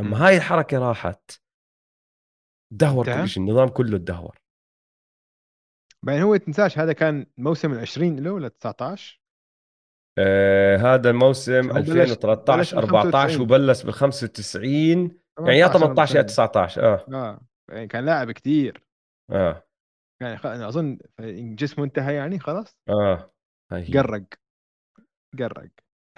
[0.00, 1.30] لما هاي الحركة راحت
[2.72, 4.38] دهور كل شيء النظام كله تدهور.
[6.04, 9.22] بعدين هو تنساش هذا كان موسم ال 20 له ولا 19
[10.18, 17.06] آه هذا الموسم 2013 14 وبلش بال 95 يعني يا 18 يا 19 آه.
[17.12, 18.84] آه يعني كان لاعب كثير
[19.30, 19.66] آه.
[20.22, 20.98] يعني أنا أظن
[21.54, 23.32] جسمه انتهى يعني خلاص؟ آه
[23.94, 24.24] قرق
[25.38, 25.70] قرق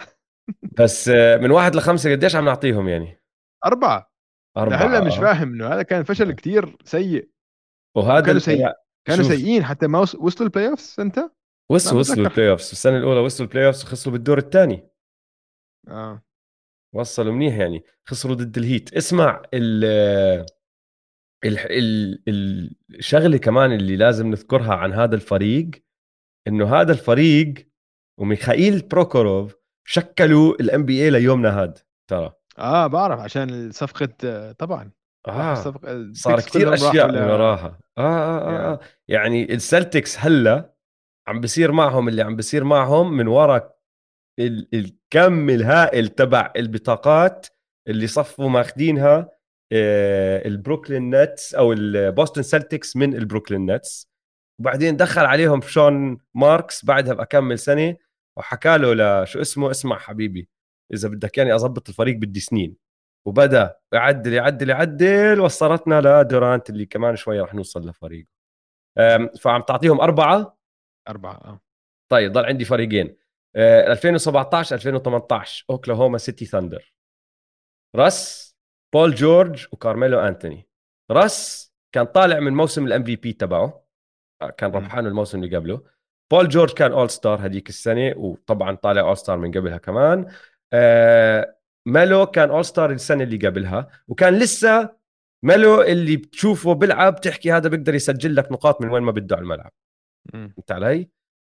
[0.79, 3.21] بس آه، من واحد لخمسة قديش عم نعطيهم يعني؟
[3.65, 4.11] أربعة.
[4.57, 7.29] أربعة هلأ مش فاهم إنه هذا كان فشل كتير سيء.
[7.97, 8.73] وهذا كانوا سيء.
[9.07, 11.19] كانوا سيئين حتى ما وصلوا ال playoffs أنت؟
[11.71, 14.89] وصلوا وصلوا ال playoffs السنة الأولى وصلوا ال playoffs وخسروا بالدور الثاني.
[15.87, 16.23] آه.
[16.95, 17.83] وصلوا منيح يعني.
[18.07, 20.45] خسروا ضد الهيت اسمع ال
[21.43, 25.71] الشغلة كمان اللي لازم نذكرها عن هذا الفريق
[26.47, 27.53] إنه هذا الفريق
[28.19, 29.55] وميخائيل بروخوروف
[29.87, 31.73] شكلوا ال NBA ليومنا هذا
[32.09, 32.33] ترى.
[32.57, 34.91] آه بعرف عشان صفقة طبعا.
[35.27, 37.79] آه الصفقة صار كثير أشياء من وراها.
[37.97, 38.79] آه, آه, آه, آه.
[39.07, 40.75] يعني السلتكس هلأ
[41.27, 43.75] عم بصير معهم اللي عم بصير معهم من وراء
[44.73, 47.47] الكم الهائل تبع البطاقات
[47.87, 49.34] اللي صفوا ماخذينها آه،
[49.71, 54.09] البروكلين نتس أو البوستن سلتكس من البروكلين نتس
[54.59, 57.95] وبعدين دخل عليهم شون ماركس بعدها بكمل سنة
[58.37, 60.49] وحكى له لشو اسمه؟ اسمع حبيبي
[60.93, 62.75] إذا بدك يعني اضبط الفريق بدي سنين.
[63.27, 68.27] وبدأ يعدل يعدل يعدل وصلتنا لدورانت اللي كمان شوية رح نوصل لفريقه.
[69.41, 70.57] فعم تعطيهم أربعة؟
[71.07, 71.61] أربعة آه.
[72.09, 73.17] طيب ضل عندي فريقين.
[73.55, 76.93] 2017 2018 أوكلاهوما سيتي ثاندر.
[77.95, 78.44] راس
[78.95, 80.67] بول جورج وكارميلو أنتوني.
[81.11, 83.85] راس كان طالع من موسم ال MVP تبعه
[84.41, 85.83] آه، كان ربحان الموسم اللي قبله.
[86.31, 90.25] بول جورج كان all star هذيك السنة وطبعا طالع all star من قبلها كمان.
[90.73, 91.55] آه
[91.85, 94.95] ميلو كان all star السنة اللي قبلها وكان لسه
[95.43, 99.43] ميلو اللي بتشوفه بيلعب تحكي هذا بيقدر يسجل لك نقاط من وين ما بده على
[99.43, 99.71] الملعب.
[100.35, 101.09] انت علي؟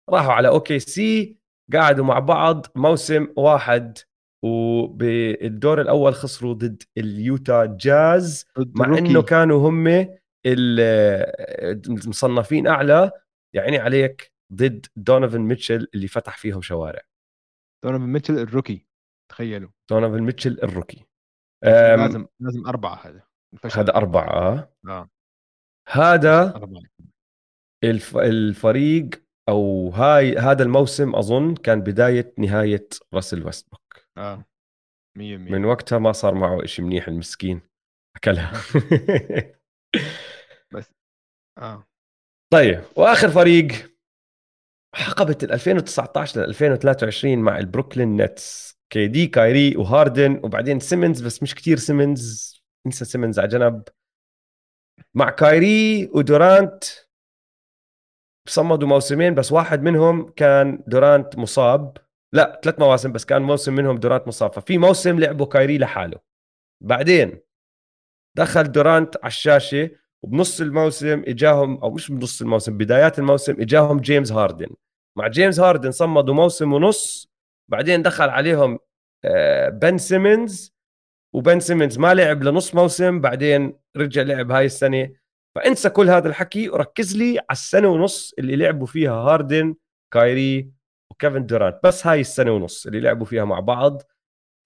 [0.10, 1.38] راحوا على OKC
[1.74, 3.98] قعدوا مع بعض موسم واحد.
[4.46, 10.08] وبالدور الأول خسروا ضد اليوتا جاز مع إنه كانوا هم
[10.46, 13.12] المصنفين أعلى
[13.56, 17.02] يعني عليك ضد دونيفن ميتشل اللي فتح فيهم شوارع.
[17.86, 18.86] دونيفن ميتشل ال rookie
[19.32, 19.70] تخيلوا.
[19.90, 21.06] دونيفن ميتشل ال rookie.
[21.64, 23.24] لازم لازم أربعة هذا
[23.76, 24.28] هذا أربعة.
[24.28, 25.10] آه, آه.
[25.90, 26.82] هذا أربعة.
[27.84, 28.18] الف...
[28.18, 29.10] الفريق
[29.50, 33.85] أو هاي هذا الموسم أظن كان بداية نهاية راسل ويستبوك
[34.18, 34.46] آه.
[35.18, 35.22] 100%
[35.52, 37.62] من وقتها ما صار معه شيء منيح المسكين.
[38.16, 38.52] أكلها.
[40.74, 40.92] بس.
[41.58, 41.88] آه.
[42.54, 43.96] طيب وآخر فريق.
[44.96, 51.56] حقبة ال 2019 ل 2023 مع البروكلين نتس KD كايري وهاردن وبعدين سيمنز بس مش
[51.56, 52.56] كتير سيمنز
[52.86, 53.84] انسى سيمنز على جنب.
[55.14, 56.84] مع كايري ودورانت.
[58.48, 61.98] صمدوا موسمين بس واحد منهم كان دورانت مصاب.
[62.36, 66.20] لا ثلاث مواسم بس كان موسم منهم دورانت مصاب ففي موسم لعبوا كايري لحاله.
[66.84, 67.40] بعدين
[68.38, 69.90] دخل دورانت على الشاشة
[70.24, 74.68] وبنص الموسم إجاهم أو مش بنص الموسم بدايات الموسم إجاهم جيمس هاردن.
[75.18, 77.32] مع جيمس هاردن صمدوا موسم ونص
[77.72, 78.80] بعدين دخل عليهم
[79.70, 80.76] بن آه، سيمنز.
[81.34, 85.16] وبن سيمنز ما لعب لنص موسم بعدين رجع لعب هاي السنة.
[85.56, 89.76] فانسى كل هذا الحكي وركز لي على السنة ونص اللي لعبوا فيها هاردن
[90.14, 90.75] كايري
[91.16, 91.80] وكيفن دورانت.
[91.84, 94.02] بس هاي السنة ونص اللي لعبوا فيها مع بعض.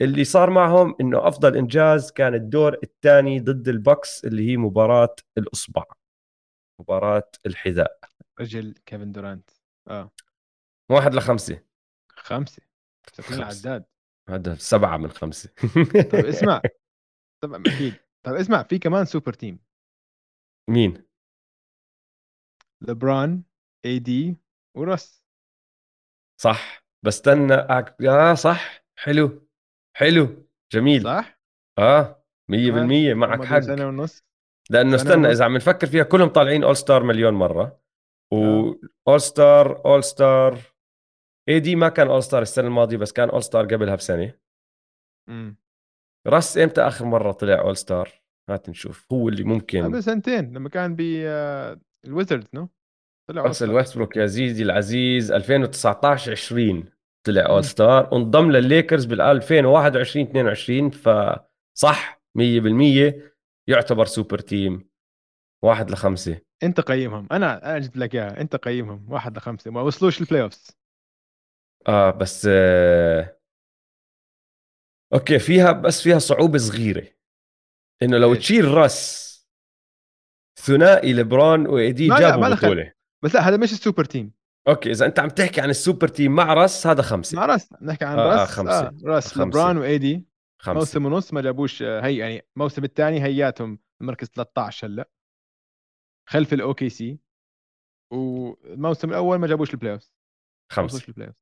[0.01, 5.83] اللي صار معهم إنه أفضل إنجاز كان الدور الثاني ضد البكس اللي هي مباراة الأصبع.
[6.79, 7.99] مباراة الحذاء.
[8.39, 9.49] رجل كيفن دورانت.
[9.87, 10.11] آه.
[10.91, 11.63] واحد لخمسة.
[12.09, 12.61] خمسة.
[13.13, 13.85] سكين العداد
[14.29, 15.49] هذا سبعة من خمسة.
[16.11, 16.61] طيب اسمع.
[17.43, 17.93] طبعا أكيد.
[18.23, 19.59] طيب اسمع في كمان super team.
[20.69, 21.03] مين؟
[22.81, 23.43] لبران
[23.85, 24.37] AD
[24.75, 25.18] وراس
[26.41, 28.01] صح بستنى أك...
[28.01, 29.47] آه صح حلو
[29.97, 31.03] حلو جميل.
[31.03, 31.39] صح؟
[31.79, 32.53] آه 100%
[33.13, 33.59] معك حق.
[33.59, 34.23] سنه ونص.
[34.69, 35.31] لأنه استنى.
[35.31, 37.79] إذا عم نفكر فيها كلهم طالعين all star مليون مرة.
[38.33, 40.59] و all star all
[41.49, 44.33] star AD ما كان all star السنة الماضية بس كان all star قبلها بسنة.
[45.29, 45.57] إمم.
[46.27, 48.09] رأس إمتى آخر مرة طلع all star
[48.49, 52.69] هات نشوف هو اللي ممكن قبل سنتين لما كان بالويزرد آه، no؟
[53.29, 56.85] طلع راسل ويستبروك يا زيزي العزيز 2019 20
[57.27, 63.13] طلع all star وانضم للليكرز بال 2021 22 فصح 100%
[63.69, 64.89] يعتبر super team.
[65.63, 66.41] واحد لخمسة.
[66.63, 67.27] انت قيمهم.
[67.31, 68.41] أنا أنا جبت لك إياها.
[68.41, 69.11] انت قيمهم.
[69.11, 69.71] واحد لخمسة.
[69.71, 70.77] ما وصلوش ال playoffs
[71.87, 73.39] آه بس آه...
[75.13, 77.07] okay فيها بس فيها صعوبة صغيرة.
[78.03, 79.29] إنه لو تشيل راس
[80.59, 82.98] ثنائي لبرون و AD جابوا بطولة.
[83.23, 84.33] بس لا هذا مش ال super team.
[84.67, 87.35] okay إذا أنت عم تحكي عن ال super team مع رأس هذا خمسة.
[87.37, 88.39] مع رأس نحكي عن آه رأس.
[88.39, 88.87] آه خمسة.
[88.87, 90.25] آه راس لبران و AD
[90.61, 90.79] خمسة.
[90.79, 95.09] موسم ونص ما جابوش آه، هي يعني الموسم الثاني هياتهم مركز 13 هلا.
[96.29, 97.19] خلف ال OKC
[98.13, 100.11] والموسم الأول ما جابوش ال playoff
[100.71, 101.07] خمسة.
[101.07, 101.33] البلاي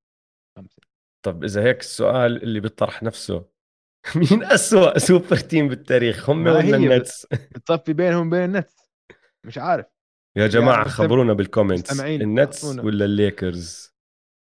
[0.57, 0.81] خمسة.
[1.25, 3.45] طب إذا هيك السؤال اللي بيطرح نفسه
[4.15, 8.75] مين أسوأ super team بالتاريخ هم ولا النتس؟ بتصفي بينهم وبين النتس.
[9.45, 9.85] مش عارف.
[10.37, 13.95] يا جماعة يعني خبرونا بال comments النتس ولا الليكرز؟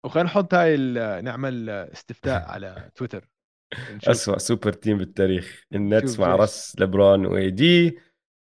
[0.07, 0.77] وخلينا نحط هاي
[1.23, 3.29] نعمل استفتاء على تويتر.
[4.09, 5.65] اسوء super team بالتاريخ.
[5.75, 7.99] النتس مع راس لبرون و AD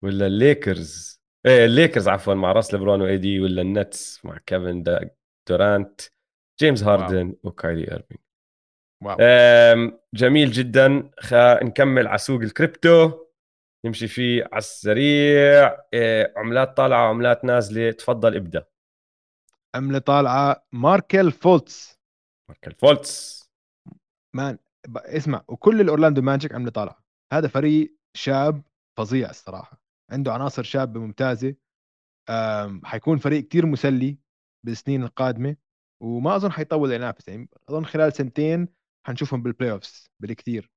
[0.04, 4.84] ولا الليكرز؟ إيه الليكرز عفوا مع راس لبرون و AD ولا النتس مع كيفن
[5.48, 6.00] دورانت
[6.60, 8.20] جيمس هاردن وكايري ايرفينج
[9.04, 9.16] واو.
[10.14, 11.10] جميل جدا.
[11.20, 13.12] خلينا نكمل على سوق الكريبتو
[13.84, 15.78] نمشي فيه على السريع.
[15.94, 17.90] إيه، عملات طالعة وعملات نازلة.
[17.90, 18.66] تفضل ابدأ.
[19.74, 20.66] عملة طالعة.
[20.72, 21.98] ماركل فولتس.
[22.50, 23.50] ماركل فولتس.
[24.36, 24.58] man
[24.96, 25.44] اسمع.
[25.48, 27.04] وكل الأورلاندو ماجيك عملة طالعة.
[27.32, 28.62] هذا فريق شاب
[28.98, 29.82] فظيع الصراحة.
[30.10, 31.54] عنده عناصر شابة ممتازة.
[32.84, 34.18] حيكون فريق كتير مسلي
[34.66, 35.56] بالسنين القادمة.
[36.02, 38.68] وما أظن حيطول ينافس يعني أظن خلال سنتين
[39.06, 40.70] حنشوفهم بال playoffs بالكثير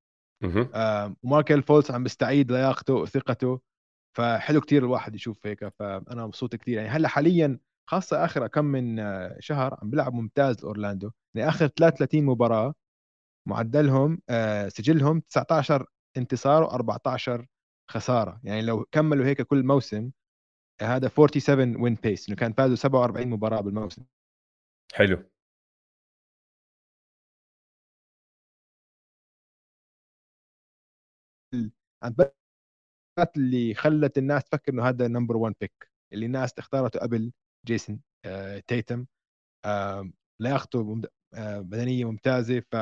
[1.24, 3.60] وماركل فولتس عم بيستعيد لياقته وثقته
[4.18, 6.78] فحلو كتير الواحد يشوف هيك فأنا مبسوط كتير.
[6.78, 7.60] يعني هلأ حاليا
[7.90, 11.11] خاصة آخر كم من آه، شهر عم بيلعب ممتاز أورلاندو.
[11.36, 12.74] يعني آخر 33 مباراة
[13.48, 15.86] معدلهم آه، سجلهم 19
[16.18, 17.45] انتصار و14
[17.91, 18.40] خسارة.
[18.44, 20.11] يعني لو كملوا هيك كل موسم
[20.82, 24.06] هذا 47 وين بيس إنه كان فازوا 47 مباراة بالموسم.
[24.94, 25.24] حلو.
[33.38, 37.32] اللي خلت الناس تفكر إنه هذا number 1 pick اللي الناس اختارته قبل
[37.68, 39.06] جيسون آه، تيتم
[39.66, 40.12] آه،
[40.42, 41.02] لياقته
[41.34, 42.76] آه، بدنية ممتازة ف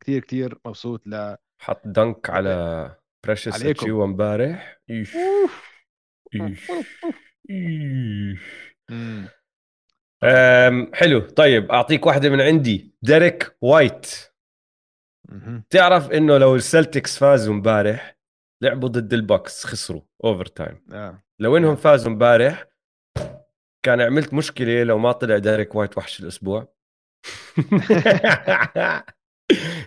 [0.00, 2.96] كثير كثير مبسوط ل حط dunk على
[3.26, 4.80] بريشس اتشيوا امبارح.
[4.90, 5.16] إيش؟
[6.34, 6.70] إيش؟
[10.94, 11.20] حلو.
[11.20, 14.32] طيب أعطيك واحدة من عندي ديريك وايت
[15.70, 18.11] تعرف إنه لو السلتكس فازوا امبارح
[18.62, 21.22] لعبوا ضد البوكس خسروا overtime آه.
[21.38, 22.64] لو إنهم فازوا امبارح
[23.82, 26.72] كان عملت مشكلة لو ما طلع ديريك وايت وحش الأسبوع.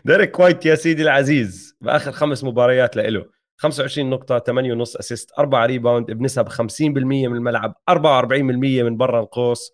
[0.05, 3.25] ديريك وايت يا سيدي العزيز بآخر خمس مباريات له
[3.57, 9.71] 25 نقطة 8 ونص assist 4 rebound بنسب 50% من الملعب 44% من برا القوس.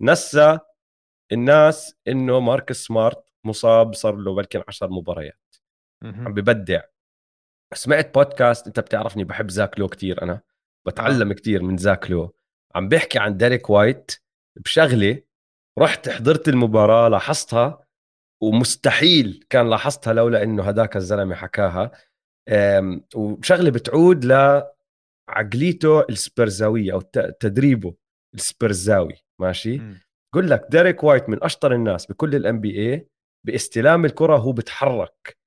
[0.00, 0.58] نسى
[1.32, 5.56] الناس إنه ماركوس سمارت مصاب صار له بالك 10 مباريات.
[6.04, 6.80] عم ببدع.
[7.74, 10.40] سمعت بودكاست أنت بتعرفني بحب زاك لو كثير أنا
[10.86, 11.34] بتعلم آه.
[11.34, 12.34] كثير من زاك لو.
[12.74, 14.12] عم بيحكي عن ديريك وايت
[14.56, 15.22] بشغلة
[15.78, 17.86] رحت حضرت المباراة لاحظتها
[18.42, 21.90] ومستحيل كان لاحظتها لولا إنه هداك الزلمة حكاها.
[23.14, 27.00] وشغلة بتعود لعقليته السبيرزاوية أو
[27.40, 27.94] تدريبه
[28.34, 29.80] السبيرزاوي ماشي؟
[30.34, 33.08] قل لك ديريك وايت من أشطر الناس بكل الان بي اي
[33.46, 35.38] باستلام الكرة هو بتحرك.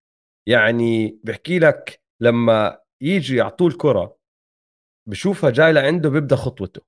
[0.47, 4.17] يعني بحكي لك لما يجي يعطوه الكرة
[5.09, 6.81] بشوفها جاي لعنده بيبدأ خطوته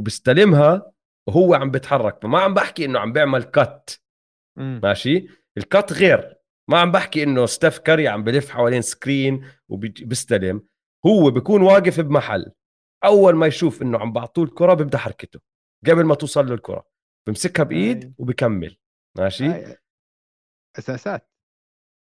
[0.00, 0.92] وبيستلمها
[1.28, 3.90] وهو عم بيتحرك فما عم بحكي إنه عم بيعمل cut
[4.56, 6.36] ماشي؟ ال cut غير
[6.70, 10.62] ما عم بحكي إنه ستيف كاري عم بلف حوالين screen وبيستلم
[11.06, 12.52] هو بيكون واقف بمحل
[13.04, 15.40] أول ما يشوف إنه عم بعطوه الكرة بيبدأ حركته
[15.86, 16.86] قبل ما توصل له الكرة
[17.26, 18.76] بمسكها بإيد وبكمل
[19.18, 19.76] ماشي؟
[20.78, 21.30] أساسات.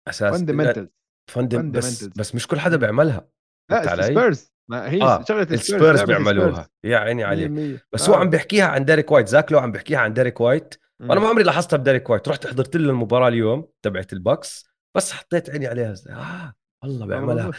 [0.09, 3.29] أساس fundamentals fundam بس بس مش كل حدا بيعملها.
[3.71, 5.25] لا سبيرز ما هي آه.
[5.29, 6.69] شغلة السبيرز بيعملوها.
[6.85, 7.81] يا عيني عليك.
[7.93, 8.13] بس آه.
[8.13, 11.29] هو عم بيحكيها عن ديريك وايت زاك لو عم بيحكيها عن ديريك وايت وأنا ما
[11.29, 15.95] عمري لاحظتها بديريك وايت رحت حضرت له المباراة اليوم تبعت البوكس بس حطيت عيني عليها.
[16.09, 17.07] آه والله.
[17.07, 17.51] بيعملها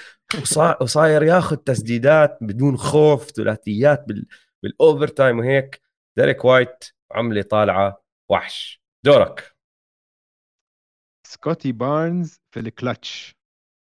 [0.82, 4.26] وصاير ياخذ تسديدات بدون خوف ثلاثيات بال...
[4.64, 5.82] بال overtime وهيك.
[6.18, 8.04] ديريك وايت عملي طالعة.
[8.32, 8.84] وحش.
[9.06, 9.56] دورك.
[11.28, 13.36] سكوتي بارنز في الكلتش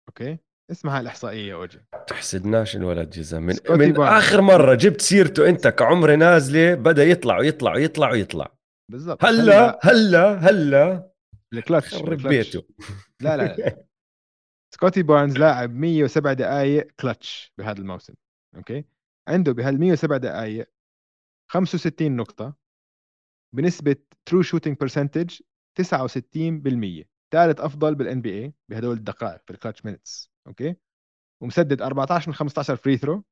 [0.09, 0.37] أوكي؟
[0.71, 1.79] اسمها الإحصائية أوجي.
[2.07, 3.39] تحسدناش الولد جزا.
[3.39, 8.55] من, من آخر مرة جبت سيرته أنت كعمر نازلة بدأ يطلع ويطلع ويطلع ويطلع.
[8.91, 9.25] بالضبط.
[9.25, 10.33] هلا هلا.
[10.33, 11.11] هلا
[11.53, 12.63] الكلتش خرب بيته.
[13.21, 13.85] لا لا, لا.
[14.75, 18.13] سكوتي بارنز لاعب 107 دقائق كلتش بهذا الموسم
[18.55, 18.85] أوكي؟
[19.27, 20.69] عنده بهال 107 دقائق
[21.51, 22.55] 65 نقطة
[23.55, 23.95] بنسبة
[24.25, 25.39] true shooting percentage
[25.81, 30.75] 69% ثالث أفضل بالان بي اي بهدول الدقائق في ال clutch minutes أوكي؟
[31.43, 33.23] ومسدد 14 من 15 free throw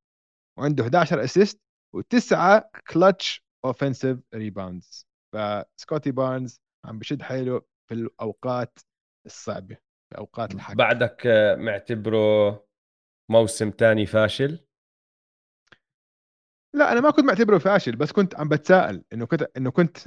[0.60, 1.62] وعنده 11 assist
[1.96, 8.80] وتسعة clutch offensive rebounds فسكوتي بارنز عم بشد حيله في الأوقات
[9.26, 9.76] الصعبة
[10.10, 12.68] في أوقات الحق بعدك معتبره
[13.32, 14.68] موسم ثاني فاشل؟
[16.76, 19.98] لا أنا ما كنت معتبره فاشل بس كنت عم بتساءل إنه كنت إنه كنت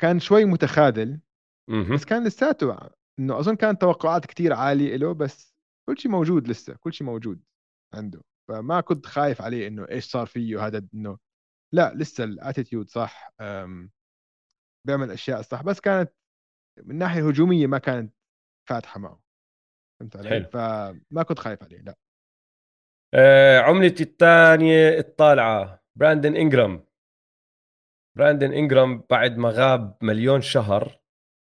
[0.00, 1.20] كان شوي متخاذل
[1.94, 2.78] بس كان لساته
[3.18, 5.54] إنه أظن كانت توقعات كتير عالية له بس
[5.88, 7.42] كل شيء موجود لسه كل شيء موجود
[7.94, 11.18] عنده فما كنت خايف عليه إنه إيش صار فيه هذا إنه
[11.74, 13.32] لا لسه ال attitude صح
[14.86, 16.12] بيعمل أشياء صح بس كانت
[16.84, 18.14] من الناحيه الهجوميه ما كانت
[18.68, 19.20] فاتحة معه
[20.00, 20.44] فهمت علي؟ حلو.
[20.44, 21.98] فما كنت خايف عليه لا
[23.14, 26.84] آه عملتي الثانية الطالعة براندن انجرام
[28.16, 30.97] براندن انجرام بعد ما غاب مليون شهر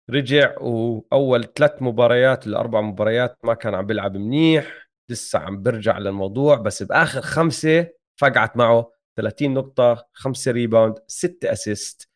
[0.10, 6.56] رجع وأول ثلاث مباريات الاربع مباريات ما كان عم بيلعب منيح لسه عم برجع للموضوع
[6.56, 7.88] بس بآخر خمسة
[8.18, 12.10] فقعت معه 30 نقطة 5 rebound 6 assist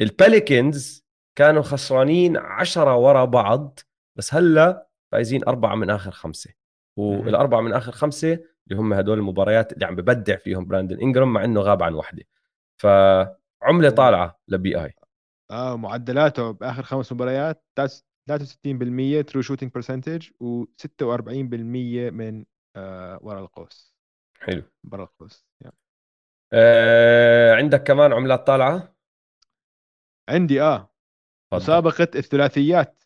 [0.00, 1.04] البيليكنز
[1.36, 3.80] كانوا خسرانين 10 ورا بعض
[4.16, 6.50] بس هلأ فايزين أربعة من آخر خمسة.
[6.96, 11.44] والأربعة من آخر خمسة اللي هم هدول المباريات اللي عم ببدع فيهم براندن انجرام مع
[11.44, 12.22] إنه غاب عن وحدة.
[12.76, 14.94] فعملة طالعة ل BI.
[15.52, 17.64] آه معدلاته بآخر خمس مباريات
[18.30, 21.32] 63% ترو شوتنج برسنتج و46%
[22.12, 22.44] من
[22.76, 23.94] آه ورا القوس.
[24.40, 24.62] حلو.
[24.84, 25.76] برا القوس يعني.
[26.52, 28.96] آه عندك كمان عملات طالعة؟
[30.28, 30.94] عندي آه.
[31.52, 31.62] فضل.
[31.62, 33.04] مسابقة الثلاثيات.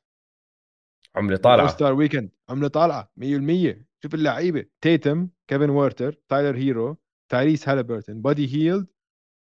[1.16, 1.68] عملة طالعة.
[1.68, 4.66] ستار ويكند عملة طالعة 100% شوف اللعيبة.
[4.80, 6.96] تيتم كيفن هورتر تايلر هيرو
[7.32, 8.86] تايريس هالبرتون بادي هيلد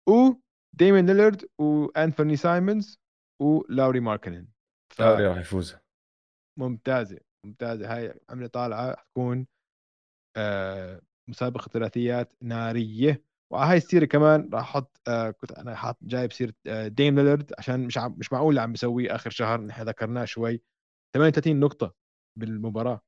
[0.10, 0.34] و
[0.74, 3.00] ديميان ليلرد وانثوني سايمونز
[3.42, 4.48] ولاوري ماركنن
[4.94, 5.02] ف...
[5.02, 5.76] لاوري راح يفوز.
[6.60, 7.96] ممتازة ممتازة.
[7.96, 9.48] هاي عملة طالعة حتكون
[10.38, 13.24] آه مسابقة ثلاثيات نارية.
[13.52, 17.54] وعلى هاي السيرة كمان راح أحط آه كنت أنا حاط جايب سيرة آه ديم ليلرد
[17.58, 20.62] عشان مش عم مش معقول اللي عم بيسويه آخر شهر نحن ذكرناه شوي.
[21.16, 21.96] 38 نقطة
[22.40, 23.02] بالمباراة.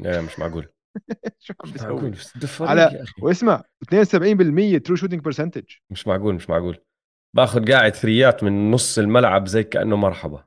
[0.00, 0.68] لا مش معقول.
[1.38, 6.85] شو عم بيسوي على واسمع 72% true shooting percentage مش معقول مش معقول.
[7.36, 10.44] باخذ قاعد three ات من نص الملعب زي كأنه مرحبا.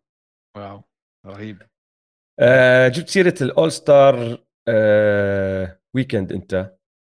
[0.57, 0.84] wow
[1.26, 1.61] رهيب.
[2.40, 6.76] آه جبت سيرة ال All-Star آه weekend أنت.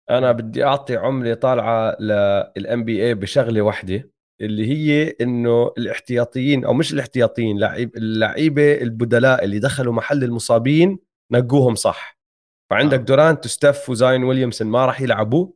[0.10, 6.94] أنا بدي أعطي عملة طالعة لل NBA بشغلة واحدة اللي هي إنه الاحتياطيين أو مش
[6.94, 11.00] الاحتياطيين لعيب اللعيبة البدلاء اللي دخلوا محل المصابين
[11.32, 12.20] نقوهم صح.
[12.72, 13.04] فعندك آه.
[13.04, 15.52] دورانت وستيف وزايون ويليامسون ما راح يلعبوا.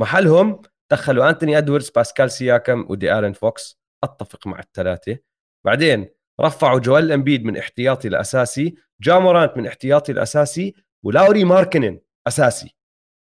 [0.00, 0.62] محلهم
[0.92, 5.18] دخلوا أنتوني ادواردز باسكال سياكم ودي ارن فوكس أتفق مع الثلاثة.
[5.66, 6.08] بعدين
[6.40, 10.74] رفعوا جويل إمبيد من احتياطي لاساسي جا مورانت من احتياطي الأساسي
[11.04, 12.74] ولاوري ماركنن أساسي.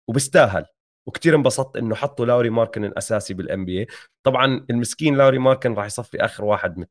[0.09, 0.67] وبستاهل
[1.09, 3.87] وكثير انبسطت إنه حطوا لاوري ماركنن أساسي بال NBA
[4.27, 6.87] طبعا المسكين لاوري ماركنن راح يصفي آخر واحد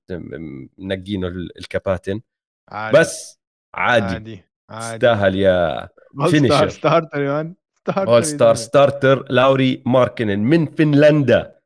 [0.78, 2.22] منقينه الكباتن.
[2.70, 3.00] عادي.
[3.00, 3.40] بس
[3.74, 4.06] عادي.
[4.06, 4.44] عادي.
[4.72, 5.90] استاهل يا
[6.30, 7.56] finisher starter يا
[7.92, 11.60] starter star starter لاوري ماركنن من فنلندا.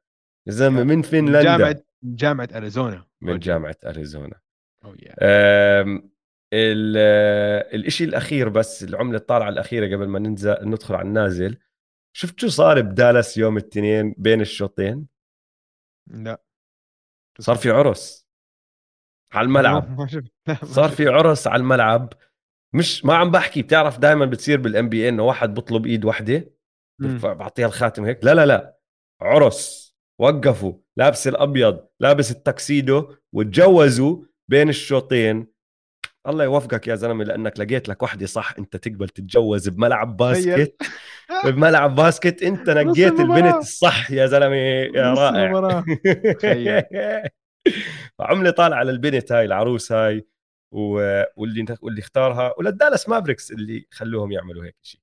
[0.47, 1.41] يا زلمه من فنلندا.
[1.43, 3.05] جامعه جامعة أريزونا.
[3.21, 4.41] من جامعة أريزونا.
[4.85, 5.13] Oh yeah.
[7.73, 11.57] الشيء الأخير بس العملة الطالعة الأخيرة قبل ما ننزل ندخل على النازل.
[12.13, 15.07] شفت شو صار بدالاس يوم الاثنين بين الشوطين؟
[16.07, 16.43] لا.
[17.39, 18.27] صار في عرس
[19.33, 20.07] على الملعب.
[20.75, 22.13] صار في عرس على الملعب.
[22.73, 26.51] مش ما عم بحكي بتعرف دائما بتصير بال NBA إنه واحد بطلب إيد واحدة
[27.23, 28.77] بعطيها الخاتم هيك؟ لا لا لا.
[29.21, 35.47] عرس وقفوا لابس الأبيض لابس التكسيدو وتجوزوا بين الشوطين.
[36.27, 40.81] الله يوفقك يا زلمة لأنك لقيت لك وحدة صح أنت تقبل تتجوز بملعب basket.
[41.45, 45.83] بملعب basket أنت نقيت البنت الصح يا زلمة يا رائع.
[48.19, 50.27] عملة طالعة على البنت هاي العروس هاي.
[50.71, 55.01] واللي واللي اختارها وللدالاس مافريكس اللي خلوهم يعملوا هيك شيء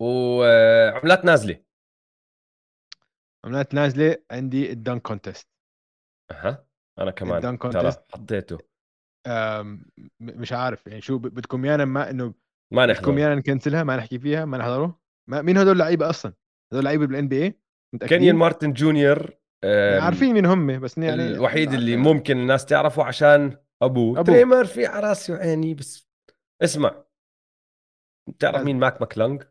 [0.00, 1.64] وعملات نازلة.
[3.44, 5.48] عملات نازلة عندي ال dunk contest.
[6.30, 6.66] أها
[6.98, 8.58] أنا كمان ترى حطيته.
[10.20, 12.34] مش عارف يعني شو بدكم يانا ما إنه
[12.72, 16.34] ما نحضر بدكم يانا نكنسلها ما نحكي فيها ما نحضره ما مين هدول اللعيبة أصلا؟
[16.72, 17.58] هدول لعيبه بال NBA
[18.08, 19.34] كينيون مارتن جونيور
[20.00, 24.20] عارفين مين هم بس يعني الوحيد اللي ممكن الناس تعرفه عشان أبوه.
[24.20, 24.32] أبو.
[24.32, 26.08] تري ميرفي على راسي وعيني بس
[26.62, 27.04] اسمع.
[28.28, 29.42] بتعرف مين ماك ماكلونج؟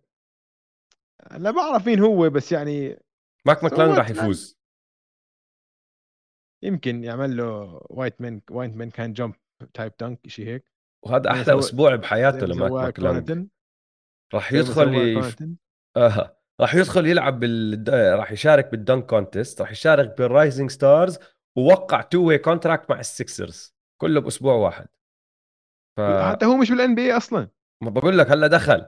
[1.38, 3.00] لا بعرف مين هو بس يعني
[3.46, 4.62] ماك ماكلونج راح يفوز.
[6.64, 9.36] يمكن يعمل له وايت مان وايت مان كان جامب
[9.74, 10.72] تايب دنك شيء هيك.
[11.06, 13.48] وهذا أحلى أسبوع بحياته لماك ماكلونج
[14.34, 15.34] راح يدخل ي...
[15.98, 17.84] آه راح يدخل يلعب بال
[18.20, 21.20] راح يشارك بال dunk contest راح يشارك بال Rising Stars
[21.58, 24.88] ووقع two-way contract مع السكسرز كله بأسبوع واحد.
[25.98, 26.02] ف...
[26.02, 27.48] حتى هو مش بال NBA أصلا.
[27.84, 28.86] ما بقول لك هلا دخل.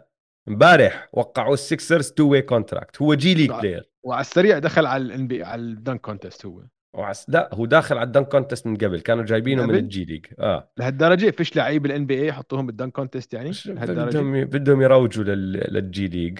[0.48, 5.44] امبارح وقعوا السكسرز two-way contract هو G League player وعلى السريع دخل على الان بي
[5.44, 6.64] على ال dunk contest هو.
[6.94, 7.30] وعس...
[7.30, 9.02] لا هو داخل على الدنك كونتست من قبل.
[9.02, 10.72] كانوا جايبينه من الجي ليج آه.
[10.78, 15.74] لهالدرجة فيش لعيب ال NBA يحطوهم بال dunk contest يعني؟ لهالدرجة؟ بدهم بدهم يروجوا لل...
[15.74, 16.40] للجي ليج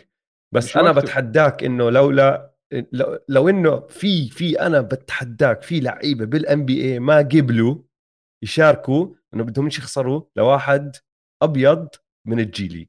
[0.54, 2.54] بس أنا بتحداك إنه لولا
[2.92, 7.78] لو, لو إنه في في أنا بتحداك في لعيبة بال NBA ما قبلوا
[8.44, 10.96] يشاركوا إنه بدهم يخسروا لواحد
[11.44, 11.90] أبيض
[12.28, 12.88] من الجي ليج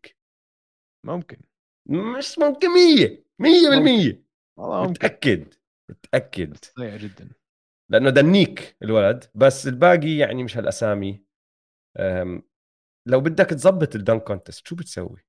[1.07, 1.41] ممكن.
[1.89, 4.25] مش ممكن 100 100%
[4.59, 5.55] متأكد
[5.91, 6.57] متأكد.
[6.65, 7.29] سيء جدا.
[7.91, 11.25] لأنه دنيك الولد بس الباقي يعني مش هالأسامي.
[13.09, 15.25] لو بدك تظبط ال dunk contest شو بتسوي؟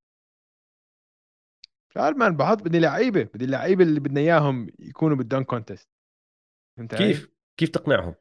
[1.98, 5.90] عارف man بحط بدي لعيبة بدي اللعيبة اللي بدنا إياهم يكونوا بال dunk contest
[6.78, 8.16] فهمت كيف؟ كيف تقنعهم؟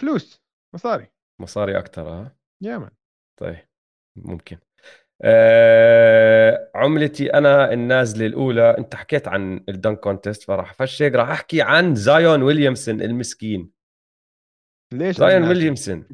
[0.00, 0.42] فلوس
[0.74, 1.10] مصاري.
[1.40, 2.90] مصاري أكثر ها؟ يا man.
[3.40, 3.68] طيب
[4.16, 4.58] ممكن.
[5.22, 11.62] أه عملتي أنا النازلة الأولى أنت حكيت عن ال dunk contest فراح افشق راح أحكي
[11.62, 13.72] عن زايون ويليامسون المسكين.
[14.92, 16.08] ليش زايون ويليامسون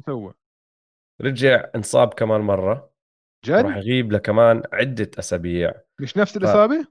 [1.21, 2.96] رجع انصاب كمان مرة.
[3.45, 5.73] جد؟ راح يغيب لكمان عدة أسابيع.
[6.01, 6.87] مش نفس الإصابة؟ ف...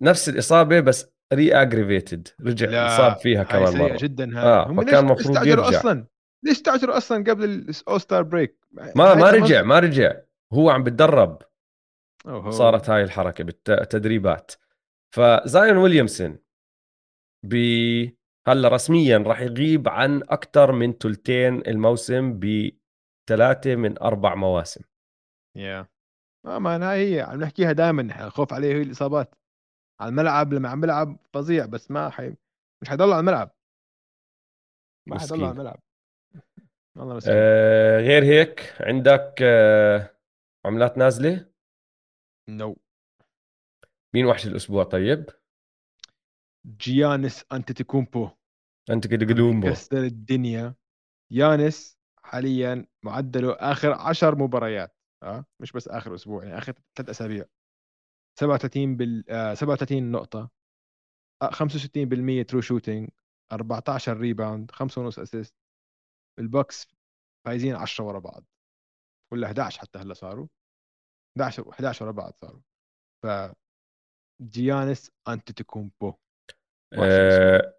[0.00, 3.96] نفس الإصابة بس re-aggravated رجع انصاب فيها كمان مرة.
[3.96, 4.44] جدا هاي.
[4.44, 5.68] آه هم فكان المفروض يرجع.
[5.68, 6.06] أصلا؟
[6.44, 10.14] ليش تعجروا أصلا قبل ال All-Star break ما ما رجع ما رجع.
[10.52, 11.42] هو عم بتدرب.
[12.48, 14.52] صارت هاي الحركة بالتدريبات
[15.14, 16.38] فزايون ويليامسون
[17.44, 17.54] ب
[18.46, 24.80] هلا رسميا راح يغيب عن أكثر من ثلثين الموسم بثلاثة من أربع مواسم.
[25.56, 25.94] يا yeah.
[26.44, 29.34] ما هي عم نحكيها دائما الخوف عليه هي الإصابات.
[30.00, 32.34] على الملعب لما عم بلعب فظيع بس ما حي...
[32.82, 33.50] مش حيضل على الملعب.
[35.08, 35.80] ما حيضل على الملعب.
[36.96, 40.16] الله آه غير هيك عندك آه
[40.66, 41.50] عملات نازلة؟
[42.48, 42.74] no.
[42.74, 42.78] no.
[44.14, 45.26] مين وحش الأسبوع؟ طيب؟
[46.66, 48.30] جيانس أنتيتوكومبو.
[48.90, 50.74] أنتيتوكومبو كسر الدنيا.
[51.30, 54.93] يانس حاليا معدله آخر عشر مباريات.
[55.24, 57.44] آه مش بس آخر أسبوع يعني آخر ثلاث أسابيع.
[58.40, 60.50] 37 بال آه 37 نقطة
[61.42, 63.08] آه 65% true shooting
[63.52, 65.54] 14 rebound 5.5 assist
[66.38, 66.88] البكس
[67.46, 68.44] فايزين 10 ورا بعض.
[69.32, 70.46] ولا 11 حتى هلأ صاروا.
[71.36, 72.60] 11 11 ورا بعض صاروا.
[73.22, 73.54] ف
[74.42, 76.14] جيانس انتيتوكومبو
[76.94, 77.74] آه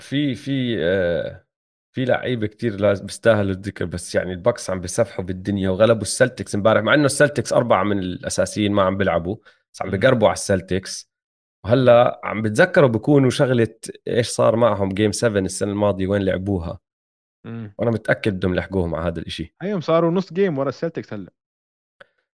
[0.00, 1.47] في في آه
[1.98, 6.82] في لعيبة كتير لازم بيستاهلوا الذكر بس يعني البكس عم بيسفحوا بالدنيا وغلبوا السلتكس امبارح
[6.82, 9.36] مع إنه السلتكس أربعة من الأساسيين ما عم بيلعبوا
[9.72, 11.10] بس عم بقربوا على السلتكس.
[11.64, 13.74] وهلأ عم بتذكروا بكونوا شغلة
[14.08, 16.78] إيش صار معهم game 7 السنة الماضية وين لعبوها؟
[17.44, 17.74] مم.
[17.78, 21.32] وأنا متأكد بدهم يلحقوهم على هذا الشيء أيوه صاروا نص game ورا السلتكس هلأ.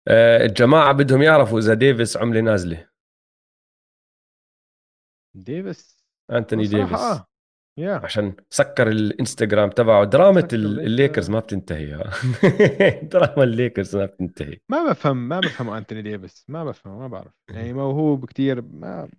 [0.08, 2.90] آه الجماعة بدهم يعرفوا إذا ديفيس عملة نازلة.
[5.34, 7.00] ديفيس؟ أنتوني ديفيس.
[7.00, 7.30] آه.
[7.80, 8.04] Yeah.
[8.04, 10.06] عشان سكر الإنستغرام تبعه.
[10.06, 12.12] دراما الليكرز ما بتنتهي.
[13.12, 14.60] دراما الليكرز ما بتنتهي.
[14.70, 17.34] ما بفهم ما بفهم أنتوني ديفيس ما بفهم ما بعرف.
[17.50, 19.10] يعني موهوب كثير ما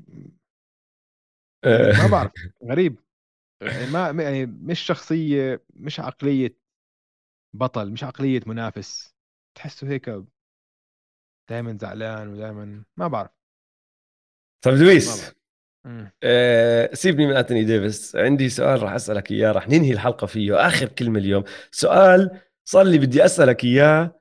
[1.64, 2.32] يعني ما بعرف.
[2.70, 3.00] غريب.
[3.62, 6.56] يعني ما يعني مش شخصية مش عقلية
[7.54, 9.14] بطل مش عقلية منافس.
[9.54, 10.10] تحسه هيك
[11.50, 13.30] دائما زعلان ودائما ما بعرف.
[14.64, 15.39] طيب لويس
[16.22, 18.16] آه سيبني من أنتوني ديفيس.
[18.16, 21.44] عندي سؤال راح أسألك إياه راح ننهي الحلقة فيه آخر كلمة اليوم.
[21.70, 24.20] سؤال صار لي بدي أسألك إياه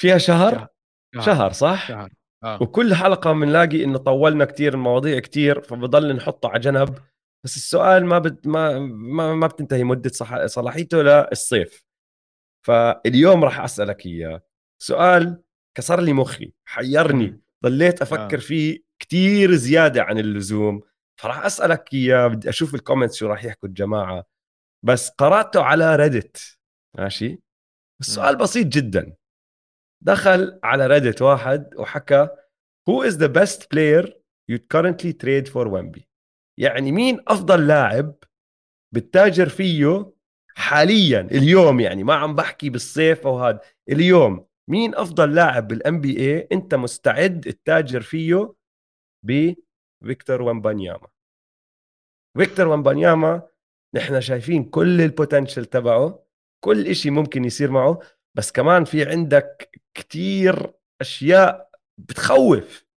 [0.00, 0.68] فيها شهر؟
[1.14, 2.12] شهر, شهر صح؟ شهر.
[2.44, 2.62] آه.
[2.62, 6.98] وكل حلقة بنلاقي انه طولنا كثير المواضيع كثير فبضل نحطه على جنب.
[7.44, 10.46] بس السؤال ما بد ما ما, ما بتنتهي مدة صح...
[10.46, 11.84] صلاحيته للصيف.
[12.66, 14.42] فاليوم راح أسألك إياه.
[14.82, 15.42] سؤال
[15.74, 17.40] كسر لي مخي حيرني.
[17.64, 18.40] ضليت أفكر آه.
[18.40, 20.80] فيه كثير زيادة عن اللزوم.
[21.18, 24.24] فراح أسألك إياه بدي أشوف ال comments شو راح يحكوا الجماعة.
[24.84, 26.58] بس قراته على ريدت
[26.98, 27.38] ماشي؟
[28.00, 29.16] السؤال بسيط جدا.
[30.00, 32.28] دخل على ريدت واحد وحكى
[32.90, 34.06] who is the best player
[34.52, 36.02] you currently trade for Wemby?
[36.58, 38.14] يعني مين أفضل لاعب
[38.94, 40.12] بتتاجر فيه
[40.54, 44.46] حاليا اليوم يعني؟ ما عم بحكي بالصيف أو هذا اليوم.
[44.70, 48.54] مين أفضل لاعب بال NBA أنت مستعد تتاجر فيه
[50.02, 51.06] بفيكتور ومبانياما
[52.38, 53.42] فيكتور ومبانياما
[53.94, 56.24] نحن شايفين كل ال potential تبعه
[56.64, 57.98] كل إشي ممكن يصير معه
[58.34, 62.88] بس كمان في عندك كتير أشياء بتخوف.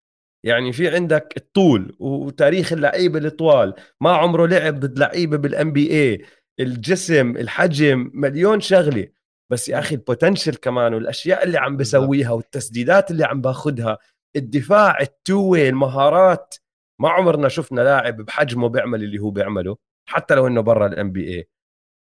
[0.45, 6.25] يعني في عندك الطول وتاريخ اللعيبة الطوال ما عمره لعب ضد لعيبة بال NBA
[6.59, 9.07] الجسم الحجم مليون شغلة.
[9.51, 13.97] بس يا أخي ال potential كمان والأشياء اللي عم بسويها والتسديدات اللي عم باخذها
[14.35, 16.55] الدفاع ال two-way المهارات
[17.01, 19.77] ما عمرنا شفنا لاعب بحجمه بيعمل اللي هو بيعمله
[20.09, 21.49] حتى لو إنه برا ال NBA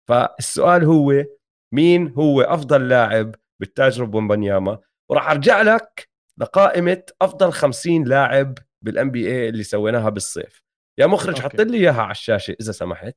[0.09, 1.26] فالسؤال هو
[1.73, 9.11] مين هو أفضل لاعب بتتاجر به بومبانياما وراح أرجع لك لقائمة أفضل 50 لاعب بال
[9.11, 10.63] NBA اللي سويناها بالصيف.
[10.99, 13.15] يا مخرج حط لي إياها على الشاشة إذا سمحت.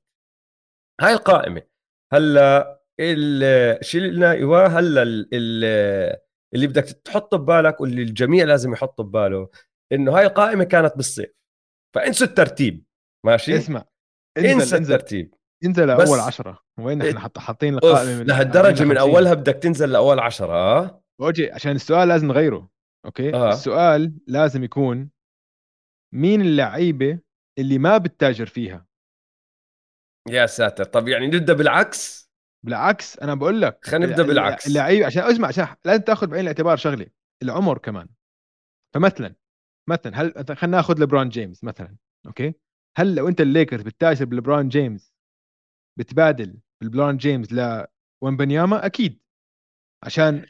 [1.00, 1.62] هاي القائمة.
[2.12, 2.80] هلأ
[3.82, 5.02] شيلنا إيوه هلأ
[6.54, 9.48] اللي بدك تحطه ببالك واللي الجميع لازم يحطه بباله
[9.92, 11.41] إنه هاي القائمة كانت بالصيف.
[11.94, 12.85] فانسوا الترتيب
[13.27, 13.85] ماشي؟ اسمع
[14.39, 14.94] انزل انسى انزل.
[14.94, 15.35] الترتيب.
[15.64, 16.62] انزل لأول عشرة.
[16.78, 21.52] وين إحنا؟ حط حاطين القائمه من لهالدرجة من أولها بدك تنزل لأول عشرة آه؟ أوجي
[21.52, 22.70] عشان السؤال لازم نغيره
[23.06, 23.48] okay؟ آه.
[23.48, 25.10] السؤال لازم يكون
[26.14, 27.19] مين اللعيبة
[27.59, 28.86] اللي ما بتتاجر فيها؟
[30.31, 30.85] يا ساتر.
[30.85, 32.31] طب يعني نبدأ بالعكس؟
[32.66, 34.66] بالعكس أنا بقول لك خلينا نبدأ بالعكس.
[34.66, 37.06] اللعيبة عشان اسمع عشان لازم تأخذ بعين الاعتبار شغلة
[37.43, 38.09] العمر كمان.
[38.94, 39.35] فمثلا
[39.88, 41.96] مثلا هل خلينا ناخذ لبرون جيمس مثلا
[42.26, 42.54] okay
[42.96, 45.14] هل لو أنت الليكرز بتتاجر بلبرون جيمس
[45.98, 47.86] بتبادل بالبرون جيمس ل
[48.22, 49.22] ومبنياما أكيد
[50.04, 50.46] عشان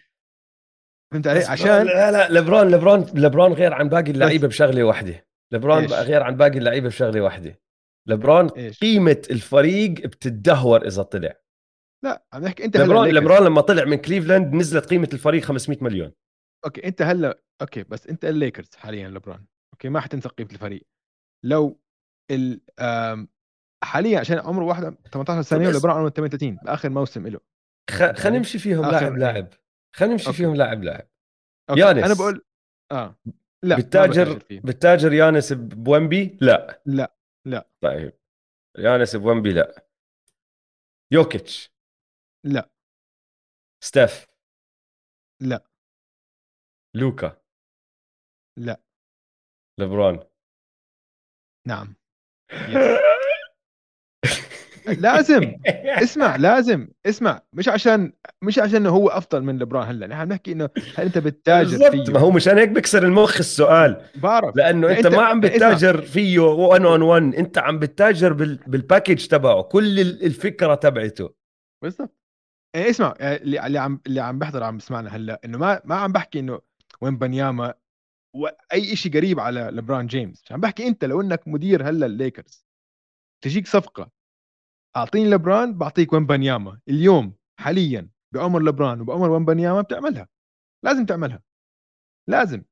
[1.13, 5.83] فهمت علي؟ عشان لا لا لبرون لبرون لبرون غير عن باقي اللعيبة بشغلة واحدة لبرون
[5.83, 7.61] إيش؟ غير عن باقي اللعيبة بشغلة واحدة
[8.09, 11.35] لبرون إيش؟ قيمة الفريق بتدهور إذا طلع
[12.05, 13.09] لا عم نحكي أنت لبرون.
[13.09, 16.13] لبرون لما طلع من كليفلاند نزلت قيمة الفريق 500 مليون
[16.65, 20.87] okay أنت هلا okay بس أنت الليكرز حاليا لبران okay ما حتنسى قيمه الفريق.
[21.45, 21.81] لو
[22.31, 23.29] ال آم،
[23.85, 27.41] حاليا عشان عمره واحد 18 سنة ولبران عمره 38 باخر موسم له
[27.91, 28.03] خ...
[28.13, 29.17] خلينا نمشي فيهم لاعب.
[29.19, 29.49] لاعب.
[29.97, 30.33] خلينا نمشي.
[30.33, 31.09] فيهم لاعب لاعب.
[31.77, 32.05] يانس.
[32.05, 32.45] أنا بقول
[32.93, 33.17] آه.
[33.63, 34.45] لأ بتتاجر.
[34.51, 36.83] بتتاجر يانس بومبي لأ.
[36.87, 37.17] لأ
[37.47, 37.69] لأ.
[37.81, 38.13] طيب.
[38.79, 39.87] يانس بومبي لأ.
[41.13, 41.73] يوكيتش؟
[42.45, 42.71] لأ.
[43.85, 44.27] ستيف؟
[45.41, 45.72] لأ.
[46.97, 47.37] لوكا.
[48.59, 48.81] لا.
[49.81, 50.21] لبرون
[51.69, 51.95] نعم.
[54.87, 55.57] لازم.
[55.87, 56.89] اسمع لازم.
[57.07, 57.43] اسمع.
[57.53, 58.13] مش عشان
[58.45, 60.07] مش عشان هو أفضل من لبران هلأ.
[60.07, 64.07] نحن بنحكي إنه هل أنت بتتاجر فيه؟ ما هو مشان هيك بكسر المخ السؤال.
[64.15, 64.57] بعرف.
[64.57, 65.41] لأنه لا أنت, أنت- ما عم.
[65.41, 68.57] بتتاجر فيه 1 on 1 أنت عم بتتاجر بال...
[68.67, 71.35] بال package تبعه كل ال- الفكرة تبعته.
[71.83, 72.17] بالضبط.
[72.77, 73.15] يعني اسمع.
[73.21, 75.41] يعني اللي اللي عم اللي عم بيحضر عم بسمعنا هلأ.
[75.45, 76.61] إنه ما ما عم بحكي إنه
[77.03, 77.75] ومبنياما
[78.35, 80.53] وأي شيء قريب على لبران جيمس.
[80.53, 82.67] عم بحكي أنت لو إنك مدير هلأ الليكرز
[83.45, 84.11] تجيك صفقة
[84.97, 90.29] أعطيني لبران بعطيك ومبنياما اليوم حاليا بعمر لبران وبعمر ومبنياما بتعملها.
[90.85, 91.43] لازم تعملها.
[92.29, 92.65] لازم.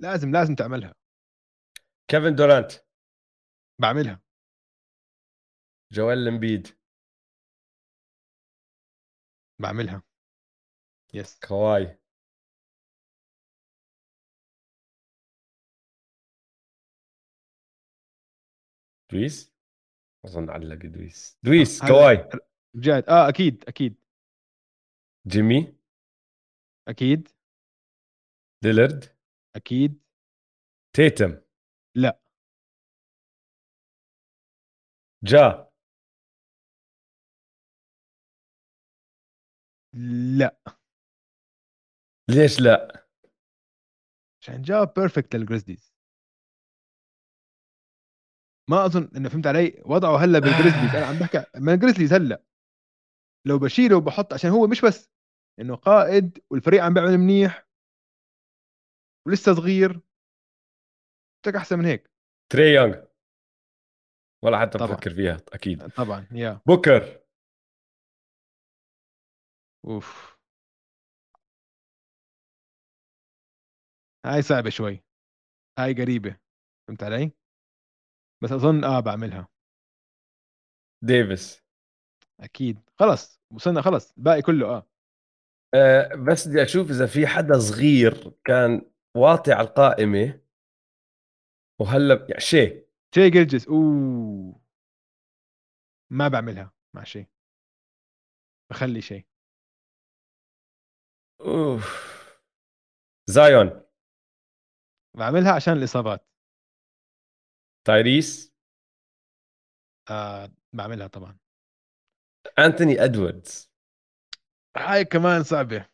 [0.00, 0.94] لازم لازم تعملها.
[2.08, 2.72] كيفن دورانت.
[3.78, 4.22] بعملها.
[5.92, 6.68] جويل امبيد
[9.58, 10.02] بعملها.
[11.14, 11.99] yes كواي.
[19.12, 19.52] دويس؟
[20.24, 21.38] أظن علق دويس.
[21.42, 22.40] دويس هلا- كواي.
[22.76, 23.08] رجعت.
[23.08, 23.96] آه أكيد أكيد.
[25.26, 25.76] جيمي؟
[26.88, 27.28] أكيد.
[28.64, 29.04] ليلرد
[29.56, 30.00] أكيد.
[30.96, 31.42] تيتم؟
[31.96, 32.20] لا.
[35.24, 35.70] جا؟
[40.38, 40.60] لا.
[42.30, 43.06] ليش لا؟
[44.42, 45.89] عشان جا perfect للجريزليز
[48.70, 52.44] ما أظن انه فهمت علي؟ وضعه هلا بالجريزليز أنا عم بحكي من الجريزليز هلا.
[53.46, 55.10] لو بشيله وبحط عشان هو مش بس
[55.60, 57.68] إنه قائد والفريق عم بيعمل منيح
[59.26, 60.00] ولسه صغير.
[61.46, 62.10] بدك أحسن من هيك.
[62.52, 63.04] تري يونغ.
[64.44, 64.92] ولا حتى طبعاً.
[64.92, 65.88] بفكر فيها أكيد.
[65.88, 66.60] طبعا يا.
[66.66, 67.20] بوكر.
[69.84, 70.36] أوف.
[74.26, 75.04] هاي صعبة شوي.
[75.78, 76.36] هاي قريبة.
[76.88, 77.39] فهمت علي؟
[78.42, 79.48] بس أظن آه بعملها.
[81.02, 81.62] ديفيس.
[82.40, 82.80] أكيد.
[82.98, 84.86] خلص وصلنا خلص الباقي كله آه.
[85.74, 90.40] أه بس بدي أشوف إذا في حدا صغير كان واطي على القائمة.
[91.80, 92.88] وهلأ يعني شيء.
[93.14, 93.68] شي جلجس.
[93.68, 94.60] أوه.
[96.10, 97.26] ما بعملها مع شيء.
[98.70, 99.26] بخلي شيء.
[101.40, 102.10] أوف.
[103.26, 103.82] زايون.
[105.16, 106.29] بعملها عشان الإصابات.
[107.90, 108.54] تايريس
[110.10, 111.38] آه بعملها طبعا.
[112.58, 113.70] أنتوني ادواردز
[114.76, 115.88] هاي كمان صعبة.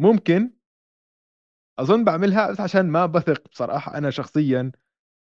[0.00, 0.56] ممكن.
[1.78, 4.72] أظن بعملها بس عشان ما بثق بصراحة أنا شخصيا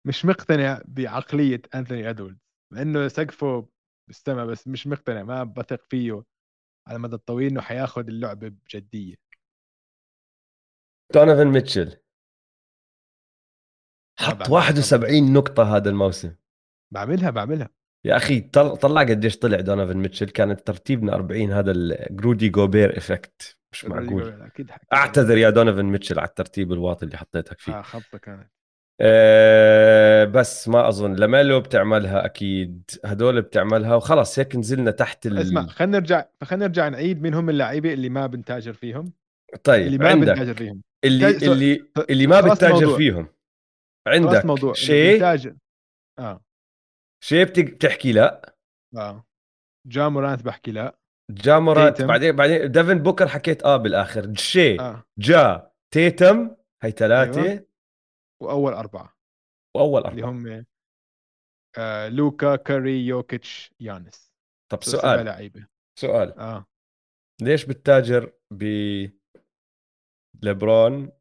[0.07, 2.39] مش مقتنع بعقلية انثوني إدوردز.
[2.73, 3.69] مع إنه سقفه
[4.09, 6.25] بالسما بس مش مقتنع ما بثق فيه
[6.89, 9.17] على المدى الطويل إنه حياخذ اللعبة بجدية.
[11.15, 12.04] دونيفن ميتشل.
[14.19, 16.33] حط بعملها 71 نقطة هذا الموسم.
[16.95, 17.69] بعملها بعملها.
[18.07, 23.57] يا أخي طل- طلع قديش طلع دونيفن ميتشل؟ كانت ترتيبنا 40 هذا الرودي جوبير effect.
[23.73, 24.43] مش معقول.
[24.43, 24.71] أكيد.
[24.93, 27.79] أعتذر يا دونيفن ميتشل على الترتيب الواطي اللي حطيتك فيه.
[27.79, 28.51] آه خبطة كانت.
[29.01, 31.15] أه بس ما أظن.
[31.15, 32.91] لميلو بتعملها أكيد.
[33.05, 35.39] هدول بتعملها وخلص هيك نزلنا تحت ال...
[35.39, 39.13] اسمع خلينا نرجع خلينا نرجع نعيد مين هم اللعيبه اللي ما بنتاجر فيهم.
[39.65, 40.83] طيب اللي ما عندك بنتاجر فيهم.
[41.05, 42.39] اللي اللي اللي ما
[42.81, 42.97] الموضوع.
[42.97, 43.29] فيهم.
[44.07, 45.25] عندك موضوع اللي شيء
[46.19, 46.45] آه.
[47.25, 48.57] شيء بتحكي لا.
[48.97, 49.27] آه.
[49.87, 50.99] جا مورانت بحكي لا.
[51.31, 52.03] جامورانت.
[52.03, 54.35] بعدين بعدين ديفن بوكر حكيت آه بالآخر.
[54.35, 55.05] شيء آه.
[55.19, 57.43] جا تيتم هي ثلاثة.
[57.43, 57.67] أيوة.
[58.43, 59.17] وأول أربعة.
[59.77, 60.31] وأول اللي أربعة.
[60.31, 60.65] هم
[61.79, 64.33] آه لوكا كاري يوكيتش يانس.
[64.73, 65.25] طب سؤال.
[65.25, 65.67] لعيبة.
[65.99, 66.39] سؤال.
[66.39, 66.67] آه.
[67.43, 68.65] ليش بتتاجر ب
[70.43, 71.13] ليبرون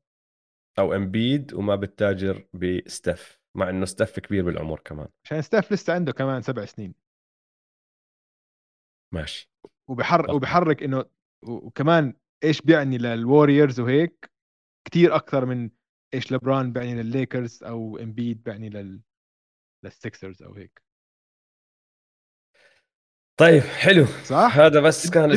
[0.80, 5.08] أو امبيد وما بتتاجر بستف مع إنه ستف كبير بالعمر كمان.
[5.26, 6.94] عشان ستف لسه عنده كمان سبع سنين.
[9.14, 9.50] ماشي.
[9.90, 11.06] وبحرك وبحرك إنه
[11.44, 12.14] وكمان
[12.44, 14.32] إيش بيعني للوريورز وهيك؟
[14.88, 15.70] كثير أكثر من
[16.14, 19.02] إيش لبران بيعني للليكرز أو امبيد بيعني لل
[19.84, 20.82] للسكسرز أو هيك.
[23.40, 24.06] طيب حلو.
[24.06, 25.36] صح؟ هذا بس كان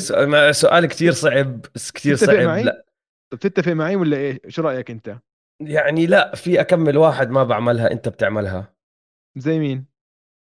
[0.53, 2.37] سؤال كثير صعب كثير صعب.
[2.37, 2.86] معي؟ لا.
[3.33, 5.19] بتتفق معي ولا إيه؟ شو رأيك أنت؟
[5.63, 8.75] يعني لا في أكمل واحد ما بعملها أنت بتعملها.
[9.37, 9.87] زي مين؟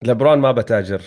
[0.04, 1.02] لبران ما بتاجر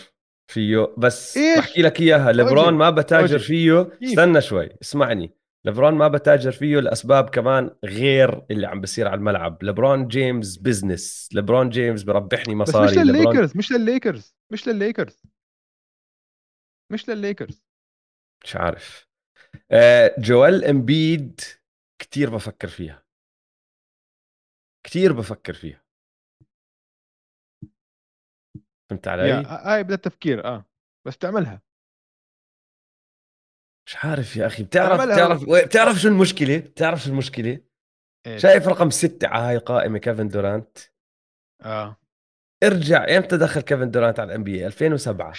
[0.53, 5.31] فيه بس إيش؟ بحكي لك إياها لبران ما بتاجر فيه استنى شوي اسمعني.
[5.67, 9.63] لبران ما بتاجر فيه لأسباب كمان غير اللي عم بصير على الملعب.
[9.63, 11.29] لبران جيمس business.
[11.33, 15.23] لبران جيمس بربحني مصاري بس مش للليكرز مش للليكرز مش للليكرز.
[16.93, 17.65] مش للليكرز.
[18.45, 19.09] مش عارف.
[19.71, 21.41] آه، جويل إمبيد
[21.99, 23.05] كثير بفكر فيها.
[24.87, 25.85] كثير بفكر فيها.
[28.91, 30.65] فهمت علي؟ هاي بدها تفكير آه
[31.07, 31.63] بس بتعملها
[33.87, 37.61] مش عارف يا أخي بتعرف بتعرف بتعرف شو المشكلة؟ بتعرف شو المشكلة؟
[38.27, 40.79] إيه؟ شايف رقم ستة على هاي القائمه كيفن دورانت؟
[41.63, 41.97] آه.
[42.65, 45.35] ارجع إمتى دخل كيفن دورانت على ال NBA 2007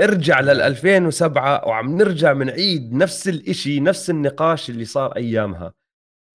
[0.00, 5.74] ارجع لل 2007 وعم نرجع بنعيد نفس الإشي نفس النقاش اللي صار أيامها.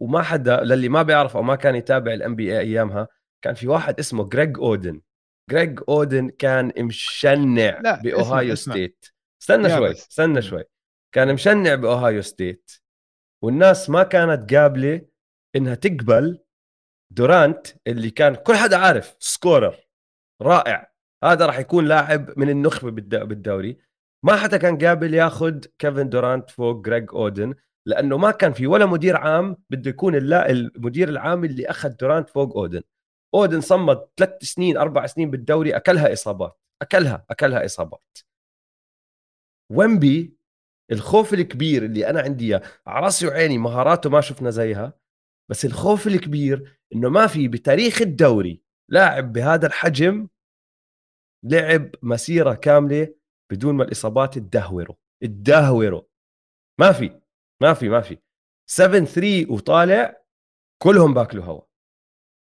[0.02, 3.08] وما حدا للي ما بيعرف أو ما كان يتابع ال NBA أيامها
[3.42, 5.02] كان في واحد اسمه جريج اودن
[5.50, 9.06] جريج اودن كان مشنع بأوهايو ستيت.
[9.42, 9.92] استنى شوي.
[9.92, 10.64] استنى شوي.
[11.12, 12.72] كان مشنع بأوهايو ستيت.
[13.44, 15.02] والناس ما كانت قابلة
[15.56, 16.44] إنها تقبل
[17.12, 19.76] دورانت اللي كان كل حدا عارف scorer
[20.42, 20.92] رائع.
[21.24, 22.92] هذا راح يكون لاعب من النخبة
[23.26, 23.78] بالدوري.
[24.26, 27.54] ما حدا كان قابل ياخذ كيفن دورانت فوق جريج اودن
[27.86, 32.58] لأنه ما كان في ولا مدير عام بده يكون المدير العام اللي أخذ دورانت فوق
[32.58, 32.82] أودن.
[33.34, 36.60] أودن صمد ثلاث سنين أربع سنين بالدوري أكلها إصابات.
[36.82, 38.18] أكلها أكلها إصابات.
[39.72, 40.38] ويمبي
[40.92, 44.94] الخوف الكبير اللي أنا عندي إياه على رأسي وعيني مهاراته ما شفنا زيها
[45.50, 50.28] بس الخوف الكبير إنه ما في بتاريخ الدوري لاعب بهذا الحجم
[51.44, 53.16] لعب مسيرة كاملة
[53.52, 56.08] بدون ما الإصابات تدهوره تدهوره.
[56.80, 57.21] ما في.
[57.62, 58.18] ما في ما في.
[58.70, 60.24] 7 3 وطالع
[60.84, 61.62] كلهم بأكلوا هوا.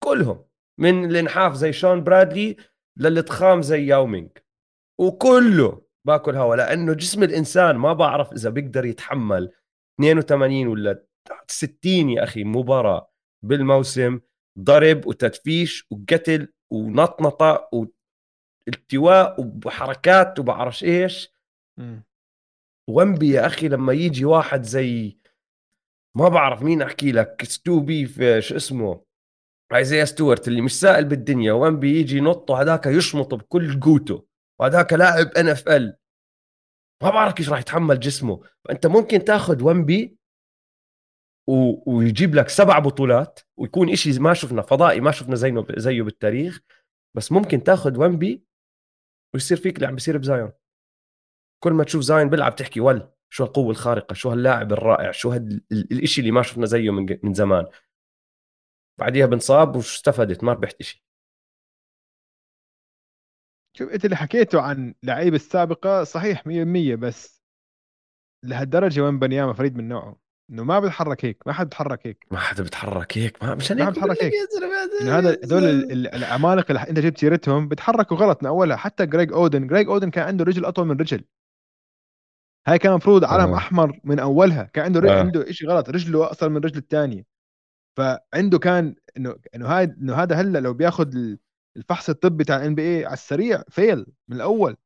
[0.03, 0.45] كلهم.
[0.79, 2.57] من الانحاف زي شون برادلي
[2.99, 4.29] للتخام زي ياومينج
[4.99, 9.51] وكله بأكل هوا لأنه جسم الإنسان ما بعرف إذا بيقدر يتحمل
[9.99, 11.05] 82 ولا
[11.47, 13.11] 60 يا أخي مباراة
[13.45, 14.19] بالموسم
[14.59, 17.69] ضرب وتدفيش وقتل ونطنطة
[18.67, 21.33] والتواء وحركات وبعرفش إيش.
[22.89, 25.17] ومبي يا أخي لما يجي واحد زي
[26.15, 29.05] ما بعرف مين أحكي لك ستوبي في شو اسمه؟
[29.75, 34.25] إيزيا ستوارت اللي مش سائل بالدنيا ومبي يجي ينط وهذاك يشمط بكل قوته
[34.59, 35.97] وهذاك لاعب NFL
[37.03, 38.41] ما بعرف كيف راح يتحمل جسمه.
[38.65, 40.17] فانت ممكن تاخذ ومبي
[41.47, 41.91] و...
[41.91, 46.61] ويجيب لك سبع بطولات ويكون إشي ما شفنا فضائي ما شفنا زيه زيه بالتاريخ
[47.15, 48.43] بس ممكن تاخذ ومبي
[49.33, 50.51] ويصير فيك اللي عم بيصير بزايون.
[51.63, 55.63] كل ما تشوف زاين بيلعب تحكي ول شو القوة الخارقة شو هاللاعب الرائع شو هاد
[55.71, 57.65] الإشي اللي ما شفنا زيه من, من زمان.
[58.99, 61.01] بعديها بنصاب وش استفدت ما ربحت شيء
[63.77, 67.43] شوف أنت اللي حكيته عن لعيبة السابقة صحيح 100% بس
[68.45, 72.25] لهالدرجة وين بنياما فريد من نوعه؟ إنه ما بيتحرك هيك ما حد بيتحرك هيك.
[72.31, 74.33] ما حدا بيتحرك هيك ما مشان ما بيتحرك هيك.
[75.01, 79.67] إنه هذا هذول العمالقه اللي أنت جبت سيرتهم بيتحركوا غلط من أولها حتى جريج اودن
[79.67, 81.23] جريج اودن كان عنده رجل أطول من رجل.
[82.67, 83.57] هاي كان المفروض علم آه.
[83.57, 85.19] أحمر من أولها كان عنده آه.
[85.19, 87.25] عنده شيء غلط رجله أقصر من رجل الثانية
[87.97, 91.35] فعنده كان إنه إنه هاي إنه هذا هلأ لو بياخذ
[91.77, 94.77] الفحص الطبي تاع ال NBA على السريع fail من الأول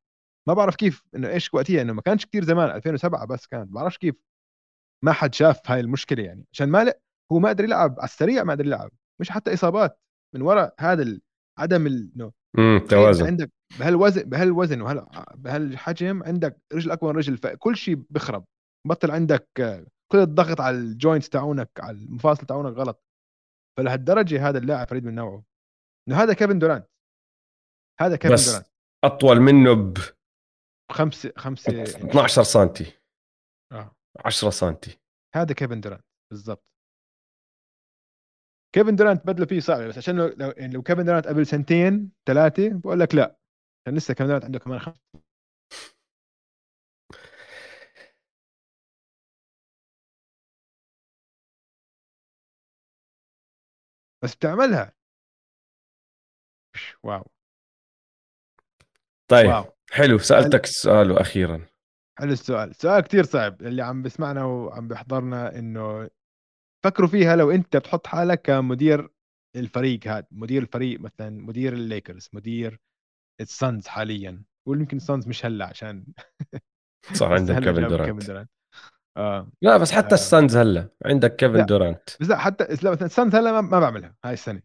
[0.48, 3.66] ما بعرف كيف إنه إيش وقتها إنه ما كانش كثير زمان 2007 بس كان ما
[3.70, 4.14] بعرفش كيف
[5.04, 6.92] ما حد شاف هاي المشكلة يعني عشان ما.
[7.32, 8.90] هو ما قدر يلعب على السريع ما قدر يلعب
[9.20, 10.00] مش حتى إصابات
[10.34, 11.18] من وراء هذا.
[11.58, 12.32] عدم إنه
[12.78, 18.44] توازن عندك بهالوزن بهالوزن وهال بهالحجم عندك رجل اكبر من رجل فكل شيء بخرب.
[18.86, 19.48] بطل عندك
[20.12, 23.04] كل الضغط على ال joints تاعونك على المفاصل تاعونك غلط.
[23.78, 25.44] فلهالدرجة هذا اللاعب فريد من نوعه.
[26.08, 26.86] إنه هذا كيفن دورانت.
[28.00, 28.66] هذا كيفن بس دورانت.
[29.04, 29.98] أطول منه ب
[30.92, 32.72] خمسة خمسة 12 سم
[33.72, 33.96] آه.
[34.24, 34.76] 10 سم
[35.34, 36.04] هذا كيفن دورانت.
[36.30, 36.64] بالضبط.
[38.74, 42.68] كيفن دورانت بدله فيه صعب بس عشان لو يعني لو كيفن دورانت قبل سنتين ثلاثة
[42.68, 43.37] بقول لك لا.
[43.90, 44.96] لسه كيفن دورانت عنده كمان خمس
[54.22, 54.92] بس بتعملها.
[57.02, 57.30] واو.
[59.30, 59.64] طيب واو.
[59.90, 61.66] حلو سألتك السؤال وأخيرا
[62.18, 62.74] حلو السؤال.
[62.74, 66.10] سؤال كتير صعب اللي عم بسمعنا وعم بيحضرنا إنه
[66.84, 69.10] فكروا فيها لو أنت بتحط حالك كمدير
[69.56, 72.80] الفريق هذا مدير الفريق مثلا مدير الليكرز مدير
[73.40, 76.06] السانز حاليا قول يمكن السانز مش هلا عشان
[77.12, 78.48] صار عندك كيفن دورانت.
[79.16, 79.50] آه.
[79.62, 80.14] لا بس حتى آه.
[80.14, 80.88] السانز هلا.
[81.04, 82.10] عندك كيفن دورانت.
[82.20, 84.62] بس لا حتى لا مثلا السانز هلا ما بعملها هاي السنة.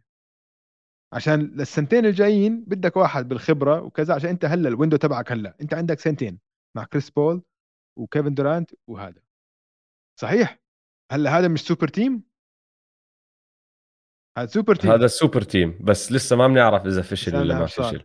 [1.13, 5.55] عشان للسنتين الجايين بدك واحد بالخبرة وكذا عشان أنت هلا ال window تبعك هلا.
[5.61, 6.39] أنت عندك سنتين
[6.77, 7.41] مع كريس بول
[7.99, 9.21] وكيفن دورانت وهذا.
[10.19, 10.59] صحيح؟
[11.11, 12.23] هلا هذا مش super team
[14.37, 18.03] هذا super team هذا super team بس لسه ما بنعرف إذا فشل ولا ما فشل.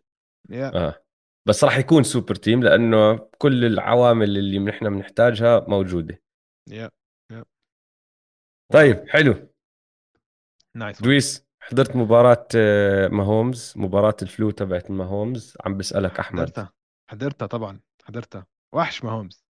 [0.52, 0.74] Yeah.
[0.74, 1.02] آه.
[1.48, 6.22] بس راح يكون super team لأنه كل العوامل اللي نحن بنحتاجها موجودة.
[6.70, 6.88] Yeah.
[7.32, 7.44] yeah.
[8.72, 9.48] طيب حلو.
[10.76, 15.56] nice دويس حضرت مباراة آه، ماهومز مباراة ال flu تبعت ماهومز.
[15.64, 16.40] عم بسألك أحمد.
[16.40, 16.72] حضرتها.
[17.10, 17.80] حضرتها طبعا.
[18.04, 18.46] حضرتها.
[18.74, 19.44] وحش ماهومز.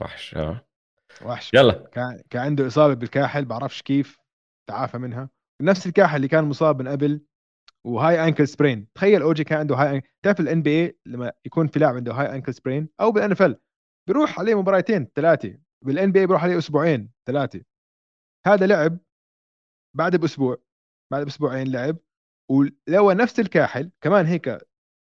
[0.00, 0.66] وحش آه.
[1.22, 1.54] وحش.
[1.54, 1.72] يلا.
[1.72, 4.18] كان كان عنده إصابة بالكاحل بعرفش كيف.
[4.68, 5.30] تعافى منها.
[5.62, 7.20] نفس الكاحل اللي كان مصاب من قبل
[7.88, 8.88] و high ankle sprain.
[8.94, 12.54] تخيل OG كان عنده هاي تعرف ال NBA لما يكون في لاعب عنده high ankle
[12.54, 13.60] sprain أو بال NFL
[14.08, 15.58] بيروح عليه مباراتين ثلاثة.
[15.84, 17.64] بال NBA بيروح عليه أسبوعين ثلاثة.
[18.46, 18.98] هذا لعب
[19.96, 20.56] بعد بأسبوع
[21.12, 21.96] بعد بأسبوعين لعب.
[22.50, 24.58] ولو نفس الكاحل كمان هيك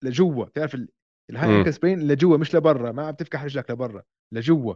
[0.03, 0.45] لجوا.
[0.45, 0.77] تعرف
[1.29, 2.91] ال high ankle sprain لجوا مش لبرا.
[2.91, 4.03] ما عم تفكح رجلك لبرا
[4.33, 4.75] لجوا.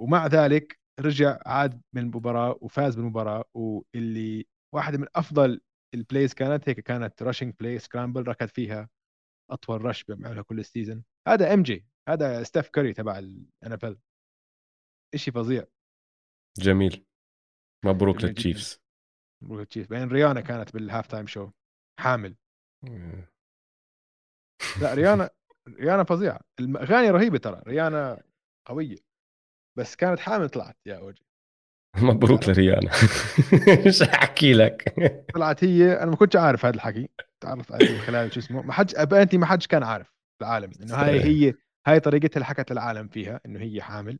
[0.00, 3.44] ومع ذلك رجع عاد من المباراة وفاز بالمباراة.
[3.54, 5.60] واللي واحدة من أفضل
[5.94, 8.88] ال plays كانت هيك كانت rushing play scramble ركض فيها
[9.50, 13.98] أطول rush بيعملها كل ال season هذا MJ هذا ستيف كاري تبع ال NFL
[15.16, 15.64] شيء فظيع.
[16.58, 17.06] جميل.
[17.84, 18.80] مبروك للتشيفز
[19.42, 21.50] مبروك لل Chiefs بعدين ريانا كانت بال halftime show
[22.00, 22.36] حامل
[24.82, 25.30] لا ريانا
[25.80, 27.62] ريانا فظيعه الاغاني رهيبة ترى.
[27.66, 28.22] ريانا
[28.68, 28.96] قوية.
[29.78, 31.25] بس كانت حامل طلعت يا OG
[32.02, 32.90] مبروك لريانا.
[33.86, 34.94] مش احكي لك.
[35.34, 37.08] طلعت هي أنا ما كنتش عارف هذا الحكي.
[37.40, 38.62] تعرفت عليه من خلال شو اسمه.
[38.62, 40.12] ما حدش apparently ما حدش كان عارف
[40.42, 41.54] العالم إنه هاي هي
[41.86, 44.18] هاي طريقتها اللي حكت للعالم فيها إنه هي حامل.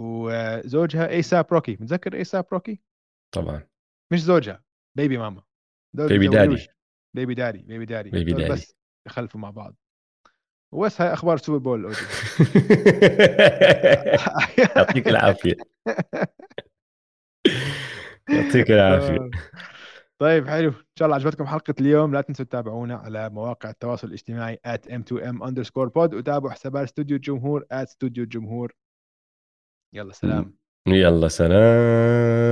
[0.00, 2.80] وزوجها ايساب روكي متذكر ايساب روكي
[3.34, 3.66] طبعا.
[4.12, 4.64] مش زوجها
[4.96, 5.42] baby mama
[5.96, 6.56] baby daddy
[7.16, 8.76] baby daddy baby daddy baby daddy بس
[9.06, 9.76] يخلفوا مع بعض.
[11.00, 11.84] هاي أخبار Super Bowl
[14.76, 15.54] يعطيك العافية.
[18.30, 19.20] يعطيك العافية.
[19.20, 19.30] آه.
[20.18, 20.68] طيب حلو.
[20.68, 22.12] إن شاء الله عجبتكم حلقة اليوم.
[22.14, 28.24] لا تنسوا تتابعونا على مواقع التواصل الاجتماعي m2m underscore pod وتابعوا حسابات استوديو الجمهور استوديو
[28.24, 28.72] الجمهور
[29.94, 30.56] يلا سلام.
[30.88, 32.49] يلا سلام.